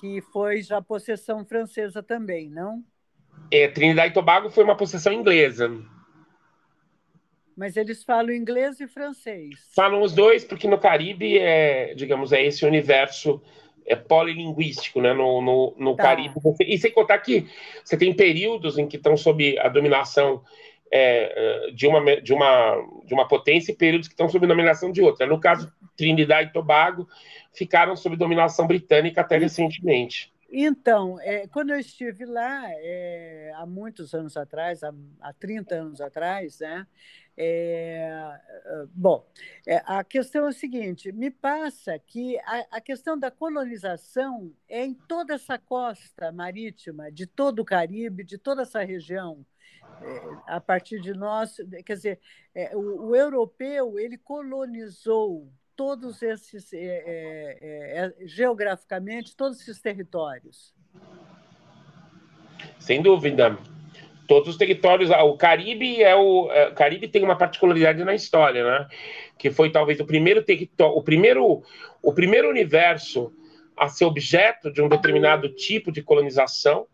que 0.00 0.20
foi 0.20 0.62
já 0.62 0.80
possessão 0.80 1.44
francesa 1.44 2.02
também, 2.02 2.48
não? 2.48 2.82
É, 3.50 3.68
Trinidad 3.68 4.10
e 4.10 4.14
Tobago 4.14 4.48
foi 4.48 4.64
uma 4.64 4.76
possessão 4.76 5.12
inglesa. 5.12 5.70
Mas 7.56 7.76
eles 7.76 8.02
falam 8.02 8.32
inglês 8.32 8.80
e 8.80 8.88
francês. 8.88 9.50
Falam 9.74 10.02
os 10.02 10.12
dois, 10.12 10.44
porque 10.44 10.66
no 10.66 10.78
Caribe 10.78 11.38
é, 11.38 11.94
digamos, 11.94 12.32
é 12.32 12.44
esse 12.44 12.64
universo 12.64 13.42
é 13.84 13.96
polilinguístico, 13.96 15.00
né? 15.00 15.12
No, 15.12 15.40
no, 15.42 15.74
no 15.76 15.96
tá. 15.96 16.04
Caribe. 16.04 16.34
E 16.60 16.78
sem 16.78 16.92
contar 16.92 17.18
que 17.18 17.46
você 17.84 17.96
tem 17.96 18.14
períodos 18.14 18.78
em 18.78 18.86
que 18.86 18.96
estão 18.96 19.16
sob 19.16 19.58
a 19.58 19.68
dominação 19.68 20.42
é, 20.90 21.70
de, 21.74 21.86
uma, 21.86 22.20
de, 22.20 22.32
uma, 22.32 22.76
de 23.04 23.14
uma 23.14 23.26
potência 23.26 23.72
e 23.72 23.76
períodos 23.76 24.08
que 24.08 24.14
estão 24.14 24.28
sob 24.28 24.46
dominação 24.46 24.92
de 24.92 25.02
outra. 25.02 25.26
No 25.26 25.40
caso, 25.40 25.72
Trinidad 25.96 26.46
e 26.46 26.52
Tobago 26.52 27.08
ficaram 27.52 27.96
sob 27.96 28.16
dominação 28.16 28.66
britânica 28.66 29.20
até 29.20 29.38
recentemente. 29.38 30.31
Então, 30.54 31.18
é, 31.22 31.46
quando 31.48 31.70
eu 31.70 31.78
estive 31.78 32.26
lá, 32.26 32.64
é, 32.68 33.52
há 33.56 33.64
muitos 33.64 34.14
anos 34.14 34.36
atrás, 34.36 34.82
há, 34.82 34.92
há 35.18 35.32
30 35.32 35.74
anos 35.74 35.98
atrás, 35.98 36.60
né? 36.60 36.86
É, 37.34 38.38
bom, 38.94 39.26
a 39.86 40.04
questão 40.04 40.44
é 40.44 40.50
a 40.50 40.52
seguinte: 40.52 41.10
me 41.10 41.30
passa 41.30 41.98
que 41.98 42.38
a, 42.40 42.76
a, 42.76 42.80
questão 42.82 43.18
da 43.18 43.30
colonização 43.30 44.54
é 44.68 44.84
em 44.84 44.92
toda 44.92 45.32
essa 45.32 45.56
costa 45.56 46.30
marítima, 46.30 47.10
de 47.10 47.26
todo 47.26 47.60
o 47.60 47.64
Caribe, 47.64 48.22
de 48.22 48.36
toda 48.36 48.60
essa 48.60 48.84
região, 48.84 49.46
a 50.46 50.60
partir 50.60 51.00
de 51.00 51.14
nós, 51.14 51.56
quer 51.86 51.94
dizer, 51.94 52.20
o, 52.74 53.08
o 53.08 53.16
europeu 53.16 53.98
ele 53.98 54.18
colonizou 54.18 55.50
todos 55.76 56.22
esses, 56.22 56.72
é, 56.72 56.78
é, 56.78 58.14
é, 58.22 58.26
geograficamente, 58.26 59.36
todos 59.36 59.60
esses 59.60 59.80
territórios? 59.80 60.74
Sem 62.78 63.02
dúvida. 63.02 63.58
Todos 64.28 64.50
os 64.50 64.56
territórios. 64.56 65.10
Ah, 65.10 65.24
o 65.24 65.36
Caribe 65.36 66.02
é 66.02 66.14
o, 66.14 66.50
é, 66.50 66.68
o 66.68 66.74
Caribe 66.74 67.08
tem 67.08 67.22
uma 67.22 67.36
particularidade 67.36 68.04
na 68.04 68.14
história, 68.14 68.64
né? 68.64 68.88
Que 69.38 69.50
foi 69.50 69.70
talvez 69.70 70.00
o 70.00 70.06
primeiro 70.06 70.42
território, 70.42 70.96
o 70.96 71.02
primeiro, 71.02 71.62
o 72.02 72.12
primeiro 72.12 72.48
universo 72.48 73.32
a 73.76 73.88
ser 73.88 74.04
objeto 74.04 74.70
de 74.72 74.80
um 74.80 74.88
determinado 74.88 75.48
tipo 75.48 75.90
de 75.90 76.02
colonização 76.02 76.86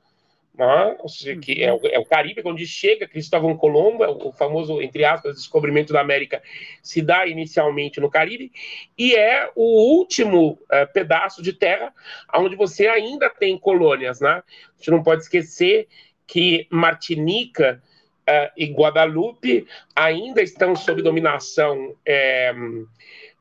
né? 0.59 0.97
que 1.41 1.63
é 1.63 1.73
o, 1.73 1.81
é 1.85 1.99
o, 1.99 2.05
Caribe, 2.05 2.43
onde 2.45 2.67
chega 2.67 3.07
Cristóvão 3.07 3.57
Colombo, 3.57 4.03
é 4.03 4.09
o 4.09 4.33
famoso, 4.33 4.83
entre 4.83 5.05
aspas, 5.05 5.37
descobrimento 5.37 5.93
da 5.93 6.01
América, 6.01 6.43
se 6.83 7.01
dá 7.01 7.27
inicialmente 7.29 8.01
no 8.01 8.11
Caribe, 8.11 8.51
e 8.99 9.15
é 9.15 9.49
o 9.55 9.97
último 9.97 10.59
é, 10.71 10.85
pedaço 10.85 11.41
de 11.41 11.53
terra 11.53 11.95
onde 12.35 12.57
você 12.57 12.89
ainda 12.89 13.31
tem 13.31 13.57
colônias. 13.57 14.21
Né? 14.21 14.31
A 14.31 14.77
gente 14.77 14.91
não 14.91 15.03
pode 15.03 15.23
esquecer 15.23 15.87
que 16.27 16.67
Martinica 16.71 17.81
é, 18.27 18.51
e 18.57 18.67
Guadalupe 18.67 19.67
ainda 19.95 20.43
estão 20.43 20.75
sob 20.75 21.01
dominação 21.03 21.95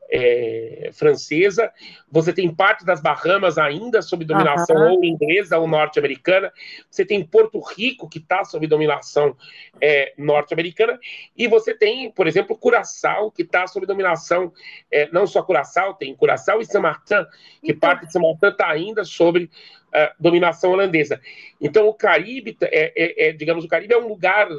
é, 0.09 0.87
é, 0.87 0.91
francesa, 0.93 1.71
você 2.09 2.31
tem 2.31 2.53
parte 2.53 2.85
das 2.85 3.01
Bahamas 3.01 3.57
ainda 3.57 4.01
sob 4.01 4.23
dominação 4.23 4.75
uhum. 4.75 4.93
ou 4.93 5.03
inglesa 5.03 5.57
ou 5.57 5.67
norte-americana, 5.67 6.51
você 6.89 7.03
tem 7.03 7.23
Porto 7.25 7.59
Rico, 7.59 8.07
que 8.07 8.19
está 8.19 8.45
sob 8.45 8.65
dominação 8.67 9.35
é, 9.81 10.13
norte-americana, 10.17 10.97
e 11.35 11.47
você 11.47 11.73
tem, 11.73 12.09
por 12.11 12.27
exemplo, 12.27 12.57
Curaçao, 12.57 13.31
que 13.31 13.41
está 13.41 13.67
sob 13.67 13.85
dominação, 13.85 14.53
é, 14.89 15.09
não 15.11 15.27
só 15.27 15.41
Curaçao, 15.41 15.93
tem 15.93 16.15
Curaçao 16.15 16.61
e 16.61 16.65
Saint 16.65 16.83
Martin, 16.83 17.25
que 17.61 17.71
então... 17.71 17.79
parte 17.79 18.05
de 18.05 18.13
Saint 18.13 18.23
Martin 18.23 18.47
está 18.47 18.69
ainda 18.69 19.03
sobre 19.03 19.49
Uh, 19.87 20.11
dominação 20.19 20.71
holandesa. 20.71 21.19
Então 21.61 21.87
o 21.87 21.93
Caribe 21.93 22.57
é, 22.61 22.91
é, 22.93 23.29
é, 23.29 23.31
digamos, 23.31 23.63
o 23.63 23.69
Caribe 23.69 23.93
é 23.93 23.97
um 23.97 24.05
lugar, 24.05 24.49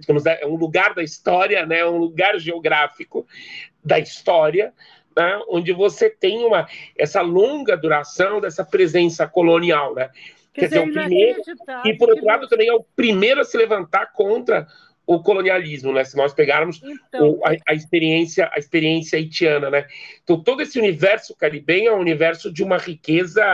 digamos, 0.00 0.26
é 0.26 0.44
um 0.44 0.56
lugar 0.56 0.94
da 0.94 1.02
história, 1.02 1.64
né, 1.64 1.86
um 1.86 1.96
lugar 1.96 2.40
geográfico 2.40 3.24
da 3.84 3.98
história, 3.98 4.72
né, 5.16 5.40
onde 5.48 5.72
você 5.72 6.10
tem 6.10 6.44
uma, 6.44 6.66
essa 6.98 7.20
longa 7.20 7.76
duração 7.76 8.40
dessa 8.40 8.64
presença 8.64 9.26
colonial. 9.26 9.94
Né? 9.94 10.10
Quer, 10.52 10.60
Quer 10.62 10.66
dizer, 10.68 10.88
o 10.88 10.92
primeiro, 10.92 11.42
e 11.84 11.94
por 11.94 12.08
outro 12.08 12.24
lado 12.24 12.48
também 12.48 12.68
é 12.68 12.74
o 12.74 12.84
primeiro 12.96 13.40
a 13.40 13.44
se 13.44 13.56
levantar 13.56 14.12
contra 14.12 14.66
o 15.06 15.22
colonialismo, 15.22 15.92
né? 15.92 16.02
Se 16.02 16.16
nós 16.16 16.32
pegarmos 16.32 16.80
então, 16.82 17.32
o, 17.32 17.46
a, 17.46 17.54
a, 17.68 17.74
experiência, 17.74 18.50
a 18.54 18.58
experiência 18.58 19.18
haitiana, 19.18 19.68
né? 19.68 19.86
Então 20.22 20.42
todo 20.42 20.62
esse 20.62 20.78
universo 20.78 21.34
caribenho 21.36 21.90
é 21.90 21.94
um 21.94 22.00
universo 22.00 22.50
de 22.50 22.62
uma 22.62 22.78
riqueza 22.78 23.44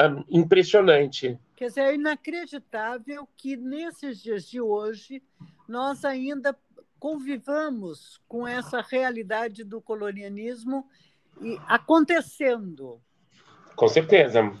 um, 0.00 0.24
impressionante. 0.30 1.36
Quer 1.56 1.66
dizer, 1.66 1.80
é 1.80 1.94
inacreditável 1.94 3.28
que 3.36 3.56
nesses 3.56 4.22
dias 4.22 4.48
de 4.48 4.60
hoje 4.60 5.22
nós 5.68 6.04
ainda 6.04 6.56
convivamos 7.00 8.20
com 8.28 8.46
essa 8.46 8.82
realidade 8.82 9.64
do 9.64 9.80
colonialismo 9.80 10.86
acontecendo. 11.66 13.00
Com 13.74 13.88
certeza. 13.88 14.52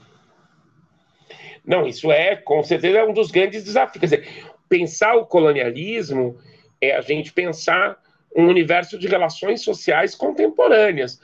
Não, 1.64 1.86
isso 1.86 2.10
é, 2.10 2.34
com 2.34 2.62
certeza, 2.64 2.98
é 2.98 3.04
um 3.04 3.12
dos 3.12 3.30
grandes 3.30 3.62
desafios. 3.62 4.00
Quer 4.00 4.06
dizer, 4.06 4.44
pensar 4.68 5.14
o 5.16 5.26
colonialismo 5.26 6.38
é 6.80 6.96
a 6.96 7.02
gente 7.02 7.30
pensar 7.30 8.00
um 8.34 8.46
universo 8.46 8.98
de 8.98 9.06
relações 9.06 9.62
sociais 9.62 10.14
contemporâneas, 10.14 11.20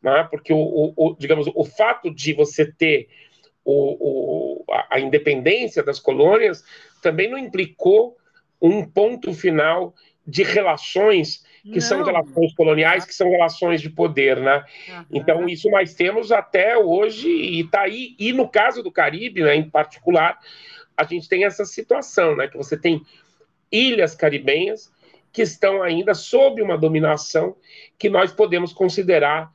né? 0.00 0.28
porque 0.30 0.52
o, 0.52 0.94
o, 0.96 1.16
digamos, 1.18 1.50
o 1.52 1.64
fato 1.64 2.14
de 2.14 2.32
você 2.32 2.70
ter 2.70 3.08
o, 3.64 4.64
a, 4.70 4.96
a 4.96 5.00
independência 5.00 5.82
das 5.82 5.98
colônias 5.98 6.64
também 7.02 7.28
não 7.28 7.38
implicou 7.38 8.16
um 8.60 8.84
ponto 8.84 9.32
final 9.32 9.94
de 10.30 10.42
relações 10.42 11.44
que 11.62 11.74
Não. 11.74 11.80
são 11.80 12.02
relações 12.02 12.54
coloniais, 12.54 13.04
que 13.04 13.14
são 13.14 13.30
relações 13.30 13.82
de 13.82 13.90
poder, 13.90 14.38
né? 14.38 14.64
Uhum. 14.88 15.04
Então, 15.12 15.48
isso 15.48 15.68
nós 15.68 15.94
temos 15.94 16.32
até 16.32 16.78
hoje, 16.78 17.28
e 17.28 17.60
está 17.60 17.82
aí, 17.82 18.14
e 18.18 18.32
no 18.32 18.48
caso 18.48 18.82
do 18.82 18.90
Caribe, 18.90 19.42
né, 19.42 19.56
em 19.56 19.68
particular, 19.68 20.38
a 20.96 21.04
gente 21.04 21.28
tem 21.28 21.44
essa 21.44 21.64
situação, 21.64 22.34
né? 22.36 22.48
Que 22.48 22.56
você 22.56 22.78
tem 22.78 23.02
ilhas 23.70 24.14
caribenhas 24.14 24.90
que 25.32 25.42
estão 25.42 25.82
ainda 25.82 26.14
sob 26.14 26.62
uma 26.62 26.78
dominação 26.78 27.56
que 27.98 28.08
nós 28.08 28.32
podemos 28.32 28.72
considerar 28.72 29.50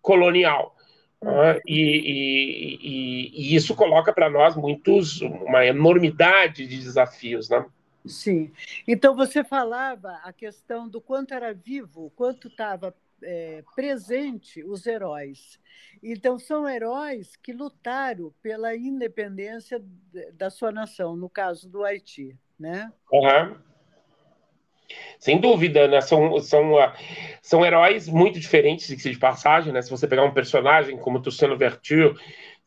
colonial. 0.00 0.76
Uhum. 1.20 1.30
Uh, 1.30 1.60
e, 1.66 1.80
e, 1.80 2.78
e, 2.80 3.52
e, 3.52 3.56
isso 3.56 3.74
coloca 3.74 4.12
para 4.12 4.30
nós 4.30 4.54
muitos 4.54 5.20
uma 5.20 5.66
enormidade 5.66 6.64
de 6.66 6.78
desafios, 6.78 7.48
né? 7.48 7.64
Sim. 8.08 8.52
Então, 8.86 9.14
você 9.14 9.44
falava 9.44 10.20
a 10.24 10.32
questão 10.32 10.88
do 10.88 11.00
quanto 11.00 11.34
era 11.34 11.52
vivo, 11.52 12.12
quanto 12.16 12.48
estava 12.48 12.94
é, 13.22 13.62
presente 13.74 14.62
os 14.64 14.86
heróis. 14.86 15.58
Então, 16.02 16.38
são 16.38 16.68
heróis 16.68 17.36
que 17.36 17.52
lutaram 17.52 18.32
pela 18.42 18.76
independência 18.76 19.82
da 20.34 20.50
sua 20.50 20.70
nação, 20.70 21.16
no 21.16 21.28
caso 21.28 21.68
do 21.68 21.84
Haiti, 21.84 22.36
né? 22.58 22.92
Uhum. 23.12 23.56
Sem 25.18 25.40
dúvida, 25.40 25.86
né? 25.88 26.00
São, 26.00 26.38
são, 26.40 26.74
uh, 26.74 26.92
são 27.42 27.64
heróis 27.64 28.08
muito 28.08 28.38
diferentes 28.40 28.96
de 28.96 29.18
passagem, 29.18 29.72
né? 29.72 29.82
Se 29.82 29.90
você 29.90 30.06
pegar 30.06 30.24
um 30.24 30.32
personagem 30.32 30.96
como 30.96 31.20
Tucano 31.20 31.56
Vertu, 31.58 32.14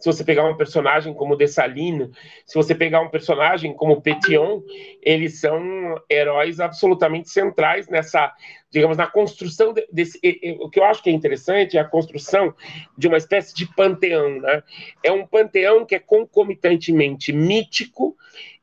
se 0.02 0.08
você 0.08 0.24
pegar 0.24 0.50
um 0.50 0.58
personagem 0.58 1.14
como 1.14 1.36
Dessalines, 1.36 2.10
se 2.46 2.56
você 2.56 2.74
pegar 2.74 3.02
um 3.02 3.10
personagem 3.10 3.74
como 3.74 4.02
Petion, 4.02 4.64
eles 5.02 5.40
são 5.40 5.96
heróis 6.10 6.60
absolutamente 6.60 7.30
centrais 7.30 7.88
nessa, 7.88 8.34
digamos, 8.72 8.98
na 8.98 9.06
construção 9.06 9.74
desse. 9.92 10.20
O 10.60 10.70
que 10.70 10.80
eu 10.80 10.84
acho 10.84 11.04
que 11.04 11.10
é 11.12 11.14
interessante 11.14 11.78
é 11.78 11.82
a 11.82 11.86
construção 11.86 12.54
de 12.98 13.08
uma 13.08 13.18
espécie 13.18 13.54
de 13.54 13.68
panteão, 13.76 14.42
né? 14.42 14.64
É 15.04 15.12
um 15.12 15.26
panteão 15.26 15.86
que 15.86 15.94
é 15.94 16.00
concomitantemente 16.00 17.32
mítico 17.32 18.18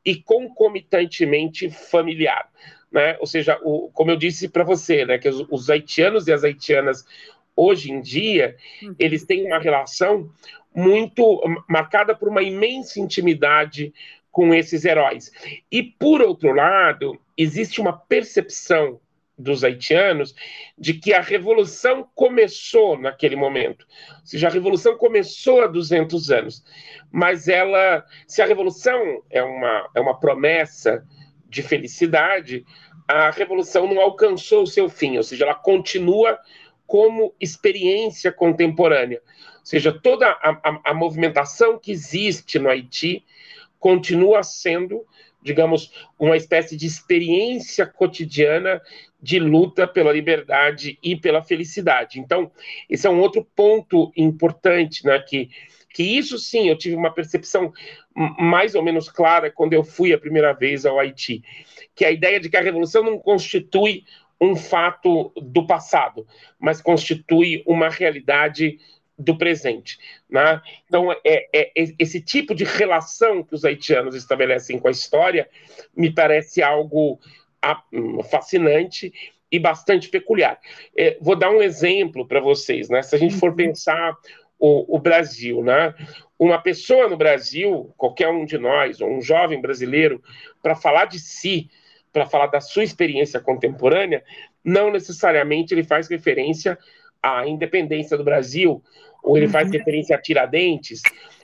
e 0.05 0.15
concomitantemente 0.15 1.69
familiar. 1.69 2.49
Né? 2.91 3.15
Ou 3.19 3.27
seja, 3.27 3.57
o, 3.63 3.89
como 3.93 4.11
eu 4.11 4.17
disse 4.17 4.49
para 4.49 4.63
você, 4.63 5.05
né, 5.05 5.17
que 5.19 5.29
os, 5.29 5.45
os 5.49 5.69
haitianos 5.69 6.27
e 6.27 6.33
as 6.33 6.43
haitianas 6.43 7.05
hoje 7.59 7.91
em 7.91 8.01
dia, 8.01 8.55
uhum. 8.81 8.95
eles 8.97 9.25
têm 9.25 9.45
uma 9.45 9.59
relação 9.59 10.29
muito 10.75 11.41
marcada 11.67 12.15
por 12.15 12.29
uma 12.29 12.41
imensa 12.41 12.99
intimidade 12.99 13.93
com 14.31 14.53
esses 14.53 14.85
heróis. 14.85 15.31
E, 15.71 15.83
por 15.83 16.21
outro 16.21 16.53
lado, 16.53 17.19
existe 17.37 17.81
uma 17.81 17.93
percepção 17.93 18.99
dos 19.39 19.63
haitianos 19.63 20.35
de 20.77 20.93
que 20.93 21.13
a 21.13 21.21
revolução 21.21 22.07
começou 22.13 22.99
naquele 22.99 23.37
momento. 23.37 23.87
Ou 24.19 24.25
seja, 24.25 24.47
a 24.47 24.51
revolução 24.51 24.97
começou 24.97 25.61
há 25.61 25.67
200 25.67 26.29
anos, 26.29 26.63
mas 27.09 27.47
ela, 27.47 28.05
se 28.27 28.41
a 28.41 28.45
revolução 28.45 29.23
é 29.29 29.41
uma, 29.41 29.89
é 29.95 30.01
uma 30.01 30.19
promessa 30.19 31.05
de 31.47 31.63
felicidade, 31.63 32.65
a 33.07 33.31
revolução 33.31 33.87
não 33.87 33.99
alcançou 33.99 34.63
o 34.63 34.67
seu 34.67 34.87
fim, 34.89 35.17
ou 35.17 35.23
seja, 35.23 35.45
ela 35.45 35.55
continua 35.55 36.37
como 36.89 37.35
experiência 37.39 38.31
contemporânea. 38.31 39.21
Ou 39.59 39.65
seja, 39.65 39.91
toda 39.91 40.27
a, 40.27 40.49
a, 40.49 40.81
a 40.85 40.93
movimentação 40.95 41.77
que 41.77 41.91
existe 41.91 42.57
no 42.57 42.67
Haiti 42.67 43.23
continua 43.79 44.41
sendo, 44.41 45.05
digamos, 45.39 45.93
uma 46.17 46.35
espécie 46.35 46.75
de 46.75 46.87
experiência 46.87 47.85
cotidiana 47.85 48.81
de 49.21 49.37
luta 49.37 49.87
pela 49.87 50.11
liberdade 50.11 50.97
e 51.03 51.15
pela 51.15 51.43
felicidade. 51.43 52.19
Então, 52.19 52.51
esse 52.89 53.05
é 53.05 53.09
um 53.11 53.19
outro 53.19 53.47
ponto 53.55 54.11
importante, 54.17 55.05
né, 55.05 55.19
que, 55.19 55.51
que 55.93 56.01
isso 56.01 56.39
sim, 56.39 56.69
eu 56.69 56.77
tive 56.77 56.95
uma 56.95 57.13
percepção 57.13 57.71
mais 58.39 58.73
ou 58.73 58.81
menos 58.81 59.09
clara 59.09 59.51
quando 59.51 59.73
eu 59.73 59.83
fui 59.83 60.11
a 60.11 60.17
primeira 60.17 60.53
vez 60.53 60.87
ao 60.87 60.99
Haiti, 60.99 61.43
que 61.93 62.03
a 62.03 62.11
ideia 62.11 62.39
de 62.39 62.49
que 62.49 62.57
a 62.57 62.61
revolução 62.61 63.03
não 63.03 63.19
constitui 63.19 64.05
um 64.41 64.55
fato 64.55 65.31
do 65.35 65.67
passado, 65.67 66.25
mas 66.59 66.81
constitui 66.81 67.63
uma 67.65 67.89
realidade 67.89 68.79
do 69.17 69.37
presente. 69.37 69.99
Né? 70.29 70.61
Então, 70.87 71.11
é, 71.11 71.19
é, 71.25 71.49
é, 71.53 71.71
esse 71.99 72.21
tipo 72.21 72.55
de 72.55 72.63
relação 72.63 73.43
que 73.43 73.53
os 73.53 73.65
haitianos 73.65 74.15
estabelecem 74.15 74.79
com 74.79 74.87
a 74.87 74.91
história 74.91 75.49
me 75.95 76.09
parece 76.09 76.63
algo 76.63 77.19
fascinante 78.31 79.13
e 79.51 79.59
bastante 79.59 80.07
peculiar. 80.07 80.57
É, 80.97 81.17
vou 81.19 81.35
dar 81.35 81.49
um 81.49 81.61
exemplo 81.61 82.25
para 82.25 82.39
vocês. 82.39 82.87
Né? 82.87 83.01
Se 83.01 83.15
a 83.15 83.19
gente 83.19 83.35
for 83.35 83.49
uhum. 83.49 83.55
pensar 83.57 84.15
o, 84.57 84.95
o 84.95 84.99
Brasil, 84.99 85.61
né? 85.61 85.93
uma 86.37 86.61
pessoa 86.61 87.09
no 87.09 87.17
Brasil, 87.17 87.93
qualquer 87.97 88.29
um 88.29 88.45
de 88.45 88.57
nós, 88.57 89.01
ou 89.01 89.09
um 89.09 89.21
jovem 89.21 89.59
brasileiro, 89.59 90.23
para 90.63 90.75
falar 90.75 91.05
de 91.05 91.19
si, 91.19 91.69
para 92.11 92.25
falar 92.25 92.47
da 92.47 92.61
sua 92.61 92.83
experiência 92.83 93.39
contemporânea, 93.39 94.23
não 94.63 94.91
necessariamente 94.91 95.73
ele 95.73 95.83
faz 95.83 96.07
referência 96.07 96.77
à 97.21 97.47
independência 97.47 98.17
do 98.17 98.23
Brasil, 98.23 98.83
ou 99.21 99.37
ele 99.37 99.47
faz 99.47 99.67
uhum. 99.67 99.73
referência 99.73 100.15
a 100.15 100.21
Tiradentes, 100.21 101.01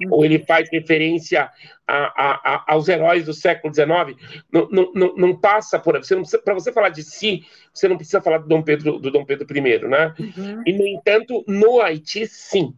ou 0.09 0.24
ele 0.24 0.39
faz 0.39 0.70
referência 0.72 1.49
a, 1.88 1.95
a, 1.95 2.55
a, 2.55 2.63
aos 2.68 2.88
heróis 2.88 3.26
do 3.26 3.34
século 3.34 3.74
XIX. 3.74 4.18
Não, 4.51 4.91
não, 4.93 5.16
não 5.16 5.36
passa 5.36 5.78
por. 5.78 5.99
Para 6.43 6.53
você 6.53 6.72
falar 6.72 6.89
de 6.89 7.03
si, 7.03 7.43
você 7.74 7.88
não 7.88 7.97
precisa 7.97 8.22
falar 8.22 8.39
do 8.39 8.47
Dom 8.47 8.61
Pedro, 8.61 8.97
do 8.97 9.11
Dom 9.11 9.26
Pedro 9.26 9.45
I, 9.55 9.80
né? 9.88 10.13
Uhum. 10.18 10.63
E, 10.66 10.74
no 10.74 10.88
entanto, 10.88 11.43
no 11.47 11.82
Haiti, 11.82 12.26
sim. 12.28 12.66
Ou 12.66 12.74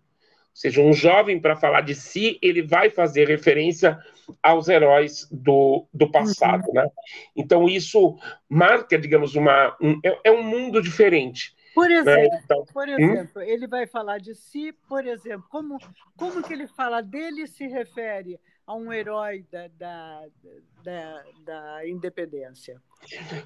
seja, 0.53 0.81
um 0.81 0.93
jovem, 0.93 1.39
para 1.39 1.55
falar 1.55 1.81
de 1.81 1.93
si, 1.93 2.39
ele 2.41 2.63
vai 2.63 2.89
fazer 2.89 3.27
referência 3.27 3.99
aos 4.41 4.67
heróis 4.67 5.27
do, 5.31 5.85
do 5.93 6.09
passado, 6.11 6.67
uhum. 6.67 6.73
né? 6.73 6.89
Então, 7.35 7.67
isso 7.67 8.17
marca, 8.49 8.97
digamos, 8.97 9.35
uma, 9.35 9.75
um, 9.81 9.99
é, 10.03 10.19
é 10.25 10.31
um 10.31 10.43
mundo 10.43 10.81
diferente. 10.81 11.55
Por 11.77 11.89
né? 11.89 11.95
exemplo, 11.95 12.29
né? 12.31 12.41
então, 12.43 12.65
por 12.73 12.87
hum? 12.87 12.97
exemplo 12.97 13.41
hum? 13.41 13.45
ele 13.45 13.67
vai 13.67 13.85
falar 13.85 14.17
de 14.17 14.33
si, 14.33 14.73
por 14.87 15.05
exemplo, 15.05 15.45
como, 15.49 15.77
como 16.17 16.41
que 16.41 16.51
ele 16.51 16.65
fala 16.65 17.01
dele 17.01 17.45
se 17.45 17.67
refere 17.67 18.39
a 18.65 18.75
um 18.75 18.91
herói 18.91 19.45
da, 19.51 19.67
da, 19.77 20.25
da, 20.83 21.23
da, 21.45 21.87
independência. 21.87 22.81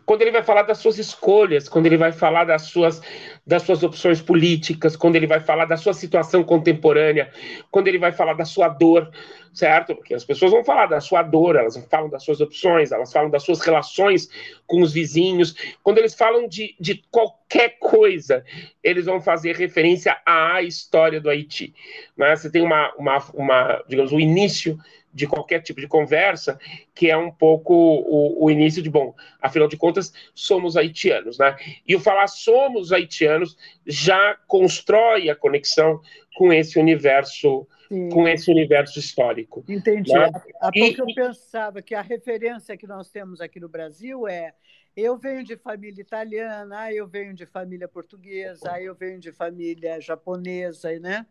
Quando 0.05 0.21
ele 0.23 0.31
vai 0.31 0.43
falar 0.43 0.63
das 0.63 0.79
suas 0.79 0.97
escolhas, 0.97 1.69
quando 1.69 1.85
ele 1.85 1.97
vai 1.97 2.11
falar 2.11 2.45
das 2.45 2.63
suas, 2.63 3.01
das 3.45 3.61
suas 3.61 3.83
opções 3.83 4.21
políticas, 4.21 4.95
quando 4.95 5.15
ele 5.15 5.27
vai 5.27 5.39
falar 5.39 5.65
da 5.65 5.77
sua 5.77 5.93
situação 5.93 6.43
contemporânea, 6.43 7.31
quando 7.69 7.87
ele 7.87 7.99
vai 7.99 8.11
falar 8.11 8.33
da 8.33 8.45
sua 8.45 8.67
dor, 8.67 9.11
certo? 9.53 9.95
Porque 9.95 10.13
as 10.13 10.23
pessoas 10.23 10.51
vão 10.51 10.63
falar 10.63 10.87
da 10.87 10.99
sua 10.99 11.21
dor, 11.21 11.55
elas 11.55 11.77
falam 11.89 12.09
das 12.09 12.23
suas 12.23 12.41
opções, 12.41 12.91
elas 12.91 13.11
falam 13.11 13.29
das 13.29 13.43
suas 13.43 13.61
relações 13.61 14.29
com 14.65 14.81
os 14.81 14.93
vizinhos. 14.93 15.55
Quando 15.83 15.99
eles 15.99 16.15
falam 16.15 16.47
de, 16.47 16.75
de 16.79 17.03
qualquer 17.11 17.77
coisa, 17.79 18.43
eles 18.83 19.05
vão 19.05 19.21
fazer 19.21 19.55
referência 19.55 20.17
à 20.25 20.61
história 20.61 21.21
do 21.21 21.29
Haiti. 21.29 21.73
Né? 22.17 22.35
Você 22.35 22.49
tem 22.49 22.61
uma, 22.63 22.91
uma, 22.95 23.17
uma 23.33 23.83
digamos, 23.87 24.11
o 24.11 24.19
início 24.19 24.79
de 25.13 25.27
qualquer 25.27 25.61
tipo 25.61 25.81
de 25.81 25.87
conversa, 25.87 26.57
que 26.95 27.09
é 27.09 27.17
um 27.17 27.31
pouco 27.31 27.73
o, 27.73 28.45
o, 28.45 28.49
início 28.49 28.81
de, 28.81 28.89
bom, 28.89 29.13
afinal 29.41 29.67
de 29.67 29.77
contas, 29.77 30.13
somos 30.33 30.77
haitianos, 30.77 31.37
né? 31.37 31.55
E 31.87 31.95
o 31.95 31.99
falar 31.99 32.27
somos 32.27 32.91
haitianos 32.91 33.57
já 33.85 34.37
constrói 34.47 35.29
a 35.29 35.35
conexão 35.35 35.99
com 36.35 36.53
esse 36.53 36.79
universo, 36.79 37.67
Sim. 37.89 38.09
com 38.09 38.27
esse 38.27 38.51
universo 38.51 38.99
histórico. 38.99 39.65
Entendi. 39.67 40.13
Né? 40.13 40.29
Há 40.61 40.71
pouco 40.71 41.01
eu 41.01 41.15
pensava 41.15 41.81
que 41.81 41.95
a 41.95 42.01
referência 42.01 42.77
que 42.77 42.87
nós 42.87 43.09
temos 43.09 43.41
aqui 43.41 43.59
no 43.59 43.67
Brasil 43.67 44.27
é 44.27 44.53
eu 44.95 45.17
venho 45.17 45.43
de 45.43 45.55
família 45.55 46.01
italiana, 46.01 46.91
eu 46.91 47.07
venho 47.07 47.33
de 47.33 47.45
família 47.45 47.87
portuguesa, 47.87 48.79
eu 48.81 48.93
venho 48.93 49.19
de 49.19 49.31
família 49.31 49.99
japonesa, 50.01 50.99
né? 50.99 51.25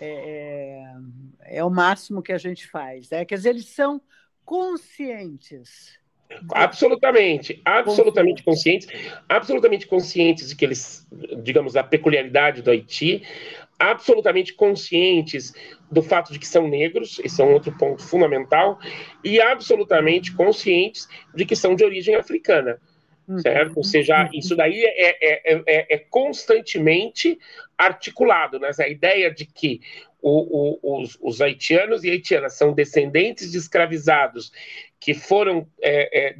é, 0.00 0.84
é, 1.40 1.58
é 1.58 1.64
o 1.64 1.70
máximo 1.70 2.22
que 2.22 2.32
a 2.32 2.38
gente 2.38 2.66
faz. 2.68 3.08
Né? 3.10 3.24
Quer 3.24 3.36
dizer, 3.36 3.50
eles 3.50 3.66
são 3.66 4.00
conscientes. 4.44 5.98
Absolutamente, 6.52 7.60
absolutamente 7.64 8.42
conscientes, 8.42 8.88
absolutamente 9.28 9.86
conscientes 9.86 10.50
de 10.50 10.56
que 10.56 10.64
eles, 10.64 11.06
digamos, 11.42 11.74
a 11.74 11.82
peculiaridade 11.82 12.60
do 12.62 12.70
Haiti, 12.70 13.22
absolutamente 13.78 14.52
conscientes 14.52 15.54
do 15.90 16.02
fato 16.02 16.32
de 16.32 16.38
que 16.38 16.46
são 16.46 16.68
negros, 16.68 17.18
esse 17.24 17.40
é 17.40 17.44
um 17.44 17.52
outro 17.52 17.72
ponto 17.78 18.02
fundamental, 18.02 18.78
e 19.24 19.40
absolutamente 19.40 20.34
conscientes 20.34 21.08
de 21.34 21.46
que 21.46 21.56
são 21.56 21.74
de 21.74 21.84
origem 21.84 22.14
africana 22.14 22.78
certo? 23.36 23.76
Ou 23.76 23.84
seja, 23.84 24.22
uhum. 24.22 24.30
isso 24.32 24.56
daí 24.56 24.82
é, 24.82 25.10
é, 25.20 25.62
é, 25.66 25.94
é 25.94 25.98
constantemente 25.98 27.38
articulado, 27.76 28.58
né? 28.58 28.70
A 28.78 28.88
ideia 28.88 29.30
de 29.30 29.44
que 29.44 29.80
o, 30.20 30.78
o, 30.82 31.00
os, 31.00 31.18
os, 31.20 31.40
haitianos 31.40 32.02
e 32.02 32.10
haitianas 32.10 32.54
são 32.54 32.72
descendentes 32.72 33.52
de 33.52 33.58
escravizados 33.58 34.50
que 35.00 35.14
foram 35.14 35.66
é, 35.80 36.28
é, 36.28 36.32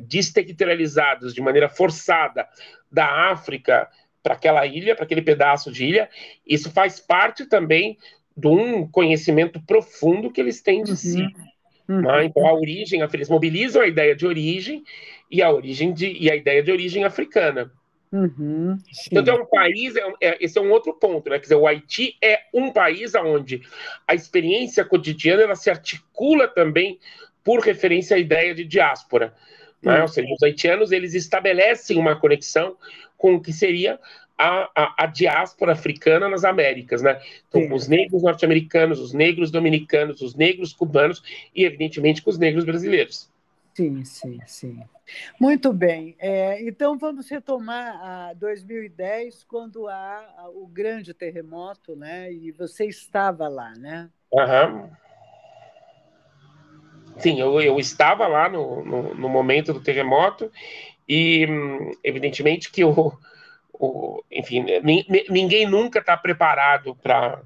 de 1.35 1.41
maneira 1.41 1.69
forçada 1.69 2.47
da 2.91 3.31
África 3.31 3.89
para 4.23 4.35
aquela 4.35 4.67
ilha, 4.67 4.95
para 4.95 5.05
aquele 5.05 5.23
pedaço 5.23 5.71
de 5.71 5.85
ilha, 5.85 6.09
isso 6.47 6.71
faz 6.71 6.99
parte 6.99 7.47
também 7.47 7.97
de 8.37 8.49
um 8.49 8.87
conhecimento 8.87 9.61
profundo 9.61 10.31
que 10.31 10.41
eles 10.41 10.61
têm 10.61 10.83
de 10.83 10.91
uhum. 10.91 10.97
si. 10.97 11.23
Uhum. 11.89 12.03
Né? 12.03 12.25
Então, 12.25 12.47
a 12.47 12.53
origem, 12.53 13.01
eles 13.01 13.29
mobilizam 13.29 13.83
a 13.83 13.87
ideia 13.87 14.15
de 14.15 14.27
origem 14.27 14.85
e 15.31 15.43
a 15.43 15.51
origem 15.51 15.93
de, 15.93 16.11
e 16.13 16.31
a 16.31 16.37
ideia 16.37 16.63
de 16.63 16.71
origem 16.71 17.05
africana. 17.05 17.71
Uhum, 18.11 18.79
então 19.13 19.37
é 19.37 19.43
um 19.43 19.45
país, 19.45 19.95
é, 19.95 20.03
é, 20.23 20.39
esse 20.41 20.59
é 20.59 20.63
um 20.63 20.71
outro 20.71 20.95
ponto, 20.95 21.29
né? 21.29 21.37
Quer 21.37 21.43
dizer, 21.43 21.57
o 21.57 21.67
Haiti 21.67 22.17
é 22.23 22.41
um 22.55 22.73
país 22.73 23.15
onde 23.15 23.61
a 24.07 24.15
experiência 24.15 24.83
cotidiana 24.83 25.43
ela 25.43 25.55
se 25.55 25.69
articula 25.69 26.49
também 26.49 26.99
por 27.49 27.61
referência 27.61 28.15
à 28.15 28.21
ideia 28.21 28.55
de 28.55 28.63
diáspora. 28.63 29.33
Né? 29.83 29.97
Uhum. 29.97 30.03
Ou 30.03 30.09
seja, 30.09 30.29
os 30.35 30.43
haitianos 30.43 30.93
eles 30.93 31.15
estabelecem 31.15 31.97
uma 31.97 32.15
conexão 32.15 32.77
com 33.17 33.37
o 33.37 33.41
que 33.41 33.55
seria 33.55 33.99
a, 34.37 34.71
a, 34.77 35.05
a 35.05 35.07
diáspora 35.07 35.73
africana 35.73 36.29
nas 36.29 36.45
Américas, 36.45 37.01
né? 37.01 37.19
Então, 37.49 37.67
com 37.67 37.75
os 37.75 37.89
negros 37.89 38.23
norte-americanos, 38.23 39.01
os 39.01 39.15
negros 39.15 39.51
dominicanos, 39.51 40.21
os 40.21 40.35
negros 40.35 40.75
cubanos 40.75 41.23
e, 41.55 41.65
evidentemente, 41.65 42.21
com 42.21 42.29
os 42.29 42.37
negros 42.37 42.67
brasileiros. 42.67 43.31
Sim, 43.73 44.05
sim, 44.05 44.39
sim. 44.47 44.83
Muito 45.41 45.73
bem. 45.73 46.17
É, 46.19 46.63
então 46.63 46.99
vamos 46.99 47.31
retomar 47.31 47.99
a 48.05 48.35
2010, 48.35 49.43
quando 49.45 49.89
há 49.89 50.51
o 50.55 50.67
grande 50.67 51.15
terremoto, 51.15 51.97
né? 51.97 52.31
E 52.31 52.53
você 52.53 52.85
estava 52.85 53.49
lá, 53.49 53.73
né? 53.73 54.11
Uhum. 54.31 54.91
Sim, 57.19 57.41
eu, 57.41 57.61
eu 57.61 57.79
estava 57.79 58.27
lá 58.27 58.49
no, 58.49 58.85
no, 58.85 59.15
no 59.15 59.29
momento 59.29 59.73
do 59.73 59.81
terremoto 59.81 60.51
e, 61.09 61.47
evidentemente, 62.03 62.71
que 62.71 62.85
o, 62.85 63.13
o 63.73 64.23
enfim, 64.31 64.65
ninguém 65.29 65.67
nunca 65.67 65.99
está 65.99 66.17
preparado 66.17 66.95
para 66.97 67.43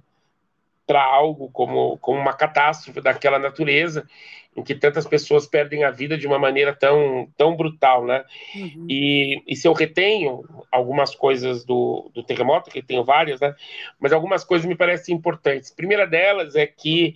para 0.84 1.02
algo 1.02 1.48
como, 1.52 1.96
como 1.98 2.18
uma 2.18 2.34
catástrofe 2.34 3.00
daquela 3.00 3.38
natureza 3.38 4.06
em 4.54 4.62
que 4.62 4.74
tantas 4.74 5.06
pessoas 5.06 5.46
perdem 5.46 5.84
a 5.84 5.90
vida 5.90 6.18
de 6.18 6.26
uma 6.26 6.38
maneira 6.38 6.74
tão, 6.74 7.26
tão 7.36 7.56
brutal, 7.56 8.04
né? 8.04 8.24
Uhum. 8.54 8.86
E, 8.88 9.42
e 9.46 9.56
se 9.56 9.66
eu 9.66 9.72
retenho 9.72 10.42
algumas 10.70 11.14
coisas 11.14 11.64
do, 11.64 12.10
do 12.14 12.22
terremoto, 12.22 12.70
que 12.70 12.82
tenho 12.82 13.02
várias, 13.02 13.40
né? 13.40 13.54
Mas 13.98 14.12
algumas 14.12 14.44
coisas 14.44 14.66
me 14.66 14.74
parecem 14.74 15.14
importantes. 15.14 15.72
A 15.72 15.76
primeira 15.76 16.06
delas 16.06 16.54
é 16.54 16.66
que 16.66 17.14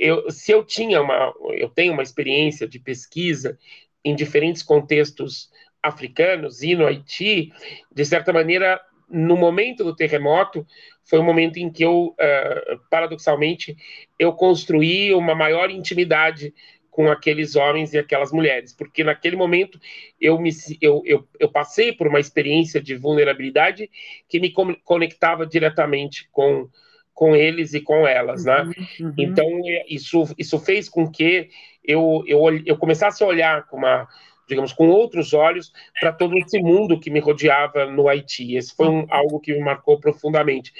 eu, 0.00 0.30
se 0.30 0.50
eu 0.50 0.64
tinha 0.64 1.02
uma, 1.02 1.32
eu 1.50 1.68
tenho 1.68 1.92
uma 1.92 2.02
experiência 2.02 2.66
de 2.66 2.78
pesquisa 2.78 3.58
em 4.02 4.16
diferentes 4.16 4.62
contextos 4.62 5.50
africanos 5.82 6.62
e 6.62 6.74
no 6.74 6.86
Haiti, 6.86 7.52
de 7.92 8.04
certa 8.06 8.32
maneira, 8.32 8.80
no 9.10 9.36
momento 9.36 9.84
do 9.84 9.94
terremoto, 9.94 10.66
foi 11.04 11.18
um 11.18 11.24
momento 11.24 11.58
em 11.58 11.70
que 11.70 11.84
eu, 11.84 12.14
uh, 12.14 12.80
paradoxalmente, 12.90 13.76
eu 14.18 14.32
construí 14.32 15.12
uma 15.12 15.34
maior 15.34 15.70
intimidade 15.70 16.54
com 16.90 17.10
aqueles 17.10 17.54
homens 17.54 17.92
e 17.92 17.98
aquelas 17.98 18.32
mulheres, 18.32 18.72
porque 18.72 19.04
naquele 19.04 19.36
momento 19.36 19.78
eu, 20.18 20.40
me, 20.40 20.50
eu, 20.80 21.02
eu, 21.04 21.28
eu 21.38 21.50
passei 21.50 21.92
por 21.92 22.06
uma 22.06 22.20
experiência 22.20 22.80
de 22.80 22.96
vulnerabilidade 22.96 23.90
que 24.28 24.40
me 24.40 24.52
conectava 24.82 25.46
diretamente 25.46 26.28
com, 26.32 26.68
com 27.20 27.36
eles 27.36 27.74
e 27.74 27.82
com 27.82 28.08
elas, 28.08 28.46
né? 28.46 28.62
Uhum, 28.62 29.06
uhum. 29.08 29.14
Então, 29.18 29.46
é, 29.66 29.84
isso, 29.90 30.24
isso 30.38 30.58
fez 30.58 30.88
com 30.88 31.06
que 31.06 31.50
eu, 31.84 32.24
eu, 32.26 32.40
eu 32.64 32.78
começasse 32.78 33.22
a 33.22 33.26
olhar 33.26 33.66
com 33.66 33.76
uma 33.76 34.08
digamos, 34.48 34.72
com 34.72 34.88
outros 34.88 35.32
olhos 35.32 35.72
para 36.00 36.10
todo 36.10 36.36
esse 36.36 36.58
mundo 36.58 36.98
que 36.98 37.08
me 37.08 37.20
rodeava 37.20 37.86
no 37.86 38.08
Haiti. 38.08 38.56
Esse 38.56 38.74
foi 38.74 38.88
um, 38.88 39.06
algo 39.08 39.38
que 39.38 39.52
me 39.52 39.60
marcou 39.60 40.00
profundamente. 40.00 40.72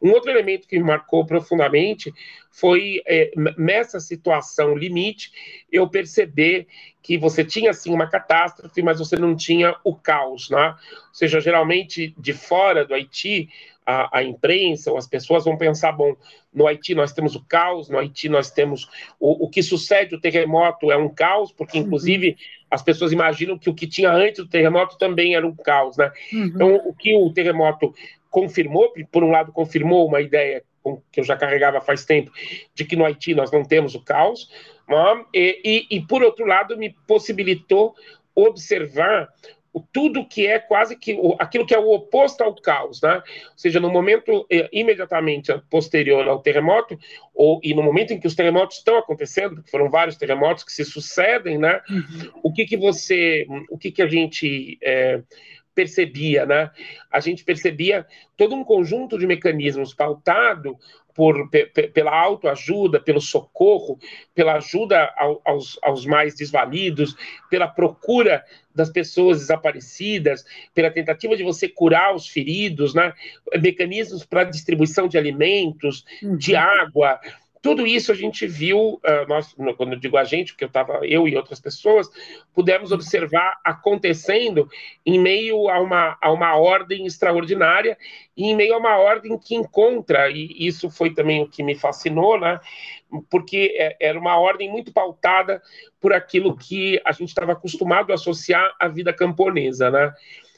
Um 0.00 0.10
outro 0.10 0.30
elemento 0.30 0.68
que 0.68 0.78
me 0.78 0.84
marcou 0.84 1.26
profundamente 1.26 2.14
foi 2.52 3.02
é, 3.04 3.32
nessa 3.58 3.98
situação 3.98 4.76
limite 4.76 5.32
eu 5.72 5.88
perceber 5.88 6.68
que 7.02 7.18
você 7.18 7.44
tinha 7.44 7.72
sim 7.72 7.92
uma 7.92 8.08
catástrofe, 8.08 8.80
mas 8.80 9.00
você 9.00 9.16
não 9.16 9.34
tinha 9.34 9.74
o 9.82 9.96
caos, 9.96 10.48
né? 10.48 10.76
Ou 11.08 11.14
seja, 11.14 11.40
geralmente 11.40 12.14
de 12.16 12.32
fora 12.32 12.84
do 12.84 12.94
Haiti 12.94 13.48
a, 13.86 14.18
a, 14.18 14.22
imprensa 14.24 14.90
ou 14.90 14.98
as 14.98 15.06
pessoas 15.06 15.44
vão 15.44 15.56
pensar, 15.56 15.92
bom, 15.92 16.16
no 16.52 16.66
Haiti 16.66 16.94
nós 16.94 17.12
temos 17.12 17.36
o 17.36 17.44
caos, 17.44 17.88
no 17.88 17.98
Haiti 17.98 18.28
nós 18.28 18.50
temos 18.50 18.88
o, 19.20 19.46
o 19.46 19.48
que 19.48 19.62
sucede 19.62 20.14
o 20.14 20.20
terremoto 20.20 20.90
é 20.90 20.96
um 20.96 21.08
caos, 21.08 21.52
porque 21.52 21.78
inclusive 21.78 22.30
uhum. 22.30 22.34
as 22.70 22.82
pessoas 22.82 23.12
imaginam 23.12 23.56
que 23.56 23.70
o 23.70 23.74
que 23.74 23.86
tinha 23.86 24.10
antes 24.10 24.42
do 24.44 24.50
terremoto 24.50 24.98
também 24.98 25.36
era 25.36 25.46
um 25.46 25.54
caos, 25.54 25.96
né? 25.96 26.10
Uhum. 26.32 26.44
Então, 26.44 26.74
o 26.84 26.92
que 26.92 27.14
o 27.14 27.32
terremoto 27.32 27.94
confirmou, 28.28 28.92
por 29.10 29.22
um 29.22 29.30
lado 29.30 29.52
confirmou 29.52 30.06
uma 30.06 30.20
ideia 30.20 30.62
que 31.10 31.20
eu 31.20 31.24
já 31.24 31.36
carregava 31.36 31.80
faz 31.80 32.04
tempo, 32.04 32.30
de 32.74 32.84
que 32.84 32.96
no 32.96 33.04
Haiti 33.04 33.34
nós 33.34 33.50
não 33.50 33.64
temos 33.64 33.94
o 33.94 34.00
caos, 34.02 34.50
né? 34.88 35.24
e, 35.34 35.86
e, 35.90 35.96
e 35.96 36.00
por 36.00 36.22
outro 36.22 36.46
lado 36.46 36.76
me 36.76 36.94
possibilitou 37.06 37.94
observar 38.34 39.28
tudo 39.92 40.26
que 40.26 40.46
é 40.46 40.58
quase 40.58 40.96
que 40.96 41.18
aquilo 41.38 41.66
que 41.66 41.74
é 41.74 41.78
o 41.78 41.90
oposto 41.90 42.42
ao 42.42 42.54
caos, 42.54 43.00
né? 43.02 43.16
Ou 43.16 43.58
seja, 43.58 43.78
no 43.78 43.90
momento 43.90 44.46
eh, 44.50 44.68
imediatamente 44.72 45.52
posterior 45.70 46.26
ao 46.28 46.40
terremoto, 46.40 46.98
ou 47.34 47.60
e 47.62 47.74
no 47.74 47.82
momento 47.82 48.12
em 48.12 48.20
que 48.20 48.26
os 48.26 48.34
terremotos 48.34 48.78
estão 48.78 48.98
acontecendo, 48.98 49.56
porque 49.56 49.70
foram 49.70 49.90
vários 49.90 50.16
terremotos 50.16 50.64
que 50.64 50.72
se 50.72 50.84
sucedem, 50.84 51.58
né? 51.58 51.80
Uhum. 51.88 52.30
O 52.42 52.52
que 52.52 52.64
que 52.64 52.76
você, 52.76 53.46
o 53.70 53.76
que 53.76 53.90
que 53.90 54.02
a 54.02 54.08
gente 54.08 54.78
é, 54.82 55.20
percebia, 55.74 56.46
né? 56.46 56.70
A 57.10 57.20
gente 57.20 57.44
percebia 57.44 58.06
todo 58.36 58.54
um 58.54 58.64
conjunto 58.64 59.18
de 59.18 59.26
mecanismos 59.26 59.92
pautado 59.92 60.76
por, 61.16 61.48
pela 61.94 62.14
autoajuda, 62.14 63.00
pelo 63.00 63.20
socorro, 63.20 63.98
pela 64.34 64.56
ajuda 64.56 65.12
ao, 65.16 65.40
aos, 65.44 65.78
aos 65.82 66.04
mais 66.04 66.34
desvalidos, 66.34 67.16
pela 67.48 67.66
procura 67.66 68.44
das 68.74 68.90
pessoas 68.90 69.38
desaparecidas, 69.38 70.44
pela 70.74 70.90
tentativa 70.90 71.34
de 71.34 71.42
você 71.42 71.66
curar 71.66 72.14
os 72.14 72.28
feridos, 72.28 72.94
né? 72.94 73.14
mecanismos 73.58 74.26
para 74.26 74.44
distribuição 74.44 75.08
de 75.08 75.16
alimentos, 75.16 76.04
uhum. 76.22 76.36
de 76.36 76.54
água, 76.54 77.18
tudo 77.62 77.86
isso 77.86 78.12
a 78.12 78.14
gente 78.14 78.46
viu, 78.46 78.94
uh, 78.94 79.28
nós, 79.28 79.54
quando 79.76 79.92
eu 79.92 79.98
digo 79.98 80.16
a 80.16 80.24
gente, 80.24 80.52
porque 80.52 80.64
eu 80.64 80.68
estava, 80.68 81.00
eu 81.06 81.26
e 81.26 81.36
outras 81.36 81.60
pessoas, 81.60 82.08
pudemos 82.54 82.92
observar 82.92 83.58
acontecendo 83.64 84.68
em 85.04 85.18
meio 85.18 85.68
a 85.68 85.80
uma, 85.80 86.16
a 86.20 86.32
uma 86.32 86.56
ordem 86.56 87.06
extraordinária 87.06 87.96
e 88.36 88.46
em 88.46 88.56
meio 88.56 88.74
a 88.74 88.78
uma 88.78 88.96
ordem 88.98 89.38
que 89.38 89.54
encontra, 89.54 90.30
e 90.30 90.66
isso 90.66 90.90
foi 90.90 91.12
também 91.12 91.42
o 91.42 91.48
que 91.48 91.62
me 91.62 91.74
fascinou, 91.74 92.38
né? 92.38 92.60
Porque 93.30 93.74
é, 93.78 93.96
era 94.00 94.18
uma 94.18 94.38
ordem 94.38 94.70
muito 94.70 94.92
pautada 94.92 95.62
por 96.00 96.12
aquilo 96.12 96.56
que 96.56 97.00
a 97.04 97.12
gente 97.12 97.28
estava 97.28 97.52
acostumado 97.52 98.10
a 98.10 98.14
associar 98.14 98.74
à 98.78 98.88
vida 98.88 99.12
camponesa, 99.12 99.90
né? 99.90 100.12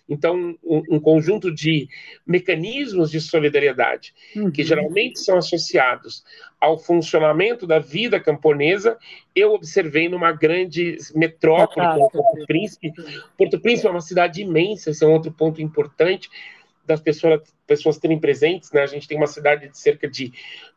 Então, 0.09 0.57
um, 0.65 0.83
um, 0.91 1.01
conjunto 1.01 1.53
de 1.53 1.87
mecanismos 2.27 3.11
de 3.11 3.21
solidariedade, 3.21 4.15
uhum. 4.35 4.51
que 4.51 4.65
geralmente 4.65 5.21
são 5.21 5.37
associados 5.37 6.25
ao 6.59 6.79
funcionamento 6.79 7.67
da 7.67 7.79
vida 7.79 8.19
camponesa, 8.19 8.97
eu 9.35 9.53
observei 9.53 10.09
numa 10.09 10.33
grande 10.33 10.97
metrópole, 11.15 11.87
como 11.87 12.07
é 12.07 12.11
Porto 12.11 12.47
Príncipe. 12.47 12.93
Porto 13.37 13.61
Príncipe 13.61 13.87
é 13.87 13.91
uma 13.91 14.01
cidade 14.01 14.41
imensa, 14.41 14.91
esse 14.91 15.05
é 15.05 15.07
um 15.07 15.13
outro 15.13 15.31
ponto 15.31 15.61
importante 15.61 16.31
das 16.89 17.01
pessoas, 17.01 17.43
pessoas 17.67 17.99
terem 17.99 18.19
presentes, 18.19 18.73
né? 18.73 18.83
A 18.83 18.87
gente 18.87 19.07
tem 19.07 19.19
uma 19.19 19.27
cidade 19.27 19.69
de 19.69 19.79
cerca 19.79 20.09
de 20.09 20.33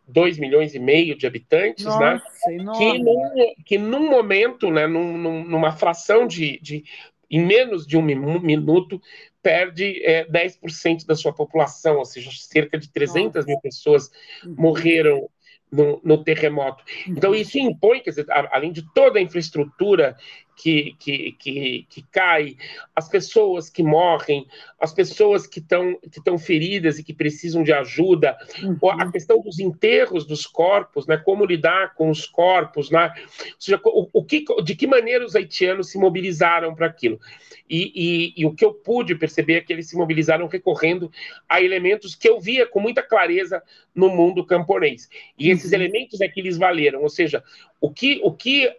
2 0.09 0.37
milhões 0.37 0.75
e 0.75 0.79
meio 0.79 1.17
de 1.17 1.25
habitantes, 1.25 1.85
né? 1.85 2.21
Nossa, 2.21 2.51
né? 2.51 2.73
Que 2.77 2.99
num, 2.99 3.53
que 3.65 3.77
num 3.77 4.09
momento, 4.09 4.69
né, 4.69 4.85
num, 4.87 5.45
numa 5.45 5.71
fração 5.71 6.27
de, 6.27 6.59
de 6.61 6.83
em 7.31 7.43
menos 7.43 7.87
de 7.87 7.97
um 7.97 8.01
minuto, 8.01 9.01
perde 9.41 10.03
é, 10.03 10.25
10% 10.25 11.05
da 11.05 11.15
sua 11.15 11.33
população, 11.33 11.97
ou 11.97 12.05
seja, 12.05 12.29
cerca 12.33 12.77
de 12.77 12.91
300 12.91 13.45
mil 13.45 13.59
pessoas 13.61 14.11
uhum. 14.45 14.55
morreram 14.57 15.29
no, 15.71 16.01
no, 16.03 16.21
terremoto. 16.23 16.83
Então, 17.07 17.33
isso 17.33 17.57
impõe, 17.57 18.01
quer 18.01 18.09
dizer, 18.09 18.25
além 18.29 18.73
de 18.73 18.85
toda 18.93 19.19
a 19.19 19.21
infraestrutura 19.21 20.17
que, 20.61 20.95
que, 20.99 21.31
que, 21.39 21.85
que 21.89 22.05
cai, 22.11 22.55
as 22.95 23.09
pessoas 23.09 23.67
que 23.67 23.81
morrem, 23.81 24.45
as 24.79 24.93
pessoas 24.93 25.47
que 25.47 25.57
estão 25.57 25.97
que 25.97 26.37
feridas 26.37 26.99
e 26.99 27.03
que 27.03 27.15
precisam 27.15 27.63
de 27.63 27.73
ajuda, 27.73 28.37
uhum. 28.61 28.77
a 28.91 29.11
questão 29.11 29.41
dos 29.41 29.57
enterros 29.57 30.23
dos 30.23 30.45
corpos, 30.45 31.07
né, 31.07 31.17
como 31.17 31.45
lidar 31.45 31.95
com 31.95 32.11
os 32.11 32.27
corpos, 32.27 32.91
né, 32.91 33.11
ou 33.17 33.55
seja, 33.57 33.81
o, 33.83 34.07
o 34.13 34.23
que, 34.23 34.45
de 34.63 34.75
que 34.75 34.85
maneira 34.85 35.25
os 35.25 35.35
haitianos 35.35 35.89
se 35.89 35.97
mobilizaram 35.97 36.75
para 36.75 36.85
aquilo. 36.85 37.19
E, 37.67 37.91
e, 37.95 38.33
e, 38.41 38.45
o 38.45 38.53
que 38.53 38.65
eu 38.65 38.73
pude 38.73 39.15
perceber 39.15 39.53
é 39.55 39.61
que 39.61 39.73
eles 39.73 39.89
se 39.89 39.95
mobilizaram 39.95 40.45
recorrendo 40.45 41.11
a 41.49 41.61
elementos 41.61 42.13
que 42.13 42.29
eu 42.29 42.39
via 42.39 42.67
com 42.67 42.79
muita 42.79 43.01
clareza 43.01 43.63
no 43.95 44.09
mundo 44.09 44.45
camponês. 44.45 45.09
E 45.39 45.49
esses 45.49 45.71
uhum. 45.71 45.77
elementos 45.77 46.21
é 46.21 46.27
que 46.27 46.39
eles 46.39 46.57
valeram, 46.57 47.01
ou 47.01 47.09
seja, 47.09 47.41
o 47.81 47.91
que, 47.91 48.21
o 48.23 48.31
que 48.31 48.71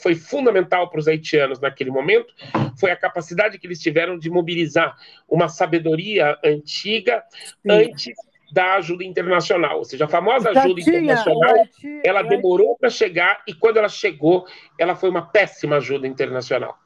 foi 0.00 0.14
fundamental 0.14 0.88
para 0.88 1.00
os 1.00 1.08
haitianos 1.08 1.58
naquele 1.58 1.90
momento 1.90 2.32
foi 2.78 2.92
a 2.92 2.96
capacidade 2.96 3.58
que 3.58 3.66
eles 3.66 3.80
tiveram 3.80 4.16
de 4.16 4.30
mobilizar 4.30 4.96
uma 5.28 5.48
sabedoria 5.48 6.38
antiga 6.44 7.24
Sim. 7.32 7.70
antes 7.70 8.14
da 8.50 8.76
ajuda 8.76 9.04
internacional, 9.04 9.78
ou 9.78 9.84
seja, 9.84 10.06
a 10.06 10.08
famosa 10.08 10.54
Já 10.54 10.62
ajuda 10.62 10.80
tinha, 10.80 11.00
internacional, 11.00 11.54
Haiti, 11.54 12.00
ela 12.02 12.22
demorou 12.22 12.78
para 12.78 12.88
chegar 12.88 13.42
e 13.46 13.52
quando 13.52 13.76
ela 13.76 13.90
chegou, 13.90 14.46
ela 14.78 14.94
foi 14.94 15.10
uma 15.10 15.26
péssima 15.26 15.76
ajuda 15.76 16.06
internacional. 16.06 16.78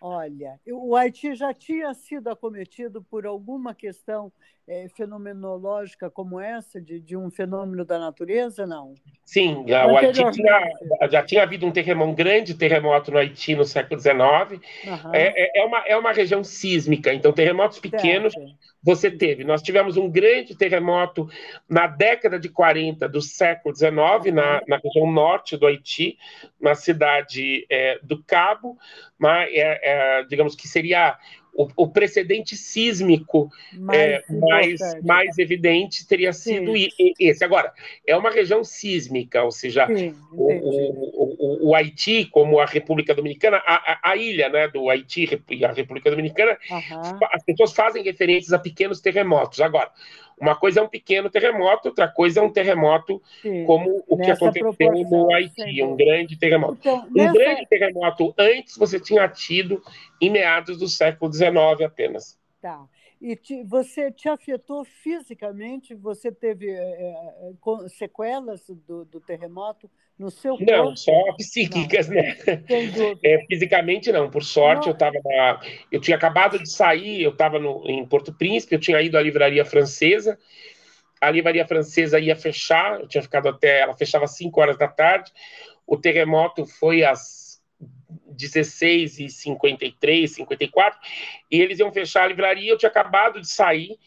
Olha, 0.00 0.58
o 0.66 0.96
Haiti 0.96 1.34
já 1.34 1.52
tinha 1.52 1.92
sido 1.92 2.30
acometido 2.30 3.02
por 3.02 3.26
alguma 3.26 3.74
questão 3.74 4.32
é, 4.68 4.86
fenomenológica 4.90 6.10
como 6.10 6.38
essa, 6.38 6.78
de, 6.78 7.00
de, 7.00 7.16
um 7.16 7.30
fenômeno 7.30 7.86
da 7.86 7.98
natureza, 7.98 8.66
não? 8.66 8.92
Sim, 9.24 9.64
o 9.66 9.96
Haiti 9.96 10.22
tinha, 10.30 11.08
já 11.10 11.22
tinha 11.22 11.42
havido 11.42 11.66
um 11.66 11.72
terremoto, 11.72 12.10
um 12.10 12.14
grande 12.14 12.54
terremoto 12.54 13.10
no 13.10 13.16
Haiti 13.16 13.56
no 13.56 13.64
século 13.64 13.98
XIX. 13.98 14.18
Uhum. 14.20 15.14
É, 15.14 15.60
é, 15.60 15.64
uma, 15.64 15.78
é 15.86 15.96
uma 15.96 16.12
região 16.12 16.44
sísmica, 16.44 17.12
então 17.14 17.32
terremotos 17.32 17.78
pequenos 17.78 18.34
certo. 18.34 18.54
você 18.82 19.10
teve. 19.10 19.42
Nós 19.42 19.62
tivemos 19.62 19.96
um 19.96 20.10
grande 20.10 20.54
terremoto 20.54 21.26
na 21.66 21.86
década 21.86 22.38
de 22.38 22.50
40 22.50 23.08
do 23.08 23.22
século 23.22 23.74
XIX, 23.74 23.90
uhum. 23.90 24.34
na, 24.34 24.62
na 24.68 24.76
região 24.76 25.10
norte 25.10 25.56
do 25.56 25.66
Haiti, 25.66 26.18
na 26.60 26.74
cidade 26.74 27.66
é, 27.70 27.98
do 28.02 28.22
Cabo, 28.22 28.76
mas, 29.18 29.50
é, 29.50 29.80
é, 30.20 30.24
digamos 30.24 30.54
que 30.54 30.68
seria 30.68 31.16
o, 31.58 31.68
o 31.76 31.88
precedente 31.88 32.56
sísmico 32.56 33.50
mais, 33.72 33.98
é, 33.98 34.24
mais, 34.30 34.80
mais 35.04 35.38
evidente 35.38 36.06
teria 36.06 36.32
sido 36.32 36.72
Sim. 36.72 36.88
esse. 37.18 37.44
Agora, 37.44 37.72
é 38.06 38.16
uma 38.16 38.30
região 38.30 38.62
sísmica, 38.62 39.42
ou 39.42 39.50
seja, 39.50 39.88
Sim, 39.88 40.14
o, 40.30 40.52
o, 40.52 41.68
o, 41.68 41.74
Haiti, 41.74 42.26
como 42.26 42.60
a 42.60 42.64
República 42.64 43.12
Dominicana, 43.12 43.56
a, 43.66 43.74
a, 43.74 44.10
a, 44.12 44.16
ilha 44.16 44.48
né, 44.48 44.68
do 44.68 44.88
Haiti 44.88 45.28
e 45.50 45.64
a 45.64 45.72
República 45.72 46.08
Dominicana, 46.10 46.56
uhum. 46.70 47.18
as 47.32 47.42
pessoas 47.42 47.72
fazem 47.72 48.04
referências 48.04 48.52
a 48.52 48.58
pequenos 48.60 49.00
terremotos. 49.00 49.60
Agora, 49.60 49.90
uma 50.40 50.54
coisa 50.56 50.80
é 50.80 50.82
um 50.82 50.88
pequeno 50.88 51.30
terremoto, 51.30 51.88
outra 51.88 52.08
coisa 52.08 52.40
é 52.40 52.42
um 52.42 52.50
terremoto 52.50 53.22
Sim, 53.42 53.64
como 53.64 54.04
o 54.06 54.16
que 54.16 54.30
aconteceu 54.30 54.92
no 54.92 55.34
Haiti, 55.34 55.82
um 55.82 55.96
grande 55.96 56.38
terremoto. 56.38 56.78
Então, 56.80 57.06
um 57.08 57.12
nessa... 57.12 57.32
grande 57.32 57.66
terremoto 57.66 58.34
antes 58.38 58.76
você 58.76 59.00
tinha 59.00 59.28
tido 59.28 59.82
em 60.20 60.30
meados 60.30 60.78
do 60.78 60.88
século 60.88 61.32
XIX 61.32 61.48
apenas. 61.84 62.38
Tá. 62.60 62.86
E 63.20 63.34
te, 63.34 63.64
você 63.64 64.12
te 64.12 64.28
afetou 64.28 64.84
fisicamente? 64.84 65.94
Você 65.94 66.30
teve 66.30 66.70
é, 66.70 67.52
sequelas 67.88 68.64
do, 68.86 69.04
do, 69.04 69.20
terremoto 69.20 69.90
no 70.18 70.30
seu 70.30 70.56
corpo? 70.56 70.70
Não, 70.70 70.96
só 70.96 71.32
psíquicas, 71.36 72.08
não. 72.08 72.16
né? 72.16 72.36
É, 73.22 73.46
fisicamente 73.46 74.10
não. 74.10 74.30
Por 74.30 74.42
sorte, 74.42 74.86
não. 74.86 74.88
eu 74.88 74.92
estava 74.92 75.60
Eu 75.92 76.00
tinha 76.00 76.16
acabado 76.16 76.58
de 76.58 76.70
sair, 76.70 77.22
eu 77.22 77.30
estava 77.30 77.58
em 77.86 78.04
Porto 78.06 78.32
Príncipe, 78.32 78.74
eu 78.74 78.80
tinha 78.80 79.00
ido 79.00 79.16
à 79.16 79.22
livraria 79.22 79.64
francesa. 79.64 80.38
A 81.20 81.30
livraria 81.30 81.66
francesa 81.66 82.18
ia 82.18 82.36
fechar, 82.36 83.00
eu 83.00 83.08
tinha 83.08 83.22
ficado 83.22 83.48
até. 83.48 83.80
Ela 83.80 83.96
fechava 83.96 84.24
às 84.24 84.36
5 84.36 84.60
horas 84.60 84.76
da 84.76 84.88
tarde. 84.88 85.32
O 85.86 85.96
terremoto 85.96 86.66
foi 86.66 87.04
às 87.04 87.48
16 88.38 89.18
e 89.20 89.28
53, 89.28 90.30
54, 90.30 90.98
e 91.50 91.60
eles 91.60 91.78
iam 91.78 91.92
fechar 91.92 92.24
a 92.24 92.28
livraria, 92.28 92.70
eu 92.70 92.78
tinha 92.78 92.88
acabado 92.88 93.40
de 93.40 93.48
sair, 93.48 93.98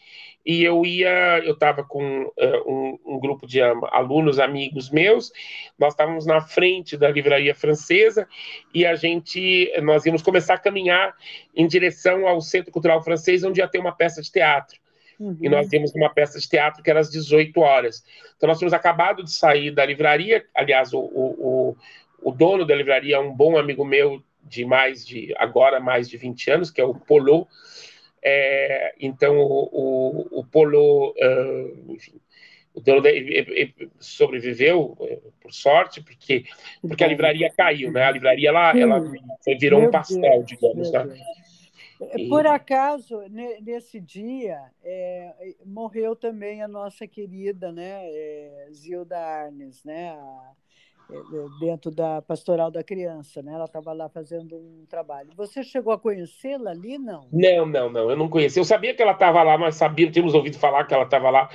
e 0.44 0.64
eu 0.64 0.84
ia, 0.84 1.38
eu 1.44 1.54
estava 1.54 1.84
com 1.84 2.24
uh, 2.24 2.32
um, 2.66 2.98
um, 3.06 3.20
grupo 3.20 3.46
de 3.46 3.60
alunos, 3.60 4.38
amigos 4.38 4.90
meus, 4.90 5.32
nós 5.78 5.92
estávamos 5.92 6.26
na 6.26 6.40
frente 6.40 6.96
da 6.96 7.10
livraria 7.10 7.54
francesa, 7.54 8.26
e 8.74 8.84
a 8.84 8.94
gente, 8.94 9.72
nós 9.82 10.04
íamos 10.04 10.22
começar 10.22 10.54
a 10.54 10.58
caminhar 10.58 11.14
em 11.54 11.66
direção 11.66 12.26
ao 12.26 12.40
Centro 12.40 12.72
Cultural 12.72 13.02
Francês, 13.02 13.44
onde 13.44 13.60
ia 13.60 13.68
ter 13.68 13.78
uma 13.78 13.92
peça 13.92 14.20
de 14.20 14.30
teatro. 14.30 14.80
Uhum. 15.18 15.36
E 15.40 15.48
nós 15.48 15.68
tínhamos 15.68 15.94
uma 15.94 16.12
peça 16.12 16.40
de 16.40 16.48
teatro 16.48 16.82
que 16.82 16.90
era 16.90 16.98
às 16.98 17.10
18 17.10 17.60
horas. 17.60 18.02
Então, 18.36 18.48
nós 18.48 18.58
tínhamos 18.58 18.74
acabado 18.74 19.22
de 19.22 19.30
sair 19.30 19.70
da 19.70 19.86
livraria. 19.86 20.44
Aliás, 20.52 20.92
o, 20.92 20.98
o, 20.98 21.76
o 22.20 22.32
dono 22.32 22.64
da 22.64 22.74
livraria 22.74 23.16
é 23.16 23.20
um 23.20 23.32
bom 23.32 23.56
amigo 23.56 23.84
meu 23.84 24.20
de 24.42 24.64
mais 24.64 25.06
de 25.06 25.32
agora 25.38 25.78
mais 25.78 26.08
de 26.08 26.16
20 26.16 26.50
anos, 26.50 26.70
que 26.70 26.80
é 26.80 26.84
o 26.84 26.94
Polo. 26.94 27.46
É, 28.24 28.94
então, 29.00 29.36
o, 29.38 29.68
o, 29.72 30.40
o 30.40 30.44
Polo, 30.44 31.10
uh, 31.10 31.92
enfim, 31.92 32.20
o 32.74 32.80
dono 32.80 33.02
sobreviveu, 33.98 34.96
é, 35.02 35.18
por 35.40 35.52
sorte, 35.52 36.02
porque, 36.02 36.44
porque 36.80 37.04
a 37.04 37.08
livraria 37.08 37.50
caiu, 37.50 37.92
né? 37.92 38.04
A 38.04 38.10
livraria 38.10 38.48
ela, 38.48 38.78
ela 38.78 39.00
virou 39.58 39.80
Meu 39.80 39.88
um 39.88 39.92
pastel, 39.92 40.20
Deus, 40.20 40.46
digamos. 40.46 40.92
Né? 40.92 41.20
E... 42.16 42.28
Por 42.28 42.46
acaso, 42.46 43.22
nesse 43.60 44.00
dia, 44.00 44.58
é, 44.82 45.54
morreu 45.64 46.16
também 46.16 46.62
a 46.62 46.68
nossa 46.68 47.06
querida 47.06 47.70
né, 47.70 48.00
é, 48.04 48.68
Zilda 48.72 49.18
Arnes, 49.18 49.84
né, 49.84 50.10
a, 50.10 50.50
é, 50.50 50.61
dentro 51.60 51.90
da 51.90 52.22
Pastoral 52.22 52.70
da 52.70 52.82
Criança, 52.82 53.42
né? 53.42 53.52
Ela 53.52 53.66
estava 53.66 53.92
lá 53.92 54.08
fazendo 54.08 54.56
um 54.56 54.84
trabalho. 54.88 55.30
Você 55.36 55.62
chegou 55.62 55.92
a 55.92 55.98
conhecê-la 55.98 56.70
ali, 56.70 56.98
não? 56.98 57.28
Não, 57.32 57.66
não, 57.66 57.90
não. 57.90 58.10
Eu 58.10 58.16
não 58.16 58.28
conheci. 58.28 58.58
Eu 58.58 58.64
sabia 58.64 58.94
que 58.94 59.02
ela 59.02 59.12
estava 59.12 59.42
lá, 59.42 59.58
mas 59.58 59.76
sabia, 59.76 60.10
tínhamos 60.10 60.34
ouvido 60.34 60.58
falar 60.58 60.84
que 60.84 60.94
ela 60.94 61.04
estava 61.04 61.30
lá 61.30 61.48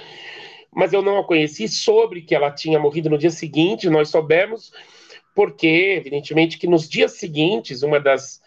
mas 0.77 0.93
eu 0.93 1.01
não 1.01 1.17
a 1.17 1.23
conheci. 1.23 1.67
Sobre 1.67 2.21
que 2.21 2.35
ela 2.35 2.51
tinha 2.51 2.77
morrido 2.77 3.09
no 3.09 3.17
dia 3.17 3.31
seguinte, 3.31 3.89
nós 3.89 4.09
soubemos, 4.09 4.71
porque, 5.33 5.95
evidentemente, 5.97 6.59
que 6.59 6.67
nos 6.67 6.87
dias 6.87 7.13
seguintes, 7.13 7.81
uma 7.81 7.99
das, 7.99 8.41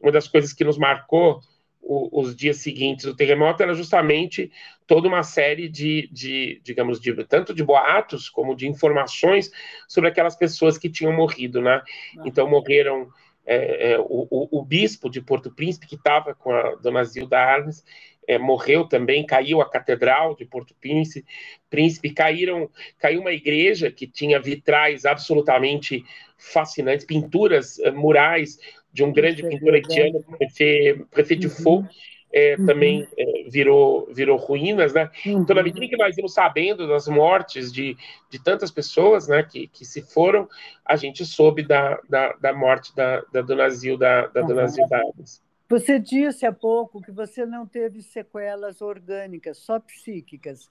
uma 0.00 0.10
das 0.10 0.26
coisas 0.26 0.52
que 0.52 0.64
nos 0.64 0.76
marcou 0.76 1.40
o, 1.80 2.20
os 2.20 2.34
dias 2.34 2.56
seguintes 2.56 3.04
do 3.04 3.14
terremoto 3.14 3.62
era 3.62 3.72
justamente 3.72 4.50
toda 4.86 5.08
uma 5.08 5.22
série 5.22 5.68
de, 5.68 6.08
de, 6.12 6.60
digamos, 6.62 7.00
de, 7.00 7.12
tanto 7.24 7.54
de 7.54 7.64
boatos 7.64 8.28
como 8.28 8.54
de 8.54 8.68
informações 8.68 9.50
sobre 9.88 10.08
aquelas 10.10 10.36
pessoas 10.36 10.78
que 10.78 10.88
tinham 10.88 11.12
morrido, 11.12 11.60
né? 11.60 11.82
Então 12.24 12.48
morreram 12.48 13.08
é, 13.44 13.92
é, 13.92 13.98
o, 13.98 14.26
o, 14.30 14.60
o, 14.60 14.64
bispo 14.64 15.08
de 15.08 15.20
Porto 15.20 15.50
Príncipe 15.50 15.86
que 15.86 15.94
estava 15.94 16.34
com 16.34 16.50
a 16.50 16.74
dona 16.76 17.04
Zilda 17.04 17.38
Arnes 17.38 17.84
é, 18.26 18.38
morreu 18.38 18.84
também, 18.88 19.24
caiu 19.24 19.60
a 19.60 19.70
catedral 19.70 20.34
de 20.34 20.44
Porto 20.44 20.74
Príncipe, 20.80 21.26
Príncipe, 21.70 22.10
caíram, 22.10 22.68
caiu 22.98 23.20
uma 23.20 23.32
igreja 23.32 23.90
que 23.90 24.06
tinha 24.06 24.40
vitrais 24.40 25.04
absolutamente 25.04 26.04
fascinantes, 26.36 27.06
pinturas 27.06 27.78
uh, 27.78 27.92
murais 27.94 28.58
de 28.92 29.04
um 29.04 29.12
grande 29.12 29.42
pintor 29.46 29.74
haitiano, 29.74 30.22
prefeito, 30.22 31.06
prefeito 31.06 31.40
de 31.40 31.62
uhum. 31.62 31.86
é, 32.32 32.56
uhum. 32.58 32.66
também 32.66 33.08
é, 33.16 33.35
virou, 33.46 34.06
virou 34.12 34.36
ruínas, 34.36 34.92
né? 34.92 35.10
Uhum. 35.24 35.42
Então, 35.42 35.56
na 35.56 35.62
medida 35.62 35.86
que 35.86 35.96
nós 35.96 36.16
íamos 36.16 36.34
sabendo 36.34 36.86
das 36.88 37.06
mortes 37.08 37.72
de, 37.72 37.96
de 38.30 38.42
tantas 38.42 38.70
pessoas, 38.70 39.28
né, 39.28 39.42
que, 39.42 39.68
que 39.68 39.84
se 39.84 40.02
foram, 40.02 40.48
a 40.84 40.96
gente 40.96 41.24
soube 41.24 41.62
da, 41.62 41.98
da, 42.08 42.32
da 42.34 42.52
morte 42.52 42.94
da, 42.94 43.22
da 43.32 43.42
Dona 43.42 43.68
Zilda, 43.70 44.28
da 44.28 44.42
Dona 44.42 44.66
Zilda 44.66 44.98
Alves. 44.98 45.44
Você 45.68 45.98
disse 45.98 46.46
há 46.46 46.52
pouco 46.52 47.02
que 47.02 47.10
você 47.10 47.44
não 47.44 47.66
teve 47.66 48.00
sequelas 48.00 48.80
orgânicas, 48.80 49.58
só 49.58 49.80
psíquicas. 49.80 50.70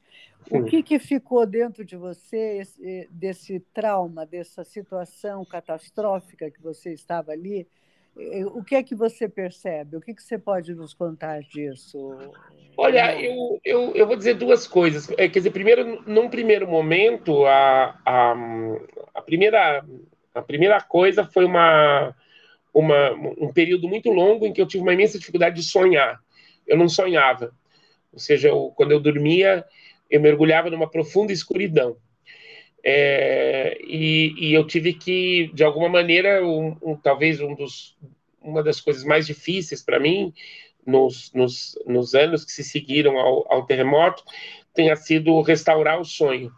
O 0.49 0.63
que, 0.63 0.82
que 0.82 0.99
ficou 0.99 1.45
dentro 1.45 1.84
de 1.84 1.97
você 1.97 2.59
esse, 2.59 3.09
desse 3.11 3.59
trauma, 3.73 4.26
dessa 4.26 4.63
situação 4.63 5.43
catastrófica 5.43 6.49
que 6.49 6.61
você 6.61 6.93
estava 6.93 7.34
ali? 7.34 7.67
O 8.53 8.63
que 8.63 8.76
é 8.76 8.84
que 8.84 8.95
você 8.95 9.28
percebe? 9.28 9.97
O 9.97 10.01
que, 10.01 10.13
que 10.13 10.24
você 10.24 10.38
pode 10.38 10.74
nos 10.74 10.93
contar 10.93 11.41
disso? 11.41 12.18
Olha, 12.78 13.20
eu, 13.22 13.59
eu, 13.63 13.95
eu 13.95 14.07
vou 14.07 14.16
dizer 14.16 14.36
duas 14.36 14.66
coisas. 14.66 15.09
É, 15.11 15.28
quer 15.28 15.39
dizer, 15.39 15.51
primeiro, 15.51 16.01
num 16.07 16.30
primeiro 16.30 16.68
momento, 16.68 17.45
a, 17.45 17.99
a, 18.05 18.36
a, 19.13 19.22
primeira, 19.22 19.86
a 20.34 20.41
primeira 20.41 20.80
coisa 20.82 21.26
foi 21.26 21.43
uma 21.45 22.16
uma, 22.76 23.11
um 23.11 23.53
período 23.53 23.88
muito 23.88 24.09
longo 24.11 24.45
em 24.45 24.51
que 24.51 24.61
eu 24.61 24.68
tive 24.68 24.84
uma 24.84 24.93
imensa 24.93 25.18
dificuldade 25.18 25.55
de 25.55 25.63
sonhar. 25.63 26.22
Eu 26.68 26.78
não 26.78 26.89
sonhava. 26.89 27.53
Ou 28.11 28.20
seja, 28.20 28.49
eu, 28.49 28.74
quando 28.76 28.91
eu 28.91 28.99
dormia, 28.99 29.63
eu 30.09 30.20
mergulhava 30.20 30.70
numa 30.70 30.89
profunda 30.89 31.32
escuridão. 31.32 31.95
É, 32.88 33.79
e, 33.83 34.36
e, 34.38 34.53
eu 34.53 34.63
tive 34.63 34.93
que, 34.93 35.49
de 35.55 35.63
alguma 35.63 35.89
maneira, 35.89 36.45
um, 36.45 36.77
um, 36.83 36.95
talvez 36.95 37.41
um 37.41 37.55
dos, 37.55 37.97
uma 38.39 38.61
das 38.61 38.79
coisas 38.79 39.03
mais 39.03 39.25
difíceis 39.25 39.81
para 39.81 39.99
mim 39.99 40.31
nos, 40.86 41.33
nos, 41.33 41.79
nos, 41.88 42.13
anos 42.13 42.45
que 42.45 42.51
se 42.51 42.63
seguiram 42.63 43.17
ao, 43.17 43.51
ao, 43.51 43.65
terremoto 43.65 44.23
tenha 44.71 44.95
sido 44.95 45.41
restaurar 45.41 45.99
o 45.99 46.05
sonho. 46.05 46.51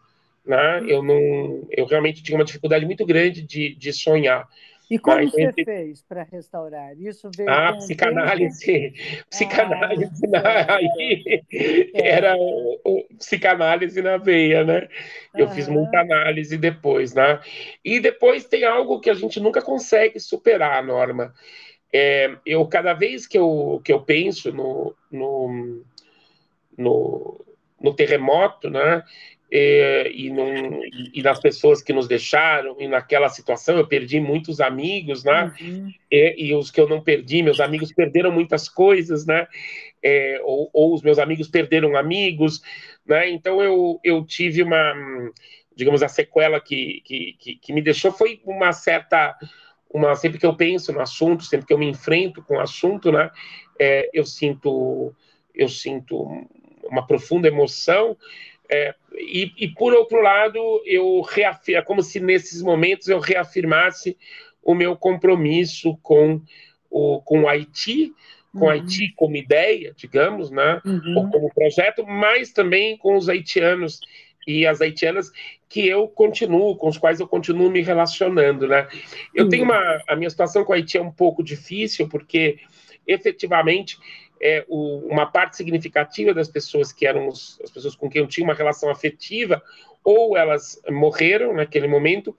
Né? 0.46 0.84
Eu, 0.86 1.02
não, 1.02 1.66
eu 1.72 1.86
realmente 1.86 2.22
tinha 2.22 2.38
uma 2.38 2.44
dificuldade 2.44 2.86
muito 2.86 3.06
grande 3.06 3.42
de, 3.42 3.74
de 3.76 3.94
sonhar. 3.94 4.50
E 4.90 4.98
como 4.98 5.18
Mas, 5.18 5.32
você 5.32 5.52
fez 5.52 6.02
para 6.02 6.24
restaurar? 6.24 6.98
Isso 6.98 7.30
veio 7.36 7.50
Ah, 7.50 7.74
psicanálise. 7.74 8.94
Psicanálise 9.30 10.26
ah, 10.28 10.30
na... 10.30 10.76
aí 10.76 11.44
é. 11.94 12.08
era 12.10 12.36
o, 12.38 12.80
o, 12.86 13.04
psicanálise 13.18 14.02
na 14.02 14.18
veia, 14.18 14.64
né? 14.64 14.88
Eu 15.36 15.50
fiz 15.50 15.68
muita 15.68 16.00
análise 16.00 16.58
depois, 16.58 17.14
né? 17.14 17.40
E 17.84 18.00
depois 18.00 18.46
tem 18.46 18.64
algo 18.64 19.02
que 19.02 19.10
a 19.10 19.14
gente 19.14 19.40
nunca 19.40 19.62
consegue 19.62 20.20
superar, 20.20 20.82
Norma. 20.84 21.34
É, 21.94 22.38
eu 22.46 22.66
cada 22.68 22.94
vez 22.94 23.28
que 23.28 23.38
eu, 23.38 23.82
que 23.84 23.92
eu 23.92 24.02
penso 24.02 24.54
no, 24.54 24.96
no, 25.12 25.84
no, 26.78 27.46
no 27.80 27.94
terremoto, 27.94 28.70
né? 28.70 29.04
E, 29.50 30.12
e, 30.14 30.30
num, 30.30 30.82
e, 31.14 31.22
nas 31.24 31.40
pessoas 31.40 31.82
que 31.82 31.94
nos 31.94 32.08
deixaram, 32.08 32.76
e 32.80 32.88
naquela 32.88 33.30
situação 33.30 33.78
eu 33.78 33.88
perdi 33.88 34.20
muitos 34.20 34.60
amigos, 34.60 35.24
né? 35.24 35.54
Uhum. 35.62 35.92
E, 36.12 36.48
e, 36.50 36.56
os 36.56 36.70
que 36.70 36.82
eu 36.82 36.88
não 36.88 37.02
perdi, 37.02 37.42
meus 37.42 37.60
amigos 37.60 37.94
perderam 37.94 38.32
muitas 38.32 38.68
coisas, 38.68 39.26
né? 39.26 39.48
É, 40.04 40.40
ou, 40.44 40.70
ou, 40.74 40.94
os 40.94 41.02
meus 41.02 41.18
amigos 41.18 41.48
perderam 41.48 41.96
amigos, 41.96 42.62
né? 43.06 43.30
Então 43.30 43.62
eu, 43.62 44.00
eu 44.04 44.26
tive 44.26 44.62
uma, 44.62 44.94
digamos, 45.76 46.04
a 46.04 46.10
sequela 46.10 46.60
que, 46.60 47.02
que, 47.06 47.36
que, 47.40 47.56
que 47.56 47.74
me 47.74 47.82
deixou 47.82 48.12
foi 48.12 48.42
uma 48.46 48.74
certa. 48.74 49.36
Uma, 49.90 50.14
sempre 50.16 50.38
que 50.38 50.46
eu 50.46 50.54
penso 50.54 50.92
no 50.92 51.00
assunto, 51.00 51.46
sempre 51.46 51.66
que 51.66 51.74
eu 51.74 51.78
me 51.78 51.88
enfrento 51.88 52.44
com 52.44 52.56
o 52.56 52.60
assunto, 52.60 53.10
né, 53.10 53.32
é, 53.80 54.10
eu 54.14 54.26
sinto 54.26 55.16
eu 55.56 55.70
sinto 55.70 56.46
uma 56.84 57.08
profunda 57.08 57.48
emoção 57.48 58.18
é, 58.70 58.94
e, 59.14 59.52
e, 59.58 59.68
por 59.70 59.94
outro 59.94 60.22
lado, 60.22 60.60
eu 60.86 61.22
reafirmo, 61.22 61.80
é 61.80 61.84
como 61.84 62.04
se 62.04 62.20
nesses 62.20 62.62
momentos 62.62 63.08
eu 63.08 63.20
reafirmasse 63.20 64.18
o 64.62 64.76
meu 64.76 64.96
compromisso 64.96 65.98
com 66.04 66.42
o, 66.90 67.22
com 67.22 67.42
o 67.42 67.48
Haiti, 67.48 68.14
com 68.54 68.66
uhum. 68.66 68.70
Haiti 68.70 69.14
como 69.16 69.36
ideia, 69.36 69.94
digamos, 69.96 70.52
né, 70.52 70.82
uhum. 70.86 71.18
ou 71.18 71.30
como 71.30 71.54
projeto, 71.54 72.06
mas 72.06 72.52
também 72.52 72.98
com 72.98 73.16
os 73.16 73.30
haitianos 73.30 74.00
e 74.46 74.66
as 74.66 74.82
haitianas 74.82 75.32
que 75.70 75.86
eu 75.86 76.08
continuo, 76.08 76.76
com 76.76 76.88
os 76.88 76.98
quais 76.98 77.20
eu 77.20 77.28
continuo 77.28 77.70
me 77.70 77.82
relacionando, 77.82 78.68
né. 78.68 78.88
Eu 79.34 79.46
uhum. 79.46 79.50
tenho 79.50 79.64
uma, 79.64 80.02
a 80.08 80.16
minha 80.16 80.30
situação 80.30 80.64
com 80.64 80.72
o 80.72 80.76
Haiti 80.76 80.98
é 80.98 81.02
um 81.02 81.12
pouco 81.12 81.44
difícil, 81.44 82.08
porque 82.08 82.60
efetivamente 83.08 83.98
é, 84.42 84.66
o, 84.68 85.00
uma 85.08 85.26
parte 85.26 85.58
significativa 85.58 86.34
das 86.34 86.48
pessoas 86.48 86.92
que 86.92 87.06
eram 87.06 87.28
os, 87.28 87.60
as 87.64 87.72
pessoas 87.72 87.96
com 87.96 88.10
quem 88.10 88.22
eu 88.22 88.28
tinha 88.28 88.46
uma 88.46 88.54
relação 88.54 88.90
afetiva, 88.90 89.62
ou 90.04 90.38
elas 90.38 90.82
morreram 90.90 91.54
naquele 91.54 91.88
momento, 91.88 92.36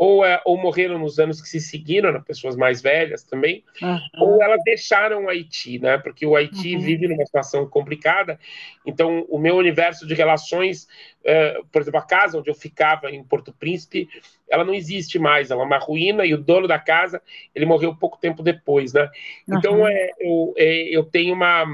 ou, 0.00 0.24
é, 0.24 0.40
ou 0.46 0.56
morreram 0.56 0.98
nos 0.98 1.18
anos 1.18 1.42
que 1.42 1.46
se 1.46 1.60
seguiram, 1.60 2.10
né, 2.10 2.22
pessoas 2.26 2.56
mais 2.56 2.80
velhas 2.80 3.22
também, 3.22 3.62
uhum. 3.82 3.98
ou 4.18 4.42
elas 4.42 4.62
deixaram 4.64 5.26
o 5.26 5.28
Haiti, 5.28 5.78
né? 5.78 5.98
Porque 5.98 6.24
o 6.24 6.34
Haiti 6.34 6.74
uhum. 6.74 6.80
vive 6.80 7.06
numa 7.06 7.26
situação 7.26 7.68
complicada. 7.68 8.40
Então, 8.86 9.26
o 9.28 9.38
meu 9.38 9.56
universo 9.56 10.06
de 10.06 10.14
relações, 10.14 10.88
uh, 11.20 11.66
por 11.70 11.82
exemplo, 11.82 12.00
a 12.00 12.02
casa 12.02 12.38
onde 12.38 12.48
eu 12.48 12.54
ficava 12.54 13.10
em 13.10 13.22
Porto 13.22 13.52
Príncipe, 13.52 14.08
ela 14.48 14.64
não 14.64 14.72
existe 14.72 15.18
mais, 15.18 15.50
ela 15.50 15.64
é 15.64 15.66
uma 15.66 15.76
ruína 15.76 16.24
e 16.24 16.32
o 16.32 16.38
dono 16.38 16.66
da 16.66 16.78
casa, 16.78 17.20
ele 17.54 17.66
morreu 17.66 17.94
pouco 17.94 18.18
tempo 18.18 18.42
depois, 18.42 18.94
né? 18.94 19.06
Uhum. 19.46 19.58
Então, 19.58 19.86
é, 19.86 20.10
eu, 20.18 20.54
é, 20.56 20.96
eu 20.96 21.04
tenho 21.04 21.34
uma 21.34 21.66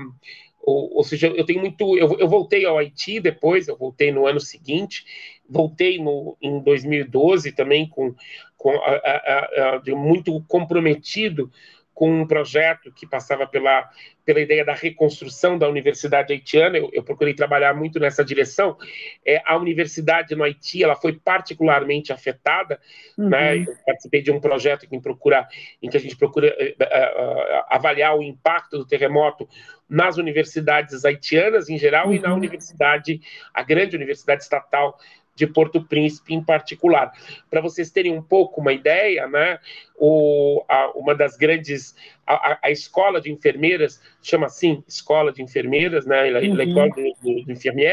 ou, 0.66 0.96
ou, 0.96 1.04
seja, 1.04 1.28
eu 1.28 1.44
tenho 1.46 1.60
muito. 1.60 1.96
Eu, 1.96 2.18
eu, 2.18 2.28
voltei 2.28 2.66
ao 2.66 2.76
Haiti 2.76 3.20
depois, 3.20 3.68
eu 3.68 3.76
voltei 3.76 4.10
no 4.10 4.26
ano 4.26 4.40
seguinte, 4.40 5.04
voltei 5.48 5.98
no, 6.02 6.36
em 6.40 6.60
2012 6.60 7.52
também 7.52 7.88
com, 7.88 8.14
com 8.56 8.70
a, 8.70 8.90
a, 8.90 9.76
a, 9.76 9.96
muito 9.96 10.42
comprometido 10.48 11.50
com 11.96 12.10
um 12.20 12.26
projeto 12.26 12.92
que 12.92 13.06
passava 13.06 13.46
pela, 13.46 13.88
pela 14.22 14.38
ideia 14.38 14.62
da 14.62 14.74
reconstrução 14.74 15.58
da 15.58 15.66
Universidade 15.66 16.30
Haitiana. 16.30 16.76
Eu, 16.76 16.90
eu 16.92 17.02
procurei 17.02 17.32
trabalhar 17.32 17.74
muito 17.74 17.98
nessa 17.98 18.22
direção. 18.22 18.76
É, 19.24 19.40
a 19.46 19.56
universidade 19.56 20.36
no 20.36 20.44
Haiti 20.44 20.84
ela 20.84 20.94
foi 20.94 21.14
particularmente 21.14 22.12
afetada. 22.12 22.78
Uhum. 23.16 23.30
Né? 23.30 23.60
Eu 23.60 23.74
participei 23.86 24.20
de 24.20 24.30
um 24.30 24.38
projeto 24.38 24.86
em, 24.92 25.00
procura, 25.00 25.48
em 25.82 25.88
que 25.88 25.96
a 25.96 26.00
gente 26.00 26.18
procura 26.18 26.48
uh, 26.48 26.82
uh, 26.84 27.64
avaliar 27.70 28.14
o 28.14 28.22
impacto 28.22 28.76
do 28.76 28.86
terremoto 28.86 29.48
nas 29.88 30.18
universidades 30.18 31.02
haitianas 31.02 31.70
em 31.70 31.78
geral 31.78 32.08
uhum. 32.08 32.14
e 32.14 32.18
na 32.18 32.28
uhum. 32.28 32.36
universidade, 32.36 33.22
a 33.54 33.62
grande 33.62 33.96
universidade 33.96 34.42
estatal 34.42 34.98
de 35.36 35.46
Porto 35.46 35.84
Príncipe 35.84 36.34
em 36.34 36.42
particular. 36.42 37.12
Para 37.50 37.60
vocês 37.60 37.90
terem 37.90 38.12
um 38.12 38.22
pouco 38.22 38.60
uma 38.60 38.72
ideia, 38.72 39.28
né, 39.28 39.58
o, 39.94 40.64
a, 40.68 40.90
uma 40.96 41.14
das 41.14 41.36
grandes, 41.36 41.94
a, 42.26 42.58
a, 42.62 42.70
escola 42.70 43.20
de 43.20 43.30
enfermeiras, 43.30 44.00
chama 44.22 44.46
assim, 44.46 44.82
escola 44.88 45.30
de 45.30 45.42
enfermeiras, 45.42 46.06
né, 46.06 46.24
uhum. 46.40 46.54
L'école 46.54 46.90
de, 47.22 47.44
de, 47.44 47.54
de 47.54 47.86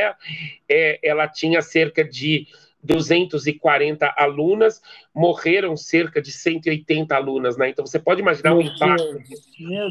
é, 0.70 1.00
ela 1.04 1.28
tinha 1.28 1.62
cerca 1.62 2.04
de 2.04 2.48
240 2.84 4.14
alunas, 4.18 4.82
morreram 5.14 5.76
cerca 5.78 6.22
de 6.22 6.32
180 6.32 7.16
alunas, 7.16 7.58
né? 7.58 7.70
Então 7.70 7.86
você 7.86 7.98
pode 7.98 8.20
imaginar 8.20 8.54
o 8.54 8.62
impacto. 8.62 9.22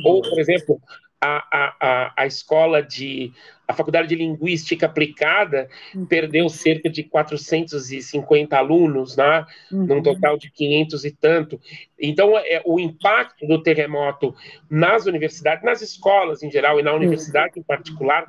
Ou, 0.04 0.20
por 0.20 0.38
exemplo, 0.38 0.78
a, 1.22 1.76
a, 1.80 2.12
a 2.16 2.26
escola 2.26 2.82
de. 2.82 3.32
A 3.68 3.74
Faculdade 3.74 4.08
de 4.08 4.16
Linguística 4.16 4.84
Aplicada 4.84 5.66
uhum. 5.94 6.04
perdeu 6.04 6.46
cerca 6.50 6.90
de 6.90 7.04
450 7.04 8.54
alunos, 8.54 9.16
né? 9.16 9.46
Uhum. 9.70 9.86
num 9.86 10.02
total 10.02 10.36
de 10.36 10.50
500 10.50 11.04
e 11.04 11.10
tanto. 11.12 11.60
Então, 11.98 12.36
é, 12.36 12.60
o 12.66 12.78
impacto 12.78 13.46
do 13.46 13.62
terremoto 13.62 14.34
nas 14.68 15.06
universidades, 15.06 15.64
nas 15.64 15.80
escolas 15.80 16.42
em 16.42 16.50
geral 16.50 16.80
e 16.80 16.82
na 16.82 16.92
universidade 16.92 17.58
em 17.58 17.62
particular, 17.62 18.26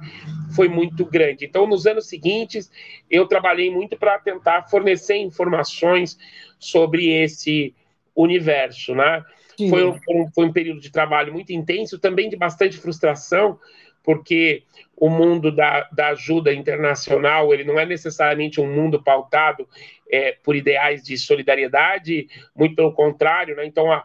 foi 0.56 0.70
muito 0.70 1.04
grande. 1.04 1.46
Então, 1.46 1.68
nos 1.68 1.86
anos 1.86 2.08
seguintes, 2.08 2.72
eu 3.10 3.28
trabalhei 3.28 3.70
muito 3.70 3.98
para 3.98 4.20
tentar 4.20 4.70
fornecer 4.70 5.18
informações 5.18 6.18
sobre 6.58 7.10
esse 7.10 7.76
universo, 8.16 8.96
né? 8.96 9.26
Foi 9.70 9.86
um, 9.86 10.32
foi 10.34 10.46
um 10.46 10.54
período 10.54 10.80
de 10.80 10.92
trabalho 10.92 11.34
muito 11.34 11.52
intenso, 11.52 12.00
também 12.00 12.30
de 12.30 12.36
bastante 12.36 12.78
frustração, 12.78 13.60
porque 14.04 14.64
o 14.96 15.10
mundo 15.10 15.52
da, 15.52 15.88
da 15.92 16.10
ajuda 16.10 16.54
internacional 16.54 17.54
ele 17.54 17.64
não 17.64 17.80
é 17.80 17.86
necessariamente 17.86 18.60
um 18.60 18.74
mundo 18.74 19.02
pautado 19.02 19.68
é, 20.12 20.38
por 20.44 20.56
ideais 20.56 21.02
de 21.04 21.18
solidariedade, 21.18 22.28
muito 22.56 22.76
pelo 22.76 22.92
contrário, 22.92 23.56
né? 23.56 23.66
Então 23.66 23.92
a, 23.92 24.04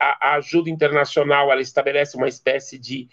a, 0.00 0.30
a, 0.30 0.34
ajuda 0.36 0.70
internacional 0.70 1.50
ela 1.50 1.60
estabelece 1.60 2.16
uma 2.16 2.28
espécie 2.28 2.78
de, 2.78 3.08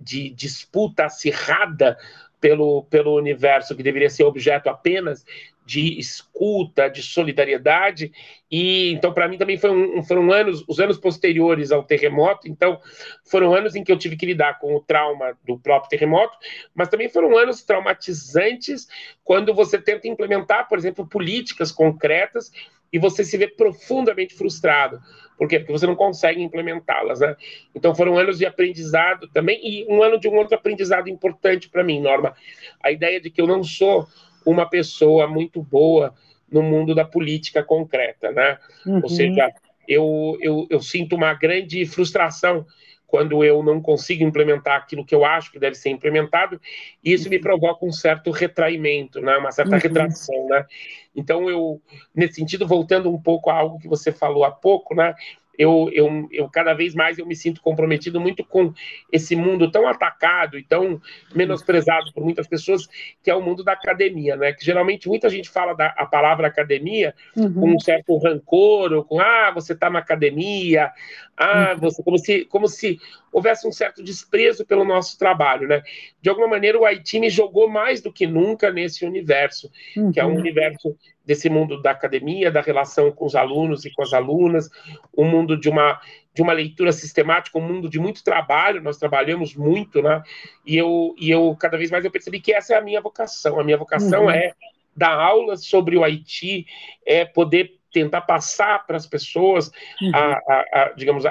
de 0.00 0.30
disputa 0.30 1.04
acirrada 1.04 1.96
pelo, 2.40 2.84
pelo 2.84 3.16
universo 3.16 3.76
que 3.76 3.82
deveria 3.82 4.10
ser 4.10 4.24
objeto 4.24 4.68
apenas 4.68 5.24
de 5.66 5.98
escuta, 5.98 6.88
de 6.88 7.02
solidariedade, 7.02 8.12
e 8.48 8.92
então 8.92 9.12
para 9.12 9.26
mim 9.26 9.36
também 9.36 9.58
foi 9.58 9.70
um, 9.70 10.00
foram 10.04 10.32
anos, 10.32 10.64
os 10.68 10.78
anos 10.78 10.96
posteriores 10.96 11.72
ao 11.72 11.82
terremoto, 11.82 12.46
então 12.46 12.80
foram 13.24 13.52
anos 13.52 13.74
em 13.74 13.82
que 13.82 13.90
eu 13.90 13.98
tive 13.98 14.16
que 14.16 14.24
lidar 14.24 14.60
com 14.60 14.76
o 14.76 14.80
trauma 14.80 15.36
do 15.44 15.58
próprio 15.58 15.90
terremoto, 15.90 16.38
mas 16.72 16.88
também 16.88 17.08
foram 17.08 17.36
anos 17.36 17.64
traumatizantes 17.64 18.86
quando 19.24 19.52
você 19.52 19.76
tenta 19.76 20.06
implementar, 20.06 20.68
por 20.68 20.78
exemplo, 20.78 21.04
políticas 21.04 21.72
concretas 21.72 22.52
e 22.92 22.98
você 23.00 23.24
se 23.24 23.36
vê 23.36 23.48
profundamente 23.48 24.36
frustrado. 24.36 25.02
Por 25.36 25.48
quê? 25.48 25.58
Porque 25.58 25.72
você 25.72 25.86
não 25.86 25.96
consegue 25.96 26.40
implementá-las, 26.40 27.20
né? 27.20 27.36
Então 27.74 27.94
foram 27.94 28.16
anos 28.16 28.38
de 28.38 28.46
aprendizado 28.46 29.28
também 29.28 29.60
e 29.62 29.84
um 29.86 30.02
ano 30.02 30.18
de 30.18 30.28
um 30.28 30.36
outro 30.36 30.54
aprendizado 30.54 31.08
importante 31.08 31.68
para 31.68 31.84
mim, 31.84 32.00
Norma. 32.00 32.34
A 32.80 32.90
ideia 32.92 33.20
de 33.20 33.30
que 33.30 33.40
eu 33.40 33.46
não 33.46 33.62
sou 33.62 34.06
uma 34.46 34.68
pessoa 34.68 35.26
muito 35.26 35.62
boa 35.62 36.14
no 36.50 36.62
mundo 36.62 36.94
da 36.94 37.04
política 37.04 37.62
concreta, 37.62 38.30
né? 38.30 38.58
Uhum. 38.86 39.00
Ou 39.02 39.08
seja, 39.08 39.52
eu, 39.88 40.38
eu, 40.40 40.66
eu 40.70 40.80
sinto 40.80 41.16
uma 41.16 41.34
grande 41.34 41.84
frustração 41.84 42.64
quando 43.06 43.44
eu 43.44 43.62
não 43.62 43.80
consigo 43.80 44.24
implementar 44.24 44.76
aquilo 44.76 45.04
que 45.04 45.14
eu 45.14 45.24
acho 45.24 45.52
que 45.52 45.60
deve 45.60 45.76
ser 45.76 45.90
implementado, 45.90 46.60
e 47.04 47.12
isso 47.12 47.30
me 47.30 47.38
provoca 47.38 47.86
um 47.86 47.92
certo 47.92 48.30
retraimento, 48.32 49.20
né? 49.20 49.36
uma 49.36 49.52
certa 49.52 49.76
uhum. 49.76 49.80
retração. 49.80 50.46
Né? 50.48 50.66
Então, 51.14 51.48
eu, 51.48 51.80
nesse 52.14 52.34
sentido, 52.34 52.66
voltando 52.66 53.08
um 53.12 53.20
pouco 53.20 53.48
a 53.48 53.54
algo 53.54 53.78
que 53.78 53.88
você 53.88 54.10
falou 54.10 54.44
há 54.44 54.50
pouco, 54.50 54.94
né? 54.94 55.14
Eu, 55.58 55.90
eu, 55.92 56.28
eu 56.30 56.48
cada 56.48 56.74
vez 56.74 56.94
mais 56.94 57.18
eu 57.18 57.26
me 57.26 57.34
sinto 57.34 57.60
comprometido 57.60 58.20
muito 58.20 58.44
com 58.44 58.72
esse 59.12 59.34
mundo 59.34 59.70
tão 59.70 59.86
atacado 59.86 60.58
e 60.58 60.62
tão 60.62 61.00
menosprezado 61.34 62.12
por 62.12 62.22
muitas 62.22 62.46
pessoas, 62.46 62.86
que 63.22 63.30
é 63.30 63.34
o 63.34 63.42
mundo 63.42 63.64
da 63.64 63.72
academia, 63.72 64.36
né? 64.36 64.52
Que 64.52 64.64
geralmente 64.64 65.08
muita 65.08 65.28
gente 65.28 65.48
fala 65.48 65.74
da 65.74 65.86
a 65.96 66.06
palavra 66.06 66.46
academia 66.46 67.14
uhum. 67.36 67.52
com 67.52 67.74
um 67.74 67.80
certo 67.80 68.16
rancor, 68.18 68.92
ou 68.92 69.04
com 69.04 69.20
ah, 69.20 69.50
você 69.52 69.72
está 69.72 69.88
na 69.88 69.98
academia, 69.98 70.90
ah, 71.36 71.72
uhum. 71.72 71.80
você 71.80 72.02
como 72.02 72.18
se 72.18 72.44
como 72.46 72.68
se 72.68 72.98
houvesse 73.36 73.68
um 73.68 73.72
certo 73.72 74.02
desprezo 74.02 74.64
pelo 74.64 74.82
nosso 74.82 75.18
trabalho, 75.18 75.68
né? 75.68 75.82
De 76.22 76.30
alguma 76.30 76.48
maneira, 76.48 76.78
o 76.78 76.86
Haiti 76.86 77.20
me 77.20 77.28
jogou 77.28 77.68
mais 77.68 78.00
do 78.00 78.10
que 78.10 78.26
nunca 78.26 78.72
nesse 78.72 79.04
universo, 79.04 79.70
uhum. 79.94 80.10
que 80.10 80.18
é 80.18 80.24
um 80.24 80.30
uhum. 80.30 80.38
universo 80.38 80.96
desse 81.22 81.50
mundo 81.50 81.82
da 81.82 81.90
academia, 81.90 82.50
da 82.50 82.62
relação 82.62 83.12
com 83.12 83.26
os 83.26 83.34
alunos 83.34 83.84
e 83.84 83.92
com 83.92 84.00
as 84.02 84.14
alunas, 84.14 84.70
um 85.14 85.24
mundo 85.24 85.54
de 85.54 85.68
uma 85.68 86.00
de 86.32 86.42
uma 86.42 86.52
leitura 86.52 86.92
sistemática, 86.92 87.58
um 87.58 87.62
mundo 87.62 87.88
de 87.88 87.98
muito 87.98 88.22
trabalho, 88.22 88.82
nós 88.82 88.98
trabalhamos 88.98 89.54
muito, 89.54 90.02
né? 90.02 90.22
E 90.66 90.76
eu, 90.76 91.14
e 91.18 91.30
eu 91.30 91.56
cada 91.58 91.78
vez 91.78 91.90
mais 91.90 92.04
eu 92.04 92.10
percebi 92.10 92.40
que 92.40 92.52
essa 92.52 92.74
é 92.74 92.76
a 92.76 92.82
minha 92.82 93.00
vocação. 93.00 93.58
A 93.58 93.64
minha 93.64 93.78
vocação 93.78 94.24
uhum. 94.24 94.30
é 94.30 94.52
dar 94.94 95.14
aulas 95.14 95.64
sobre 95.64 95.96
o 95.96 96.04
Haiti, 96.04 96.66
é 97.06 97.24
poder 97.24 97.75
tentar 97.96 98.20
passar 98.20 98.86
para 98.86 98.98
as 98.98 99.06
pessoas, 99.06 99.72
uhum. 100.02 100.10
a, 100.14 100.32
a, 100.34 100.64
a, 100.74 100.92
digamos, 100.94 101.24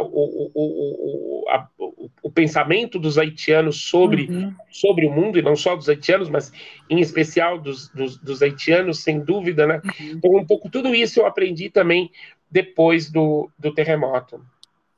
o, 0.00 0.50
o, 0.52 1.44
o, 1.78 2.10
o, 2.24 2.30
pensamento 2.32 2.98
dos 2.98 3.16
haitianos 3.16 3.82
sobre, 3.82 4.24
uhum. 4.24 4.52
sobre 4.68 5.06
o 5.06 5.12
mundo, 5.12 5.38
e 5.38 5.42
não 5.42 5.54
só 5.54 5.76
dos 5.76 5.88
haitianos, 5.88 6.28
mas 6.28 6.52
em 6.90 6.98
especial 6.98 7.56
dos, 7.56 7.88
dos, 7.90 8.18
dos 8.18 8.42
haitianos, 8.42 8.98
sem 8.98 9.20
dúvida, 9.20 9.64
né? 9.64 9.80
Uhum. 9.84 10.10
Então, 10.16 10.30
um 10.34 10.44
pouco 10.44 10.68
tudo 10.68 10.92
isso 10.92 11.20
eu 11.20 11.26
aprendi 11.26 11.70
também 11.70 12.10
depois 12.50 13.12
do, 13.12 13.48
do 13.56 13.72
terremoto. 13.72 14.44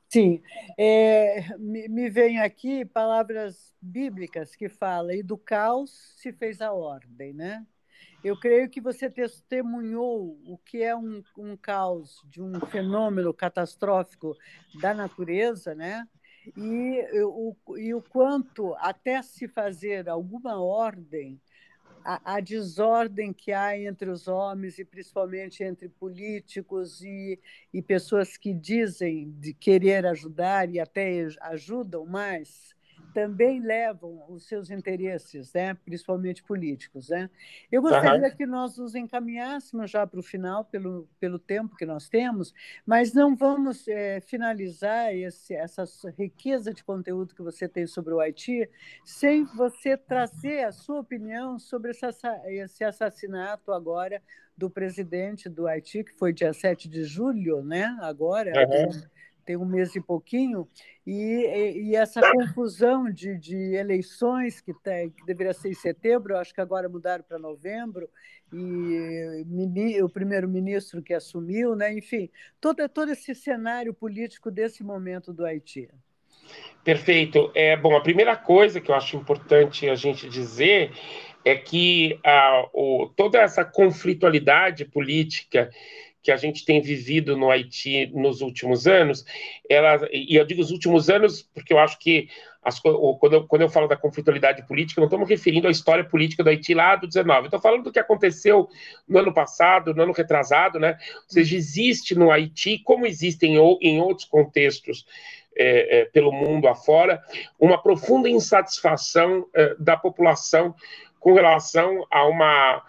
Sim, 0.09 0.41
é, 0.75 1.55
me, 1.59 1.87
me 1.87 2.09
vem 2.09 2.39
aqui 2.39 2.83
palavras 2.83 3.75
bíblicas 3.79 4.55
que 4.55 4.67
falam, 4.67 5.11
e 5.11 5.21
do 5.21 5.37
caos 5.37 6.15
se 6.17 6.33
fez 6.33 6.61
a 6.61 6.73
ordem, 6.73 7.31
né? 7.31 7.63
Eu 8.23 8.39
creio 8.39 8.69
que 8.69 8.79
você 8.79 9.09
testemunhou 9.09 10.39
o 10.45 10.57
que 10.57 10.83
é 10.83 10.95
um, 10.95 11.23
um 11.37 11.57
caos 11.57 12.21
de 12.29 12.41
um 12.41 12.59
fenômeno 12.67 13.33
catastrófico 13.33 14.37
da 14.79 14.93
natureza, 14.93 15.73
né? 15.73 16.07
E 16.55 17.03
o, 17.23 17.55
e 17.77 17.93
o 17.93 18.01
quanto, 18.01 18.75
até 18.75 19.21
se 19.21 19.47
fazer 19.47 20.07
alguma 20.07 20.61
ordem, 20.61 21.39
a, 22.03 22.35
a, 22.35 22.39
desordem 22.39 23.33
que 23.33 23.51
há 23.51 23.77
entre 23.77 24.09
os 24.09 24.27
homens 24.27 24.79
e 24.79 24.85
principalmente 24.85 25.63
entre 25.63 25.87
políticos 25.87 27.01
e, 27.01 27.39
e 27.73 27.81
pessoas 27.81 28.37
que 28.37 28.53
dizem 28.53 29.31
de 29.39 29.53
querer 29.53 30.05
ajudar 30.05 30.69
e 30.69 30.79
até 30.79 31.27
ajudam 31.41 32.05
mais, 32.05 32.75
também 33.13 33.59
levam 33.59 34.23
os 34.29 34.47
seus 34.47 34.69
interesses, 34.69 35.53
né, 35.53 35.73
principalmente 35.73 36.43
políticos. 36.43 37.09
Né? 37.09 37.29
Eu 37.71 37.81
gostaria 37.81 38.29
uhum. 38.29 38.35
que 38.35 38.45
nós 38.45 38.77
nos 38.77 38.95
encaminhássemos 38.95 39.91
já 39.91 40.05
para 40.05 40.19
o 40.19 40.23
final, 40.23 40.65
pelo, 40.65 41.07
pelo 41.19 41.37
tempo 41.39 41.75
que 41.75 41.85
nós 41.85 42.09
temos, 42.09 42.53
mas 42.85 43.13
não 43.13 43.35
vamos 43.35 43.87
é, 43.87 44.21
finalizar 44.21 45.13
esse, 45.15 45.53
essa 45.53 45.85
riqueza 46.17 46.73
de 46.73 46.83
conteúdo 46.83 47.35
que 47.35 47.41
você 47.41 47.67
tem 47.67 47.85
sobre 47.85 48.13
o 48.13 48.19
Haiti 48.19 48.69
sem 49.03 49.45
você 49.45 49.97
trazer 49.97 50.63
a 50.63 50.71
sua 50.71 50.99
opinião 50.99 51.59
sobre 51.59 51.91
esse, 51.91 52.09
esse 52.45 52.83
assassinato 52.83 53.71
agora 53.71 54.21
do 54.57 54.69
presidente 54.69 55.49
do 55.49 55.67
Haiti, 55.67 56.03
que 56.03 56.13
foi 56.13 56.31
dia 56.31 56.53
7 56.53 56.87
de 56.87 57.03
julho, 57.03 57.63
né? 57.63 57.97
agora. 58.01 58.51
Uhum 58.51 59.10
tem 59.45 59.57
um 59.57 59.65
mês 59.65 59.95
e 59.95 60.01
pouquinho, 60.01 60.67
e, 61.05 61.83
e 61.83 61.95
essa 61.95 62.21
confusão 62.31 63.11
de, 63.11 63.37
de 63.37 63.75
eleições 63.75 64.61
que, 64.61 64.73
tem, 64.73 65.09
que 65.09 65.25
deveria 65.25 65.53
ser 65.53 65.69
em 65.69 65.73
setembro, 65.73 66.37
acho 66.37 66.53
que 66.53 66.61
agora 66.61 66.87
mudaram 66.87 67.23
para 67.23 67.39
novembro, 67.39 68.09
e 68.53 70.01
o 70.01 70.09
primeiro-ministro 70.09 71.01
que 71.01 71.13
assumiu, 71.13 71.75
né? 71.75 71.93
enfim, 71.93 72.29
todo, 72.59 72.87
todo 72.89 73.11
esse 73.11 73.33
cenário 73.33 73.93
político 73.93 74.51
desse 74.51 74.83
momento 74.83 75.31
do 75.33 75.45
Haiti. 75.45 75.89
Perfeito. 76.83 77.51
É, 77.53 77.77
bom, 77.77 77.95
a 77.95 78.01
primeira 78.01 78.35
coisa 78.35 78.81
que 78.81 78.91
eu 78.91 78.95
acho 78.95 79.15
importante 79.15 79.89
a 79.89 79.95
gente 79.95 80.27
dizer 80.27 80.91
é 81.45 81.55
que 81.55 82.19
a, 82.25 82.67
o, 82.73 83.11
toda 83.15 83.39
essa 83.39 83.63
conflitualidade 83.63 84.85
política 84.85 85.69
que 86.21 86.31
a 86.31 86.37
gente 86.37 86.63
tem 86.63 86.81
vivido 86.81 87.35
no 87.35 87.49
Haiti 87.49 88.07
nos 88.13 88.41
últimos 88.41 88.87
anos, 88.87 89.25
ela, 89.69 90.07
e 90.11 90.35
eu 90.35 90.45
digo 90.45 90.61
os 90.61 90.71
últimos 90.71 91.09
anos 91.09 91.41
porque 91.53 91.73
eu 91.73 91.79
acho 91.79 91.97
que 91.99 92.29
as, 92.63 92.79
quando, 92.79 93.33
eu, 93.33 93.47
quando 93.47 93.61
eu 93.63 93.69
falo 93.69 93.87
da 93.87 93.97
conflitualidade 93.97 94.65
política, 94.67 95.01
não 95.01 95.07
estamos 95.07 95.27
referindo 95.27 95.67
à 95.67 95.71
história 95.71 96.03
política 96.03 96.43
do 96.43 96.49
Haiti 96.49 96.75
lá 96.75 96.95
do 96.95 97.07
19, 97.07 97.45
estou 97.45 97.59
falando 97.59 97.83
do 97.83 97.91
que 97.91 97.99
aconteceu 97.99 98.69
no 99.07 99.17
ano 99.17 99.33
passado, 99.33 99.95
no 99.95 100.03
ano 100.03 100.13
retrasado, 100.13 100.79
né? 100.79 100.97
Ou 101.15 101.29
seja, 101.29 101.55
existe 101.55 102.13
no 102.13 102.29
Haiti, 102.29 102.77
como 102.77 103.07
existem 103.07 103.55
em, 103.55 103.77
em 103.81 103.99
outros 103.99 104.27
contextos 104.27 105.05
é, 105.57 106.01
é, 106.01 106.05
pelo 106.05 106.31
mundo 106.31 106.67
afora, 106.67 107.21
uma 107.59 107.81
profunda 107.81 108.29
insatisfação 108.29 109.47
é, 109.53 109.75
da 109.79 109.97
população 109.97 110.75
com 111.19 111.33
relação 111.33 112.05
a 112.11 112.27
uma 112.27 112.83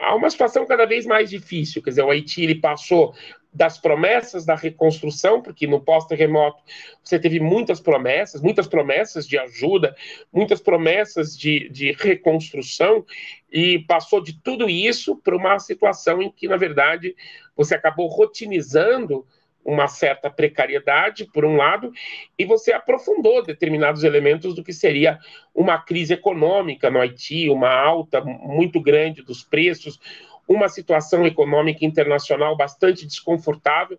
há 0.00 0.14
uma 0.14 0.30
situação 0.30 0.66
cada 0.66 0.86
vez 0.86 1.06
mais 1.06 1.28
difícil. 1.28 1.82
Quer 1.82 1.90
dizer, 1.90 2.02
o 2.02 2.10
Haiti 2.10 2.42
ele 2.42 2.56
passou 2.56 3.14
das 3.52 3.78
promessas 3.78 4.44
da 4.44 4.54
reconstrução, 4.54 5.42
porque 5.42 5.66
no 5.66 5.80
pós-terremoto 5.80 6.62
você 7.02 7.18
teve 7.18 7.40
muitas 7.40 7.80
promessas, 7.80 8.40
muitas 8.40 8.66
promessas 8.66 9.26
de 9.26 9.38
ajuda, 9.38 9.96
muitas 10.32 10.60
promessas 10.60 11.36
de, 11.36 11.68
de 11.70 11.92
reconstrução, 11.92 13.04
e 13.50 13.80
passou 13.80 14.22
de 14.22 14.34
tudo 14.42 14.68
isso 14.68 15.16
para 15.16 15.36
uma 15.36 15.58
situação 15.58 16.22
em 16.22 16.30
que, 16.30 16.46
na 16.46 16.56
verdade, 16.56 17.16
você 17.56 17.74
acabou 17.74 18.06
rotinizando 18.06 19.26
uma 19.68 19.86
certa 19.86 20.30
precariedade, 20.30 21.26
por 21.26 21.44
um 21.44 21.54
lado, 21.54 21.92
e 22.38 22.44
você 22.46 22.72
aprofundou 22.72 23.42
determinados 23.42 24.02
elementos 24.02 24.54
do 24.54 24.64
que 24.64 24.72
seria 24.72 25.18
uma 25.54 25.76
crise 25.78 26.14
econômica 26.14 26.90
no 26.90 26.98
Haiti, 26.98 27.50
uma 27.50 27.70
alta 27.70 28.22
muito 28.22 28.80
grande 28.80 29.22
dos 29.22 29.42
preços, 29.42 30.00
uma 30.48 30.70
situação 30.70 31.26
econômica 31.26 31.84
internacional 31.84 32.56
bastante 32.56 33.06
desconfortável, 33.06 33.98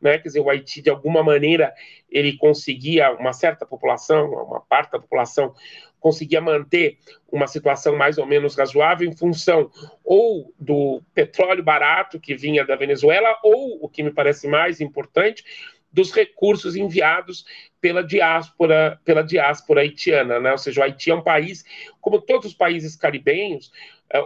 né? 0.00 0.18
Quer 0.18 0.28
dizer, 0.28 0.40
o 0.40 0.48
Haiti 0.48 0.80
de 0.80 0.88
alguma 0.88 1.20
maneira 1.24 1.74
ele 2.08 2.36
conseguia 2.36 3.10
uma 3.10 3.32
certa 3.32 3.66
população, 3.66 4.30
uma 4.30 4.60
parte 4.60 4.92
da 4.92 5.00
população 5.00 5.52
conseguia 6.00 6.40
manter 6.40 6.98
uma 7.30 7.46
situação 7.46 7.96
mais 7.96 8.18
ou 8.18 8.26
menos 8.26 8.54
razoável 8.54 9.08
em 9.08 9.16
função 9.16 9.70
ou 10.04 10.52
do 10.58 11.02
petróleo 11.14 11.62
barato 11.62 12.20
que 12.20 12.34
vinha 12.34 12.64
da 12.64 12.76
Venezuela 12.76 13.36
ou 13.42 13.84
o 13.84 13.88
que 13.88 14.02
me 14.02 14.10
parece 14.10 14.48
mais 14.48 14.80
importante 14.80 15.44
dos 15.92 16.12
recursos 16.12 16.76
enviados 16.76 17.44
pela 17.80 18.02
diáspora, 18.02 19.00
pela 19.04 19.22
diáspora 19.22 19.80
haitiana, 19.80 20.38
né? 20.38 20.52
Ou 20.52 20.58
seja, 20.58 20.80
o 20.80 20.84
Haiti 20.84 21.10
é 21.10 21.14
um 21.14 21.22
país, 21.22 21.64
como 22.00 22.20
todos 22.20 22.46
os 22.46 22.54
países 22.54 22.94
caribenhos, 22.96 23.72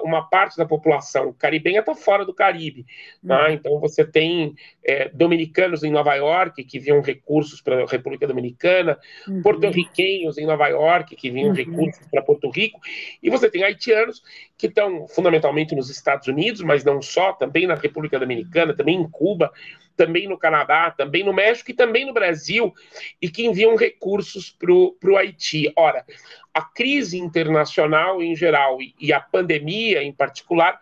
uma 0.03 0.23
parte 0.23 0.57
da 0.57 0.65
população 0.65 1.33
caribenha 1.33 1.81
está 1.81 1.95
fora 1.95 2.25
do 2.25 2.33
Caribe. 2.33 2.87
Tá? 3.27 3.47
Uhum. 3.47 3.53
Então, 3.53 3.81
você 3.81 4.05
tem 4.05 4.55
é, 4.85 5.09
dominicanos 5.09 5.83
em 5.83 5.91
Nova 5.91 6.15
York 6.15 6.63
que 6.65 6.79
vinham 6.79 7.01
recursos 7.01 7.61
para 7.61 7.83
a 7.83 7.87
República 7.87 8.27
Dominicana, 8.27 8.99
uhum. 9.27 9.43
porto-riquenhos 9.43 10.39
em 10.39 10.47
Nova 10.47 10.69
York 10.69 11.17
que 11.17 11.31
vinham 11.31 11.49
uhum. 11.49 11.55
recursos 11.55 12.07
para 12.11 12.23
Porto 12.23 12.51
Rico, 12.51 12.81
e 13.23 13.29
você 13.29 13.51
tem 13.51 13.65
haitianos 13.65 14.23
que 14.57 14.67
estão 14.69 15.09
fundamentalmente 15.09 15.75
nos 15.75 15.91
Estados 15.91 16.29
Unidos, 16.29 16.61
mas 16.63 16.85
não 16.85 17.03
só, 17.03 17.33
também 17.33 17.67
na 17.67 17.75
República 17.75 18.19
Dominicana, 18.19 18.77
também 18.77 18.97
em 18.97 19.09
Cuba, 19.09 19.51
também 19.97 20.29
no 20.29 20.39
Canadá, 20.39 20.91
também 20.91 21.25
no 21.25 21.33
México 21.33 21.71
e 21.71 21.75
também 21.75 22.07
no 22.07 22.13
Brasil, 22.13 22.73
e 23.21 23.29
que 23.29 23.45
enviam 23.47 23.77
recursos 23.77 24.51
para 24.51 24.73
o 24.73 25.17
Haiti. 25.17 25.73
Ora, 25.77 26.05
a 26.53 26.63
crise 26.63 27.19
internacional 27.19 28.23
em 28.23 28.37
geral 28.37 28.81
e, 28.81 28.95
e 29.01 29.13
a 29.13 29.21
pandemia 29.21 30.03
em 30.03 30.13
particular 30.13 30.79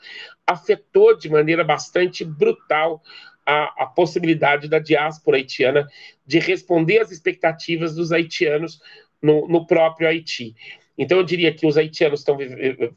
afetou 0.47 1.17
de 1.17 1.29
maneira 1.29 1.63
bastante 1.63 2.25
brutal 2.25 3.03
a, 3.47 3.85
a, 3.85 3.87
possibilidade 3.87 4.69
da 4.69 4.79
diáspora 4.79 5.37
haitiana 5.37 5.89
de 6.27 6.39
responder 6.39 7.01
às 7.01 7.11
expectativas 7.11 7.95
dos 7.95 8.13
haitianos 8.13 8.81
no, 9.21 9.49
no 9.49 9.67
próprio 9.67 10.09
Haiti. 10.09 10.55
Então, 10.97 11.19
eu 11.19 11.25
diria 11.25 11.53
que 11.53 11.67
os 11.67 11.79
haitianos 11.79 12.21
estão, 12.21 12.37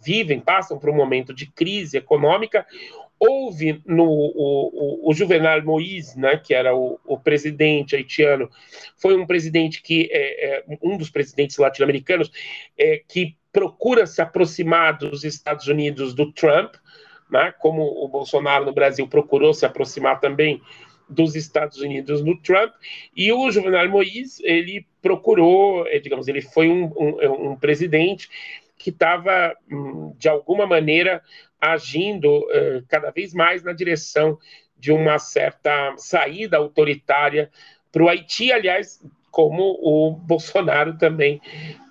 vivem, 0.01 0.39
passam 0.39 0.77
por 0.77 0.89
um 0.89 0.95
momento 0.95 1.33
de 1.33 1.45
crise 1.45 1.97
econômica, 1.97 2.65
houve 3.19 3.81
no 3.85 4.05
o, 4.05 5.05
o, 5.05 5.09
o 5.09 5.13
Juvenal 5.13 5.63
Moïse, 5.63 6.19
né, 6.19 6.37
que 6.37 6.53
era 6.53 6.75
o, 6.75 6.99
o, 7.05 7.17
presidente 7.17 7.95
haitiano, 7.95 8.49
foi 8.97 9.15
um 9.15 9.25
presidente 9.25 9.81
que 9.81 10.09
é, 10.11 10.57
é 10.57 10.63
um 10.81 10.97
dos 10.97 11.09
presidentes 11.09 11.57
latino-americanos 11.57 12.31
é, 12.77 13.01
que 13.07 13.35
procura 13.51 14.05
se 14.05 14.21
aproximar 14.21 14.97
dos 14.97 15.23
Estados 15.23 15.67
Unidos 15.67 16.13
do 16.13 16.31
Trump, 16.31 16.75
né, 17.29 17.53
como 17.59 17.83
o 17.83 18.07
Bolsonaro 18.07 18.65
no 18.65 18.73
Brasil 18.73 19.07
procurou 19.07 19.53
se 19.53 19.65
aproximar 19.65 20.19
também 20.19 20.61
dos 21.07 21.35
Estados 21.35 21.77
Unidos 21.79 22.23
no 22.23 22.39
Trump, 22.41 22.73
e 23.15 23.31
o 23.31 23.51
Juvenal 23.51 23.87
Moïse, 23.89 24.41
ele 24.43 24.85
procurou, 25.01 25.85
é, 25.87 25.99
digamos, 25.99 26.27
ele 26.27 26.41
foi 26.41 26.69
um, 26.69 26.85
um, 26.97 27.51
um 27.51 27.55
presidente 27.55 28.29
que 28.77 28.89
estava, 28.89 29.55
hum, 29.71 30.13
de 30.17 30.27
alguma 30.27 30.65
maneira, 30.65 31.21
agindo 31.71 32.39
uh, 32.39 32.83
cada 32.89 33.09
vez 33.09 33.33
mais 33.33 33.63
na 33.63 33.71
direção 33.71 34.37
de 34.77 34.91
uma 34.91 35.17
certa 35.17 35.93
saída 35.97 36.57
autoritária 36.57 37.49
para 37.89 38.03
o 38.03 38.09
Haiti, 38.09 38.51
aliás, 38.51 38.99
como 39.31 39.77
o 39.81 40.11
Bolsonaro 40.27 40.97
também, 40.97 41.41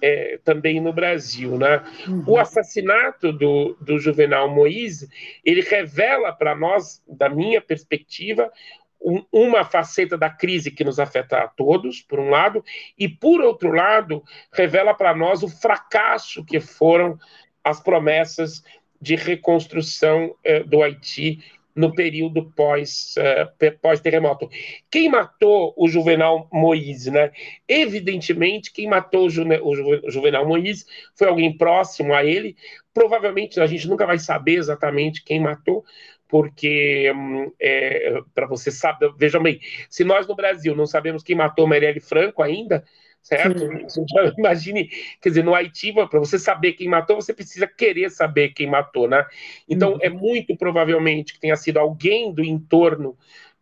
é, 0.03 0.39
também 0.45 0.79
no 0.79 0.93
Brasil. 0.93 1.57
Né? 1.57 1.83
Uhum. 2.07 2.25
O 2.27 2.39
assassinato 2.39 3.33
do, 3.33 3.77
do 3.81 3.99
Juvenal 3.99 4.51
Moïse, 4.51 5.09
ele 5.43 5.63
revela 5.63 6.33
para 6.33 6.55
nós, 6.55 7.03
da 7.09 7.31
minha 7.31 7.63
perspectiva, 7.63 8.53
um, 9.01 9.25
uma 9.33 9.65
faceta 9.65 10.19
da 10.19 10.29
crise 10.29 10.71
que 10.71 10.85
nos 10.85 11.01
afeta 11.01 11.39
a 11.39 11.49
todos, 11.49 12.03
por 12.03 12.21
um 12.21 12.29
lado, 12.29 12.63
e, 12.99 13.09
por 13.09 13.41
outro 13.41 13.73
lado, 13.73 14.23
revela 14.53 14.93
para 14.93 15.15
nós 15.15 15.43
o 15.43 15.49
fracasso 15.49 16.45
que 16.45 16.61
foram 16.61 17.19
as 17.65 17.81
promessas 17.81 18.63
de 19.03 19.17
reconstrução 19.17 20.37
eh, 20.45 20.63
do 20.63 20.81
Haiti 20.81 21.41
no 21.75 21.93
período 21.93 22.53
pós, 22.53 23.15
eh, 23.17 23.71
pós-terremoto. 23.83 24.49
Quem 24.89 25.09
matou 25.09 25.75
o 25.77 25.89
Juvenal 25.89 26.49
Moïse? 26.53 27.11
Né? 27.11 27.33
Evidentemente, 27.67 28.73
quem 28.73 28.89
matou 28.89 29.27
o 29.27 30.11
Juvenal 30.11 30.47
Moïse 30.47 30.85
foi 31.17 31.27
alguém 31.27 31.57
próximo 31.57 32.15
a 32.15 32.25
ele. 32.25 32.57
Provavelmente 32.95 33.59
a 33.59 33.67
gente 33.67 33.89
nunca 33.89 34.07
vai 34.07 34.21
saber 34.21 34.59
exatamente 34.59 35.25
quem 35.25 35.41
matou, 35.41 35.85
porque 36.29 37.11
hum, 37.13 37.51
é, 37.61 38.21
para 38.33 38.47
você 38.47 38.71
saber, 38.71 39.13
vejam 39.19 39.43
bem, 39.43 39.59
se 39.91 40.05
nós 40.05 40.29
no 40.29 40.37
Brasil 40.37 40.77
não 40.77 40.87
sabemos 40.87 41.25
quem 41.25 41.35
matou 41.35 41.67
Marielle 41.67 42.01
Franco 42.01 42.41
ainda, 42.41 42.85
certo? 43.23 43.63
Imagine, 44.39 44.91
quer 45.21 45.29
dizer, 45.31 45.45
no 45.45 45.55
Haiti, 45.55 45.93
para 45.93 46.19
você 46.19 46.39
saber 46.39 46.73
quem 46.73 46.89
matou, 46.89 47.17
você 47.17 47.33
precisa 47.33 47.67
querer 47.67 48.11
saber 48.11 48.51
quem 48.51 48.69
matou, 48.69 49.09
né? 49.09 49.25
Então, 49.69 49.93
uhum. 49.93 49.99
é 50.03 50.09
muito 50.09 50.57
provavelmente 50.57 51.35
que 51.35 51.41
tenha 51.41 51.57
sido 51.57 51.79
alguém 51.79 52.33
do 52.33 52.45
entorno 52.45 53.17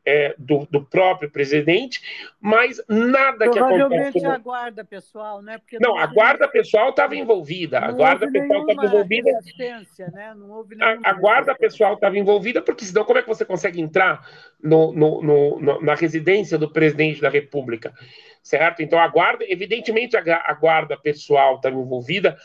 é, 0.04 0.34
do, 0.38 0.66
do, 0.70 0.84
próprio 0.84 1.30
presidente, 1.30 2.00
mas 2.40 2.82
nada 2.88 3.50
que 3.50 3.58
acontece. 3.58 3.78
Provavelmente 3.78 4.26
a 4.26 4.38
guarda 4.38 4.84
pessoal, 4.84 5.42
né? 5.42 5.58
Porque 5.58 5.78
não, 5.78 5.90
não 5.90 5.98
a 5.98 6.06
guarda 6.06 6.48
pessoal 6.48 6.90
estava 6.90 7.14
envolvida. 7.14 7.78
A 7.78 7.92
guarda 7.92 8.30
pessoal 8.30 8.60
estava 8.66 8.86
envolvida. 8.86 9.30
Né? 10.12 10.34
Não 10.36 10.50
houve 10.50 10.76
a, 10.82 11.10
a 11.10 11.12
guarda 11.12 11.54
pessoal 11.54 11.94
estava 11.94 12.18
envolvida, 12.18 12.62
porque 12.62 12.84
senão 12.84 13.04
como 13.04 13.18
é 13.18 13.22
que 13.22 13.28
você 13.28 13.44
consegue 13.44 13.80
entrar 13.80 14.26
no, 14.62 14.92
no, 14.92 15.22
no, 15.22 15.80
na 15.82 15.94
residência 15.94 16.56
do 16.56 16.70
presidente 16.72 17.20
da 17.20 17.28
República? 17.28 17.92
Certo? 18.42 18.82
Então, 18.82 18.98
guarda, 19.10 19.44
evidentemente, 19.48 20.16
a, 20.16 20.54
guarda 20.54 20.96
pessoal 20.96 21.56
está 21.56 21.70
envolvida. 21.70 22.36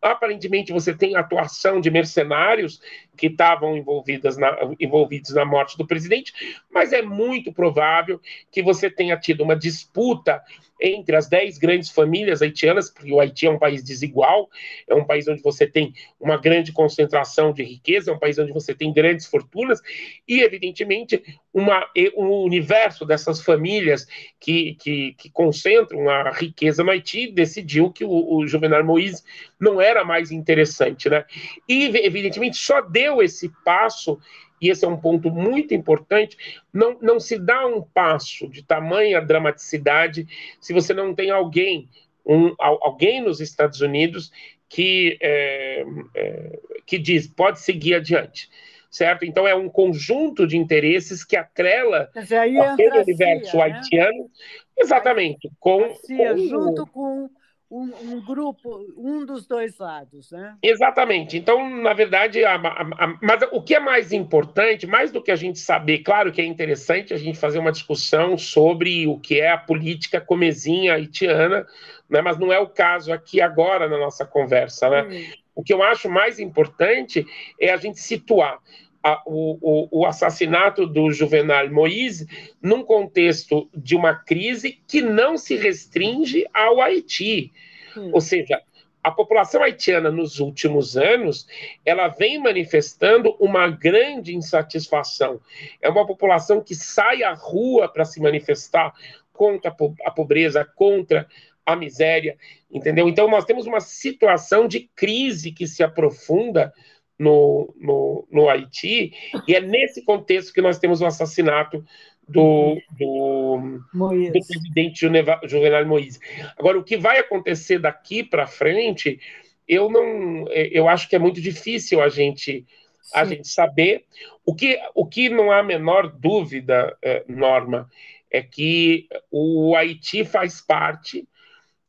Aparentemente, 0.00 0.72
você 0.72 0.94
tem 0.94 1.16
atuação 1.16 1.80
de 1.80 1.90
mercenários 1.90 2.80
que 3.16 3.28
estavam 3.28 3.76
envolvidos 3.76 4.36
na, 4.36 4.56
envolvidos 4.78 5.32
na 5.34 5.44
morte 5.44 5.78
do 5.78 5.86
presidente, 5.86 6.32
mas 6.70 6.92
é 6.92 7.02
muito 7.02 7.52
provável 7.52 8.20
que 8.50 8.62
você 8.62 8.90
tenha 8.90 9.16
tido 9.16 9.42
uma 9.42 9.56
disputa 9.56 10.42
entre 10.80 11.16
as 11.16 11.28
dez 11.28 11.56
grandes 11.56 11.90
famílias 11.90 12.42
haitianas, 12.42 12.90
porque 12.90 13.12
o 13.12 13.20
Haiti 13.20 13.46
é 13.46 13.50
um 13.50 13.58
país 13.58 13.82
desigual, 13.82 14.48
é 14.88 14.94
um 14.94 15.04
país 15.04 15.26
onde 15.28 15.42
você 15.42 15.66
tem 15.66 15.94
uma 16.20 16.36
grande 16.36 16.72
concentração 16.72 17.52
de 17.52 17.62
riqueza, 17.62 18.10
é 18.10 18.14
um 18.14 18.18
país 18.18 18.38
onde 18.38 18.52
você 18.52 18.74
tem 18.74 18.92
grandes 18.92 19.26
fortunas, 19.26 19.80
e, 20.26 20.42
evidentemente, 20.42 21.22
uma, 21.52 21.88
um 22.16 22.28
universo 22.42 23.06
dessas 23.06 23.40
famílias 23.40 24.06
que, 24.40 24.74
que, 24.74 25.14
que 25.14 25.30
concentram 25.44 26.08
a 26.08 26.30
riqueza 26.30 26.82
no 26.82 26.90
Haiti 26.90 27.30
decidiu 27.30 27.90
que 27.90 28.02
o, 28.04 28.36
o 28.36 28.46
Juvenal 28.46 28.82
Moïse 28.82 29.22
não 29.60 29.78
era 29.78 30.02
mais 30.04 30.30
interessante. 30.30 31.10
Né? 31.10 31.24
E, 31.68 31.84
evidentemente, 31.84 32.56
só 32.56 32.80
deu 32.80 33.22
esse 33.22 33.50
passo 33.62 34.18
e 34.60 34.70
esse 34.70 34.84
é 34.84 34.88
um 34.88 34.96
ponto 34.96 35.30
muito 35.30 35.74
importante, 35.74 36.38
não, 36.72 36.96
não 37.02 37.20
se 37.20 37.38
dá 37.38 37.66
um 37.66 37.82
passo 37.82 38.48
de 38.48 38.62
tamanha 38.62 39.20
dramaticidade 39.20 40.26
se 40.58 40.72
você 40.72 40.94
não 40.94 41.14
tem 41.14 41.30
alguém, 41.30 41.88
um, 42.24 42.54
alguém 42.58 43.20
nos 43.20 43.40
Estados 43.40 43.82
Unidos 43.82 44.32
que, 44.66 45.18
é, 45.20 45.84
é, 46.14 46.58
que 46.86 46.96
diz, 46.96 47.26
pode 47.26 47.60
seguir 47.60 47.96
adiante 47.96 48.48
certo? 48.94 49.24
Então 49.24 49.46
é 49.46 49.56
um 49.56 49.68
conjunto 49.68 50.46
de 50.46 50.56
interesses 50.56 51.24
que 51.24 51.36
atrela 51.36 52.08
aquele 52.14 53.00
universo 53.00 53.56
né? 53.56 53.62
haitiano, 53.64 54.30
exatamente, 54.76 55.50
com, 55.60 55.88
com 55.88 56.36
junto 56.36 56.86
com 56.86 57.30
um, 57.70 57.90
um, 58.02 58.20
grupo, 58.24 58.86
um 58.96 59.24
dos 59.24 59.46
dois 59.46 59.78
lados, 59.78 60.30
né? 60.30 60.56
Exatamente. 60.62 61.36
Então, 61.36 61.68
na 61.68 61.92
verdade, 61.92 62.44
a, 62.44 62.54
a, 62.54 62.82
a, 62.82 63.18
mas 63.20 63.42
o 63.50 63.60
que 63.60 63.74
é 63.74 63.80
mais 63.80 64.12
importante, 64.12 64.86
mais 64.86 65.10
do 65.10 65.22
que 65.22 65.30
a 65.30 65.36
gente 65.36 65.58
saber, 65.58 65.98
claro 65.98 66.30
que 66.30 66.40
é 66.40 66.44
interessante 66.44 67.12
a 67.12 67.16
gente 67.16 67.38
fazer 67.38 67.58
uma 67.58 67.72
discussão 67.72 68.38
sobre 68.38 69.06
o 69.06 69.18
que 69.18 69.40
é 69.40 69.50
a 69.50 69.58
política 69.58 70.20
comezinha 70.20 70.94
haitiana, 70.94 71.66
né? 72.08 72.22
mas 72.22 72.38
não 72.38 72.52
é 72.52 72.60
o 72.60 72.68
caso 72.68 73.12
aqui 73.12 73.40
agora 73.40 73.88
na 73.88 73.98
nossa 73.98 74.24
conversa, 74.24 74.88
né? 74.88 75.02
Hum. 75.02 75.44
O 75.56 75.62
que 75.62 75.72
eu 75.72 75.82
acho 75.82 76.08
mais 76.08 76.38
importante 76.38 77.26
é 77.60 77.72
a 77.72 77.76
gente 77.76 78.00
situar 78.00 78.58
a, 79.04 79.22
o, 79.26 79.88
o, 79.90 80.06
assassinato 80.06 80.86
do 80.86 81.12
Juvenal 81.12 81.68
Moïse 81.68 82.26
num 82.62 82.82
contexto 82.82 83.68
de 83.76 83.94
uma 83.94 84.14
crise 84.14 84.80
que 84.88 85.02
não 85.02 85.36
se 85.36 85.56
restringe 85.56 86.46
ao 86.54 86.80
Haiti. 86.80 87.52
Hum. 87.94 88.12
Ou 88.14 88.20
seja, 88.22 88.62
a 89.02 89.10
população 89.10 89.62
haitiana 89.62 90.10
nos 90.10 90.40
últimos 90.40 90.96
anos 90.96 91.46
ela 91.84 92.08
vem 92.08 92.38
manifestando 92.38 93.36
uma 93.38 93.68
grande 93.68 94.34
insatisfação. 94.34 95.38
É 95.82 95.90
uma 95.90 96.06
população 96.06 96.62
que 96.62 96.74
sai 96.74 97.22
à 97.22 97.34
rua 97.34 97.86
para 97.86 98.06
se 98.06 98.22
manifestar 98.22 98.94
contra 99.34 99.76
a 100.06 100.10
pobreza, 100.10 100.64
contra 100.64 101.28
a 101.66 101.76
miséria, 101.76 102.38
entendeu? 102.70 103.06
Então 103.06 103.28
nós 103.28 103.44
temos 103.44 103.66
uma 103.66 103.80
situação 103.80 104.66
de 104.66 104.88
crise 104.94 105.52
que 105.52 105.66
se 105.66 105.82
aprofunda 105.82 106.72
no, 107.18 107.72
no, 107.78 108.26
no 108.30 108.48
Haiti, 108.48 109.12
e 109.46 109.54
é 109.54 109.60
nesse 109.60 110.04
contexto 110.04 110.52
que 110.52 110.60
nós 110.60 110.78
temos 110.78 111.00
o 111.00 111.06
assassinato 111.06 111.84
do, 112.28 112.76
do, 112.98 113.80
do 113.92 114.32
presidente 114.32 115.08
Juvenal 115.44 115.86
Moïse. 115.86 116.18
Agora, 116.58 116.78
o 116.78 116.84
que 116.84 116.96
vai 116.96 117.18
acontecer 117.18 117.78
daqui 117.78 118.24
para 118.24 118.46
frente, 118.46 119.20
eu 119.68 119.90
não, 119.90 120.48
eu 120.48 120.88
acho 120.88 121.08
que 121.08 121.16
é 121.16 121.18
muito 121.18 121.40
difícil 121.40 122.02
a 122.02 122.08
gente 122.08 122.66
a 123.12 123.24
gente 123.24 123.46
saber. 123.48 124.04
O 124.44 124.54
que, 124.54 124.78
o 124.94 125.06
que 125.06 125.28
não 125.28 125.50
há 125.50 125.58
a 125.58 125.62
menor 125.62 126.10
dúvida, 126.10 126.96
é, 127.02 127.24
Norma, 127.28 127.88
é 128.30 128.42
que 128.42 129.06
o 129.30 129.76
Haiti 129.76 130.24
faz 130.24 130.60
parte 130.60 131.26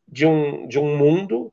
de 0.08 0.26
um, 0.26 0.68
de 0.68 0.78
um 0.78 0.98
mundo 0.98 1.52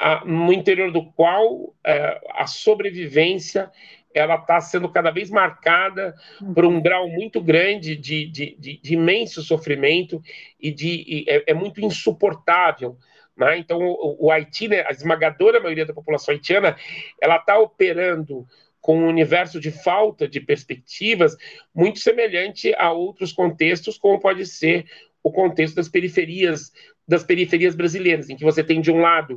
a, 0.00 0.24
no 0.24 0.50
interior 0.50 0.90
do 0.90 1.04
qual 1.12 1.74
é, 1.84 2.18
a 2.30 2.46
sobrevivência 2.46 3.70
ela 4.14 4.36
está 4.36 4.60
sendo 4.60 4.88
cada 4.88 5.10
vez 5.10 5.30
marcada 5.30 6.14
por 6.54 6.64
um 6.64 6.80
grau 6.80 7.06
muito 7.08 7.40
grande 7.40 7.94
de, 7.96 8.26
de, 8.26 8.56
de, 8.58 8.80
de 8.82 8.94
imenso 8.94 9.42
sofrimento 9.42 10.20
e 10.58 10.72
de 10.72 11.04
e 11.06 11.24
é, 11.28 11.44
é, 11.48 11.54
muito 11.54 11.80
insuportável. 11.80 12.96
Né? 13.36 13.58
Então, 13.58 13.78
o, 13.78 14.26
o 14.26 14.30
Haiti, 14.32 14.68
né, 14.68 14.84
a 14.86 14.90
esmagadora 14.90 15.60
maioria 15.60 15.86
da 15.86 15.94
população 15.94 16.32
haitiana, 16.32 16.76
ela 17.20 17.36
está 17.36 17.58
operando 17.58 18.46
com 18.80 18.98
um 18.98 19.06
universo 19.06 19.60
de 19.60 19.70
falta 19.70 20.26
de 20.26 20.40
perspectivas 20.40 21.36
muito 21.74 21.98
semelhante 21.98 22.74
a 22.76 22.90
outros 22.90 23.32
contextos, 23.32 23.98
como 23.98 24.18
pode 24.18 24.46
ser 24.46 24.86
o 25.22 25.30
contexto 25.30 25.76
das 25.76 25.88
periferias 25.88 26.72
das 27.10 27.24
periferias 27.24 27.74
brasileiras, 27.74 28.30
em 28.30 28.36
que 28.36 28.44
você 28.44 28.62
tem 28.62 28.80
de 28.80 28.88
um 28.88 29.00
lado 29.00 29.34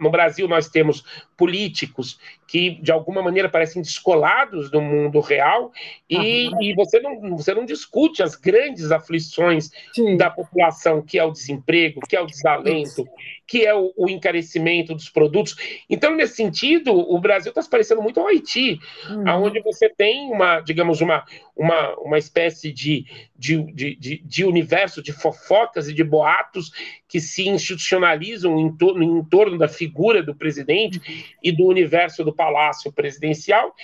no 0.00 0.10
Brasil 0.10 0.48
nós 0.48 0.68
temos 0.68 1.04
políticos 1.36 2.18
que 2.46 2.70
de 2.82 2.92
alguma 2.92 3.22
maneira 3.22 3.48
parecem 3.48 3.82
descolados 3.82 4.70
do 4.70 4.80
mundo 4.80 5.20
real 5.20 5.72
e, 6.08 6.48
uhum. 6.48 6.62
e 6.62 6.74
você, 6.74 7.00
não, 7.00 7.36
você 7.36 7.54
não 7.54 7.64
discute 7.64 8.22
as 8.22 8.36
grandes 8.36 8.92
aflições 8.92 9.70
Sim. 9.92 10.16
da 10.16 10.30
população, 10.30 11.02
que 11.02 11.18
é 11.18 11.24
o 11.24 11.32
desemprego, 11.32 12.00
que 12.08 12.14
é 12.14 12.20
o 12.20 12.26
desalento, 12.26 13.04
que 13.46 13.64
é 13.64 13.74
o, 13.74 13.92
o 13.96 14.08
encarecimento 14.08 14.94
dos 14.94 15.08
produtos. 15.08 15.56
Então, 15.88 16.14
nesse 16.14 16.36
sentido, 16.36 16.92
o 16.92 17.18
Brasil 17.18 17.50
está 17.50 17.60
se 17.60 17.68
parecendo 17.68 18.02
muito 18.02 18.20
ao 18.20 18.28
Haiti, 18.28 18.78
uhum. 19.10 19.44
onde 19.44 19.60
você 19.60 19.88
tem 19.88 20.30
uma, 20.30 20.60
digamos, 20.60 21.00
uma, 21.00 21.24
uma, 21.56 21.94
uma 21.96 22.18
espécie 22.18 22.72
de, 22.72 23.04
de, 23.36 23.62
de, 23.72 23.96
de, 23.96 24.22
de 24.24 24.44
universo 24.44 25.02
de 25.02 25.12
fofocas 25.12 25.88
e 25.88 25.94
de 25.94 26.04
boatos 26.04 26.70
que 27.08 27.20
se 27.20 27.48
institucionalizam 27.48 28.58
em, 28.58 28.76
torno, 28.76 29.04
torno 29.34 29.58
da 29.58 29.66
figura 29.66 30.22
do 30.22 30.32
presidente 30.32 31.34
e 31.42 31.50
do 31.50 31.66
universo 31.66 32.22
do 32.22 32.32
palácio 32.32 32.92
presidencial, 32.92 33.74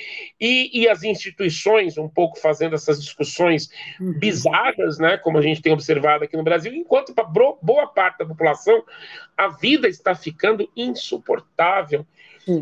e, 0.41 0.71
e 0.81 0.89
as 0.89 1.03
instituições 1.03 1.99
um 1.99 2.09
pouco 2.09 2.39
fazendo 2.39 2.77
essas 2.77 3.03
discussões 3.03 3.69
uhum. 4.01 4.13
bizarras, 4.17 5.01
né, 5.01 5.17
como 5.17 5.39
a 5.39 5.43
gente 5.43 5.61
tem 5.61 5.73
observado 5.73 6.23
aqui 6.23 6.37
no 6.37 6.45
Brasil, 6.45 6.73
enquanto 6.73 7.13
para 7.13 7.25
boa 7.25 7.89
parte 7.89 8.19
da 8.19 8.27
população 8.27 8.81
a 9.37 9.49
vida 9.49 9.89
está 9.89 10.15
ficando 10.15 10.71
insuportável. 10.77 12.07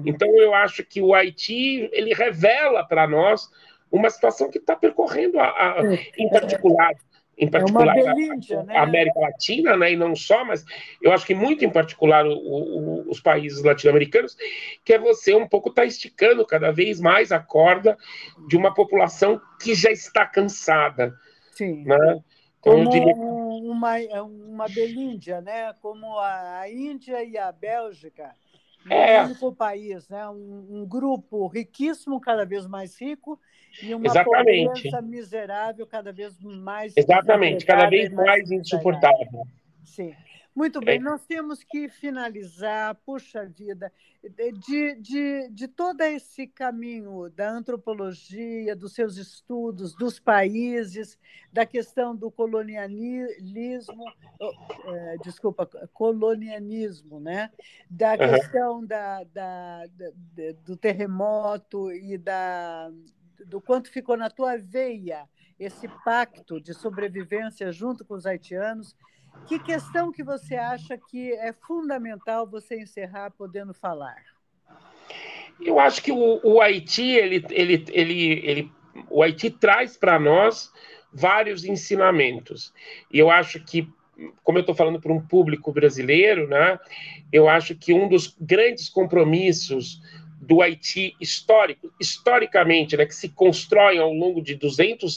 Então 0.06 0.28
eu 0.38 0.54
acho 0.54 0.82
que 0.82 1.02
o 1.02 1.14
Haiti 1.14 1.90
ele 1.92 2.14
revela 2.14 2.84
para 2.84 3.06
nós 3.06 3.50
uma 3.92 4.08
situação 4.08 4.50
que 4.50 4.58
está 4.58 4.74
percorrendo, 4.74 5.38
a, 5.38 5.46
a, 5.46 5.94
em 6.16 6.28
particular, 6.30 6.94
em 7.38 7.48
particular 7.48 7.96
é 7.96 8.02
Belíndia, 8.02 8.60
a, 8.60 8.62
né? 8.64 8.76
a, 8.76 8.82
América 8.82 9.20
Latina, 9.20 9.76
né, 9.76 9.92
e 9.92 9.96
não 9.96 10.16
só, 10.16 10.44
mas 10.44 10.64
eu 11.00 11.12
acho 11.12 11.24
que 11.24 11.34
muito 11.34 11.64
em 11.64 11.70
particular 11.70 12.26
o, 12.26 12.32
o, 12.32 13.10
os 13.10 13.20
países 13.20 13.62
latino-americanos, 13.62 14.36
que 14.84 14.92
é 14.92 14.98
você 14.98 15.34
um 15.34 15.46
pouco 15.46 15.68
estar 15.68 15.82
tá 15.82 15.86
esticando 15.86 16.44
cada 16.44 16.72
vez 16.72 17.00
mais 17.00 17.30
a 17.30 17.38
corda 17.38 17.96
de 18.48 18.56
uma 18.56 18.74
população 18.74 19.40
que 19.60 19.74
já 19.74 19.90
está 19.90 20.26
cansada. 20.26 21.14
Sim. 21.52 21.84
Né? 21.84 22.20
Então, 22.58 22.72
Como 22.72 22.90
diria... 22.90 23.14
uma, 23.14 23.96
uma 24.22 24.68
Belíndia, 24.68 25.40
né? 25.40 25.72
Como 25.80 26.18
a 26.18 26.68
Índia 26.68 27.22
e 27.22 27.38
a 27.38 27.52
Bélgica 27.52 28.34
é. 28.90 29.22
um 29.22 29.26
único 29.26 29.54
país, 29.54 30.08
né? 30.08 30.28
Um, 30.28 30.66
um, 30.70 30.86
grupo 30.86 31.46
riquíssimo, 31.46 32.20
cada 32.20 32.44
vez 32.44 32.66
mais 32.66 33.00
rico, 33.00 33.38
e 33.82 33.94
uma 33.94 34.06
Exatamente. 34.06 34.66
pobreza 34.66 35.02
miserável, 35.02 35.86
cada 35.86 36.12
vez 36.12 36.38
mais. 36.40 36.94
Exatamente, 36.96 37.64
cada 37.64 37.88
vez 37.88 38.10
mais, 38.10 38.26
mais 38.26 38.50
insuportável. 38.50 39.46
Sim. 39.84 40.14
Muito 40.58 40.80
bem, 40.80 40.98
nós 40.98 41.24
temos 41.24 41.62
que 41.62 41.88
finalizar, 41.88 42.92
puxa 43.06 43.46
vida, 43.46 43.92
de, 44.66 44.96
de, 44.96 45.48
de 45.52 45.68
todo 45.68 46.00
esse 46.00 46.48
caminho 46.48 47.30
da 47.30 47.48
antropologia, 47.48 48.74
dos 48.74 48.92
seus 48.92 49.16
estudos, 49.18 49.94
dos 49.94 50.18
países, 50.18 51.16
da 51.52 51.64
questão 51.64 52.12
do 52.16 52.28
colonialismo, 52.28 54.04
é, 54.86 55.16
desculpa, 55.22 55.64
colonialismo, 55.92 57.20
né? 57.20 57.52
da 57.88 58.14
uhum. 58.14 58.16
questão 58.16 58.84
da, 58.84 59.22
da, 59.22 59.86
da, 59.86 60.10
do 60.64 60.76
terremoto 60.76 61.92
e 61.92 62.18
da, 62.18 62.90
do 63.46 63.60
quanto 63.60 63.92
ficou 63.92 64.16
na 64.16 64.28
tua 64.28 64.58
veia 64.58 65.28
esse 65.56 65.86
pacto 66.04 66.60
de 66.60 66.74
sobrevivência 66.74 67.70
junto 67.70 68.04
com 68.04 68.14
os 68.14 68.26
haitianos 68.26 68.96
que 69.46 69.58
questão 69.58 70.12
que 70.12 70.22
você 70.22 70.56
acha 70.56 70.98
que 70.98 71.32
é 71.32 71.52
fundamental 71.52 72.46
você 72.46 72.80
encerrar 72.80 73.30
podendo 73.30 73.72
falar? 73.72 74.16
Eu 75.60 75.78
acho 75.78 76.02
que 76.02 76.12
o, 76.12 76.40
o 76.44 76.60
Haiti, 76.60 77.02
ele, 77.02 77.44
ele, 77.50 77.84
ele, 77.90 78.32
ele, 78.44 78.72
o 79.10 79.22
Haiti 79.22 79.50
traz 79.50 79.96
para 79.96 80.18
nós 80.18 80.72
vários 81.12 81.64
ensinamentos. 81.64 82.72
E 83.10 83.18
eu 83.18 83.30
acho 83.30 83.58
que, 83.64 83.88
como 84.44 84.58
eu 84.58 84.60
estou 84.60 84.74
falando 84.74 85.00
para 85.00 85.12
um 85.12 85.20
público 85.20 85.72
brasileiro, 85.72 86.46
né, 86.46 86.78
eu 87.32 87.48
acho 87.48 87.74
que 87.74 87.92
um 87.92 88.08
dos 88.08 88.36
grandes 88.40 88.88
compromissos 88.88 90.00
do 90.48 90.62
Haiti 90.62 91.14
histórico, 91.20 91.92
historicamente, 92.00 92.96
né, 92.96 93.04
que 93.04 93.14
se 93.14 93.28
constrói 93.28 93.98
ao 93.98 94.10
longo 94.10 94.40
de 94.40 94.54
200, 94.54 95.16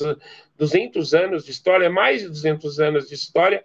200 0.58 1.14
anos 1.14 1.46
de 1.46 1.52
história, 1.52 1.90
mais 1.90 2.22
de 2.22 2.28
200 2.28 2.80
anos 2.82 3.08
de 3.08 3.16
história, 3.16 3.64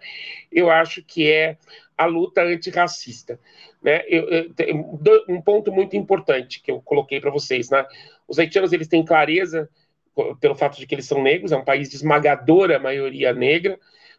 eu 0.52 0.70
acho 0.70 1.02
que 1.02 1.28
é 1.28 1.56
a 1.98 2.06
luta 2.06 2.42
antirracista. 2.42 3.40
Né? 3.82 4.04
Eu, 4.06 4.28
eu, 4.28 5.24
um 5.28 5.42
ponto 5.42 5.72
muito 5.72 5.96
importante 5.96 6.62
que 6.62 6.70
eu 6.70 6.80
coloquei 6.80 7.20
para 7.20 7.32
vocês, 7.32 7.68
né? 7.68 7.84
os 8.28 8.38
haitianos 8.38 8.72
eles 8.72 8.86
têm 8.86 9.04
clareza 9.04 9.68
pelo 10.40 10.54
fato 10.54 10.78
de 10.78 10.86
que 10.86 10.94
eles 10.94 11.06
são 11.06 11.20
negros, 11.20 11.50
é 11.50 11.56
um 11.56 11.64
país 11.64 11.90
de 11.90 11.96
esmagadora 11.96 12.78
maioria 12.78 13.32
negra, 13.32 13.76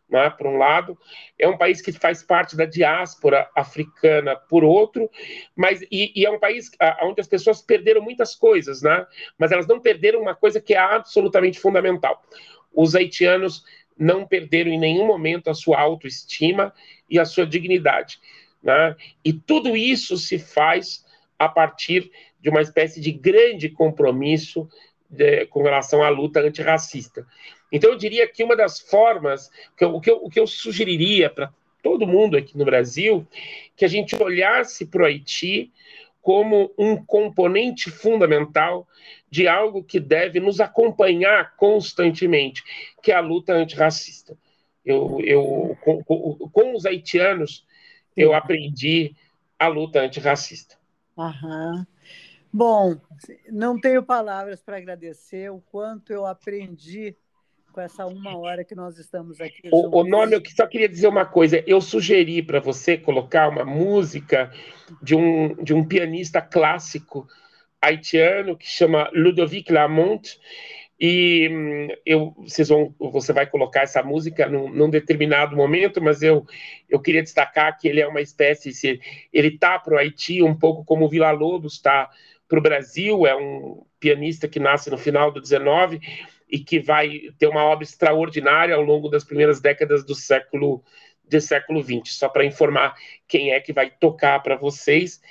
né, 0.10 0.30
por 0.30 0.48
um 0.48 0.58
lado, 0.58 0.98
é 1.38 1.48
um 1.48 1.58
país 1.58 1.82
que 1.82 1.92
faz 1.92 2.24
parte 2.24 2.56
da 2.56 2.66
diáspora 2.66 3.50
africana, 3.56 4.36
por 4.36 4.64
outro, 4.64 5.10
mas 5.56 5.82
e, 5.92 6.14
e, 6.16 6.26
é 6.26 6.32
um 6.32 6.40
país 6.40 6.72
onde 7.04 7.20
as 7.20 7.28
pessoas 7.28 7.62
perderam 7.62 8.02
muitas 8.02 8.34
coisas, 8.34 8.82
né, 8.82 9.06
mas 9.38 9.52
elas 9.52 9.68
não 9.68 9.80
perderam 9.80 10.22
uma 10.22 10.36
coisa 10.36 10.62
que 10.62 10.74
é 10.74 10.78
absolutamente 10.78 11.60
fundamental. 11.60 12.24
Os 12.74 12.96
haitianos 12.96 13.64
não 13.98 14.26
perderam 14.26 14.72
em 14.72 14.80
nenhum 14.80 15.06
momento 15.06 15.50
a 15.50 15.54
sua 15.54 15.80
autoestima 15.80 16.74
e 17.10 17.20
a 17.20 17.26
sua 17.26 17.46
dignidade. 17.46 18.20
Né, 18.64 18.96
e 19.24 19.34
tudo 19.34 19.76
isso 19.76 20.18
se 20.18 20.40
faz 20.40 21.06
a 21.38 21.50
partir 21.50 22.10
de 22.40 22.50
uma 22.50 22.62
espécie 22.62 23.02
de 23.02 23.12
grande 23.12 23.70
compromisso 23.70 24.68
de, 25.10 25.46
com 25.48 25.62
relação 25.62 26.04
à 26.04 26.10
luta 26.10 26.40
antirracista. 26.40 27.26
Então, 27.72 27.92
eu 27.92 27.98
diria 27.98 28.28
que 28.28 28.44
uma 28.44 28.56
das 28.56 28.80
formas, 28.80 29.52
que 29.76 29.84
eu, 29.84 29.96
o, 29.96 30.02
que 30.02 30.10
eu, 30.10 30.18
o 30.24 30.30
que 30.30 30.40
eu 30.40 30.48
sugeriria 30.48 31.30
para 31.30 31.54
todo 31.84 32.08
mundo 32.08 32.38
aqui 32.38 32.58
no 32.58 32.66
Brasil, 32.66 33.28
que 33.76 33.86
a 33.86 33.88
gente 33.88 34.16
olhasse 34.22 34.86
para 34.86 35.04
o 35.04 35.06
Haiti 35.06 35.72
como 36.22 36.74
um 36.78 36.98
componente 36.98 37.90
fundamental 37.90 38.86
de 39.30 39.48
algo 39.48 39.84
que 39.84 40.00
deve 40.00 40.40
nos 40.40 40.60
acompanhar 40.60 41.56
constantemente, 41.56 42.64
que 43.02 43.12
é 43.12 43.16
a 43.16 43.22
luta 43.22 43.54
antirracista. 43.54 44.38
Eu, 44.84 45.22
eu, 45.22 45.78
com, 45.82 46.04
com 46.04 46.76
os 46.76 46.86
haitianos, 46.86 47.66
eu 48.16 48.34
aprendi 48.34 49.16
a 49.60 49.68
luta 49.68 50.02
antirracista. 50.02 50.78
Aham. 51.18 51.86
Bom, 52.52 52.96
não 53.50 53.80
tenho 53.80 54.02
palavras 54.02 54.62
para 54.62 54.78
agradecer 54.78 55.52
o 55.52 55.62
quanto 55.72 56.12
eu 56.12 56.26
aprendi 56.26 57.16
com 57.78 57.82
essa 57.82 58.08
uma 58.08 58.36
hora 58.36 58.64
que 58.64 58.74
nós 58.74 58.98
estamos 58.98 59.40
aqui. 59.40 59.70
O, 59.72 60.00
o 60.00 60.04
nome, 60.04 60.36
eu 60.36 60.42
só 60.48 60.66
queria 60.66 60.90
dizer 60.90 61.08
uma 61.08 61.26
coisa. 61.26 61.64
Eu 61.68 61.80
sugeri 61.80 62.42
para 62.42 62.60
você 62.60 62.98
colocar 62.98 63.48
uma 63.48 63.64
música 63.64 64.52
de 65.00 65.14
um, 65.14 65.54
de 65.64 65.76
um 65.76 65.88
pianista 65.88 66.42
clássico 66.42 67.28
haitiano 67.80 68.58
que 68.58 68.66
chama 68.66 69.12
Ludovic 69.14 69.72
Lamont. 69.72 70.40
E 71.00 71.48
hum, 71.52 71.88
eu, 72.04 72.34
vocês 72.40 72.68
vão, 72.68 72.96
você 73.00 73.32
vai 73.32 73.46
colocar 73.46 73.82
essa 73.82 74.02
música 74.02 74.50
num, 74.50 74.74
num, 74.74 74.90
determinado 74.90 75.56
momento, 75.56 76.02
mas 76.02 76.24
eu, 76.24 76.48
eu 76.90 77.00
queria 77.00 77.22
destacar 77.22 77.78
que 77.78 77.88
ele 77.88 78.02
é 78.02 78.08
uma 78.08 78.22
espécie, 78.22 79.00
ele 79.32 79.50
está 79.50 79.78
para 79.78 79.94
o 79.94 79.98
Haiti 80.00 80.42
um 80.42 80.58
pouco 80.58 80.84
como 80.84 81.06
o 81.06 81.10
Vila 81.10 81.30
Lobos 81.30 81.74
está 81.74 82.10
para 82.48 82.58
o 82.58 82.62
Brasil, 82.62 83.28
é 83.28 83.36
um 83.36 83.86
pianista 84.00 84.48
que 84.48 84.60
nasce 84.60 84.90
no 84.90 84.98
final 84.98 85.32
do 85.32 85.40
19 85.40 86.02
e 86.50 86.60
que 86.60 86.80
vai 86.80 87.22
ter 87.38 87.48
uma 87.48 87.64
obra 87.64 87.84
extraordinária 87.84 88.76
ao 88.76 88.82
longo 88.82 89.10
das 89.10 89.24
primeiras 89.24 89.60
décadas 89.60 90.06
do 90.06 90.16
século 90.16 90.84
do 91.28 91.42
século 91.42 91.84
20. 91.84 92.14
Só 92.14 92.30
para 92.30 92.46
informar 92.46 92.96
quem 93.28 93.52
é 93.52 93.60
que 93.60 93.74
vai 93.74 93.90
tocar 93.90 94.42
para 94.42 94.56
vocês. 94.56 95.22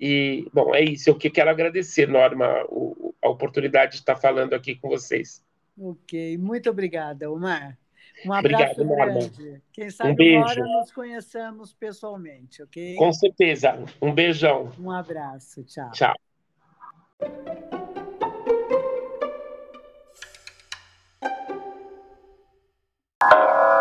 E, 0.00 0.48
bom, 0.52 0.74
é 0.74 0.82
isso. 0.82 1.10
Eu 1.10 1.14
que 1.14 1.30
quero 1.30 1.50
agradecer, 1.50 2.08
Norma, 2.08 2.64
o, 2.68 3.14
a 3.22 3.28
oportunidade 3.28 3.92
de 3.92 3.98
estar 3.98 4.16
falando 4.16 4.54
aqui 4.54 4.74
com 4.74 4.88
vocês. 4.88 5.44
Ok, 5.78 6.36
muito 6.38 6.70
obrigada, 6.70 7.30
Omar. 7.30 7.78
Um 8.24 8.32
abraço 8.32 8.80
Obrigado, 8.80 8.96
grande. 8.96 9.44
Norma. 9.44 9.62
Quem 9.72 9.90
sabe 9.90 10.10
um 10.10 10.14
beijo. 10.14 10.40
agora 10.40 10.62
nos 10.62 10.92
conheçamos 10.92 11.72
pessoalmente, 11.72 12.62
ok? 12.62 12.94
Com 12.96 13.12
certeza. 13.12 13.84
Um 14.00 14.12
beijão. 14.14 14.70
Um 14.78 14.90
abraço. 14.90 15.64
Tchau. 15.64 15.90
Tchau. 15.92 16.14
you. 23.30 23.71